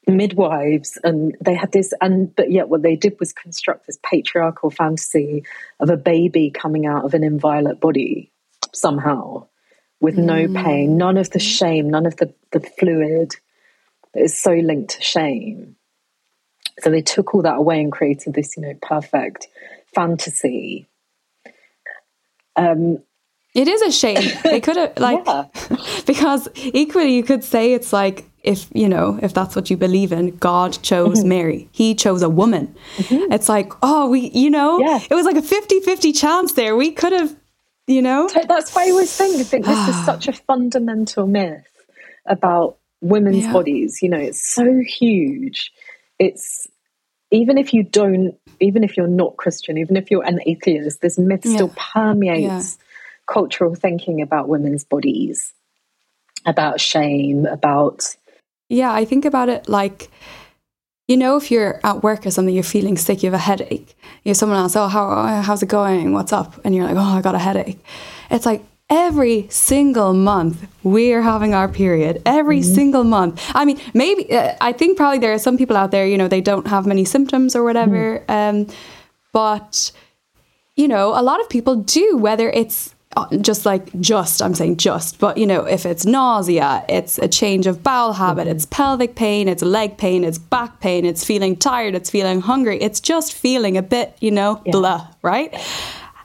midwives 0.06 0.98
and 1.02 1.36
they 1.40 1.54
had 1.54 1.72
this 1.72 1.92
and 2.00 2.34
but 2.36 2.50
yet 2.50 2.68
what 2.68 2.82
they 2.82 2.94
did 2.94 3.18
was 3.18 3.32
construct 3.32 3.86
this 3.86 3.98
patriarchal 4.04 4.70
fantasy 4.70 5.44
of 5.80 5.90
a 5.90 5.96
baby 5.96 6.50
coming 6.50 6.86
out 6.86 7.04
of 7.04 7.12
an 7.12 7.24
inviolate 7.24 7.80
body 7.80 8.30
somehow 8.72 9.44
with 10.00 10.16
mm. 10.16 10.24
no 10.24 10.62
pain 10.62 10.96
none 10.96 11.16
of 11.16 11.30
the 11.30 11.40
shame 11.40 11.90
none 11.90 12.06
of 12.06 12.16
the, 12.16 12.32
the 12.52 12.60
fluid 12.60 13.34
that 14.14 14.22
is 14.22 14.40
so 14.40 14.52
linked 14.52 14.90
to 14.90 15.02
shame 15.02 15.74
so 16.78 16.90
they 16.90 17.02
took 17.02 17.34
all 17.34 17.42
that 17.42 17.56
away 17.56 17.80
and 17.80 17.90
created 17.90 18.32
this 18.32 18.56
you 18.56 18.62
know 18.62 18.74
perfect 18.80 19.48
fantasy 19.92 20.86
um 22.54 22.98
it 23.56 23.68
is 23.68 23.80
a 23.80 23.90
shame. 23.90 24.38
They 24.44 24.60
could 24.60 24.76
have 24.76 24.98
like 24.98 25.22
yeah. 25.26 25.46
because 26.06 26.46
equally 26.56 27.16
you 27.16 27.22
could 27.22 27.42
say 27.42 27.72
it's 27.72 27.90
like 27.90 28.26
if 28.46 28.68
you 28.72 28.88
know 28.88 29.18
if 29.20 29.34
that's 29.34 29.54
what 29.56 29.68
you 29.68 29.76
believe 29.76 30.12
in 30.12 30.34
god 30.36 30.80
chose 30.82 31.18
mm-hmm. 31.18 31.28
mary 31.28 31.68
he 31.72 31.94
chose 31.94 32.22
a 32.22 32.28
woman 32.28 32.74
mm-hmm. 32.96 33.32
it's 33.32 33.48
like 33.48 33.72
oh 33.82 34.08
we 34.08 34.30
you 34.30 34.48
know 34.48 34.78
yeah. 34.78 35.00
it 35.10 35.14
was 35.14 35.26
like 35.26 35.36
a 35.36 35.42
50-50 35.42 36.16
chance 36.16 36.52
there 36.52 36.76
we 36.76 36.92
could 36.92 37.12
have 37.12 37.36
you 37.86 38.00
know 38.00 38.28
that's 38.48 38.74
why 38.74 38.88
i 38.88 38.92
was 38.92 39.10
saying 39.10 39.38
i 39.38 39.42
think 39.42 39.66
this 39.66 39.88
is 39.88 40.04
such 40.04 40.28
a 40.28 40.32
fundamental 40.32 41.26
myth 41.26 41.66
about 42.26 42.78
women's 43.00 43.44
yeah. 43.44 43.52
bodies 43.52 44.00
you 44.00 44.08
know 44.08 44.18
it's 44.18 44.42
so 44.42 44.80
huge 44.80 45.72
it's 46.18 46.68
even 47.30 47.58
if 47.58 47.74
you 47.74 47.82
don't 47.82 48.34
even 48.60 48.84
if 48.84 48.96
you're 48.96 49.08
not 49.08 49.36
christian 49.36 49.76
even 49.76 49.96
if 49.96 50.10
you're 50.10 50.24
an 50.24 50.40
atheist 50.46 51.00
this 51.02 51.18
myth 51.18 51.42
yeah. 51.44 51.54
still 51.54 51.72
permeates 51.76 52.78
cultural 53.26 53.74
thinking 53.74 54.22
about 54.22 54.48
women's 54.48 54.84
bodies 54.84 55.52
about 56.46 56.80
shame 56.80 57.44
about 57.46 58.16
yeah, 58.68 58.92
I 58.92 59.04
think 59.04 59.24
about 59.24 59.48
it 59.48 59.68
like, 59.68 60.10
you 61.08 61.16
know, 61.16 61.36
if 61.36 61.50
you're 61.50 61.80
at 61.84 62.02
work 62.02 62.26
or 62.26 62.30
something, 62.30 62.52
you're 62.52 62.64
feeling 62.64 62.96
sick, 62.96 63.22
you 63.22 63.30
have 63.30 63.38
a 63.38 63.42
headache. 63.42 63.96
You 64.24 64.30
have 64.30 64.36
someone 64.36 64.58
else, 64.58 64.74
oh, 64.74 64.88
how, 64.88 65.40
how's 65.42 65.62
it 65.62 65.68
going? 65.68 66.12
What's 66.12 66.32
up? 66.32 66.60
And 66.64 66.74
you're 66.74 66.84
like, 66.84 66.96
oh, 66.96 67.18
I 67.18 67.22
got 67.22 67.36
a 67.36 67.38
headache. 67.38 67.78
It's 68.28 68.44
like 68.44 68.64
every 68.90 69.46
single 69.48 70.14
month 70.14 70.66
we're 70.82 71.22
having 71.22 71.54
our 71.54 71.68
period. 71.68 72.22
Every 72.26 72.58
mm-hmm. 72.58 72.74
single 72.74 73.04
month. 73.04 73.40
I 73.54 73.64
mean, 73.64 73.80
maybe, 73.94 74.32
uh, 74.32 74.56
I 74.60 74.72
think 74.72 74.96
probably 74.96 75.18
there 75.20 75.32
are 75.32 75.38
some 75.38 75.56
people 75.56 75.76
out 75.76 75.92
there, 75.92 76.06
you 76.06 76.18
know, 76.18 76.26
they 76.26 76.40
don't 76.40 76.66
have 76.66 76.86
many 76.86 77.04
symptoms 77.04 77.54
or 77.54 77.62
whatever. 77.62 78.24
Mm-hmm. 78.28 78.68
Um, 78.68 78.76
but, 79.32 79.92
you 80.74 80.88
know, 80.88 81.10
a 81.10 81.22
lot 81.22 81.40
of 81.40 81.48
people 81.48 81.76
do, 81.76 82.16
whether 82.16 82.50
it's 82.50 82.90
uh, 82.90 82.95
just 83.40 83.64
like 83.64 83.98
just 84.00 84.42
i'm 84.42 84.54
saying 84.54 84.76
just 84.76 85.18
but 85.18 85.38
you 85.38 85.46
know 85.46 85.64
if 85.64 85.86
it's 85.86 86.04
nausea 86.04 86.84
it's 86.88 87.18
a 87.18 87.28
change 87.28 87.66
of 87.66 87.82
bowel 87.82 88.12
habit 88.12 88.46
mm-hmm. 88.46 88.56
it's 88.56 88.66
pelvic 88.66 89.14
pain 89.14 89.48
it's 89.48 89.62
leg 89.62 89.96
pain 89.96 90.22
it's 90.22 90.38
back 90.38 90.80
pain 90.80 91.04
it's 91.04 91.24
feeling 91.24 91.56
tired 91.56 91.94
it's 91.94 92.10
feeling 92.10 92.40
hungry 92.40 92.80
it's 92.80 93.00
just 93.00 93.32
feeling 93.32 93.76
a 93.76 93.82
bit 93.82 94.16
you 94.20 94.30
know 94.30 94.60
yeah. 94.66 94.72
blah 94.72 95.08
right 95.22 95.54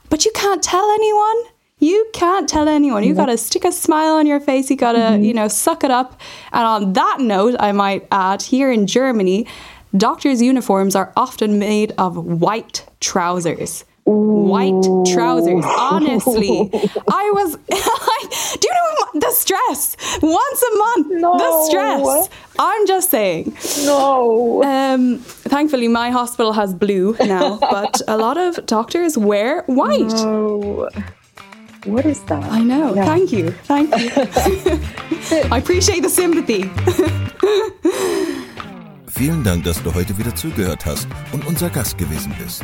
but 0.09 0.25
you 0.25 0.31
can't 0.35 0.61
tell 0.61 0.89
anyone 0.91 1.43
you 1.79 2.07
can't 2.13 2.47
tell 2.47 2.67
anyone 2.67 3.03
you 3.03 3.11
mm-hmm. 3.11 3.21
got 3.21 3.25
to 3.27 3.37
stick 3.37 3.63
a 3.63 3.71
smile 3.71 4.15
on 4.15 4.25
your 4.25 4.39
face 4.39 4.69
you 4.69 4.75
got 4.75 4.93
to 4.93 4.99
mm-hmm. 4.99 5.23
you 5.23 5.33
know 5.33 5.47
suck 5.47 5.83
it 5.83 5.91
up 5.91 6.19
and 6.51 6.63
on 6.63 6.93
that 6.93 7.17
note 7.19 7.55
i 7.59 7.71
might 7.71 8.05
add 8.11 8.41
here 8.41 8.69
in 8.69 8.85
germany 8.85 9.47
doctors 9.95 10.41
uniforms 10.41 10.95
are 10.95 11.13
often 11.15 11.57
made 11.57 11.93
of 11.97 12.17
white 12.17 12.85
trousers 12.99 13.85
white 14.05 14.83
trousers. 15.13 15.63
Honestly, 15.65 16.69
I 17.07 17.31
was 17.33 17.51
like, 17.69 18.59
do 18.59 18.67
you 18.67 18.73
know 18.73 19.19
the 19.19 19.31
stress? 19.31 19.97
Once 20.21 20.63
a 20.63 20.77
month, 20.77 21.07
no. 21.21 21.37
the 21.37 21.65
stress. 21.65 22.29
I'm 22.59 22.87
just 22.87 23.09
saying. 23.09 23.55
No. 23.85 24.63
Um, 24.63 25.19
thankfully, 25.19 25.87
my 25.87 26.09
hospital 26.09 26.53
has 26.53 26.73
blue 26.73 27.15
now, 27.19 27.57
but 27.71 28.01
a 28.07 28.17
lot 28.17 28.37
of 28.37 28.65
doctors 28.65 29.17
wear 29.17 29.63
white. 29.63 30.13
No. 30.23 30.89
What 31.85 32.05
is 32.05 32.21
that? 32.25 32.43
I 32.43 32.61
know. 32.61 32.93
Yeah. 32.93 33.05
Thank 33.05 33.31
you. 33.31 33.51
Thank 33.63 33.89
you. 33.97 34.11
I 35.51 35.57
appreciate 35.57 36.01
the 36.03 36.09
sympathy. 36.09 36.69
Vielen 39.07 39.43
Dank, 39.43 39.63
dass 39.63 39.81
du 39.81 39.93
heute 39.93 40.17
wieder 40.17 40.35
zugehört 40.35 40.85
hast 40.85 41.07
und 41.31 41.45
unser 41.47 41.69
Gast 41.69 41.97
gewesen 41.97 42.33
bist. 42.39 42.63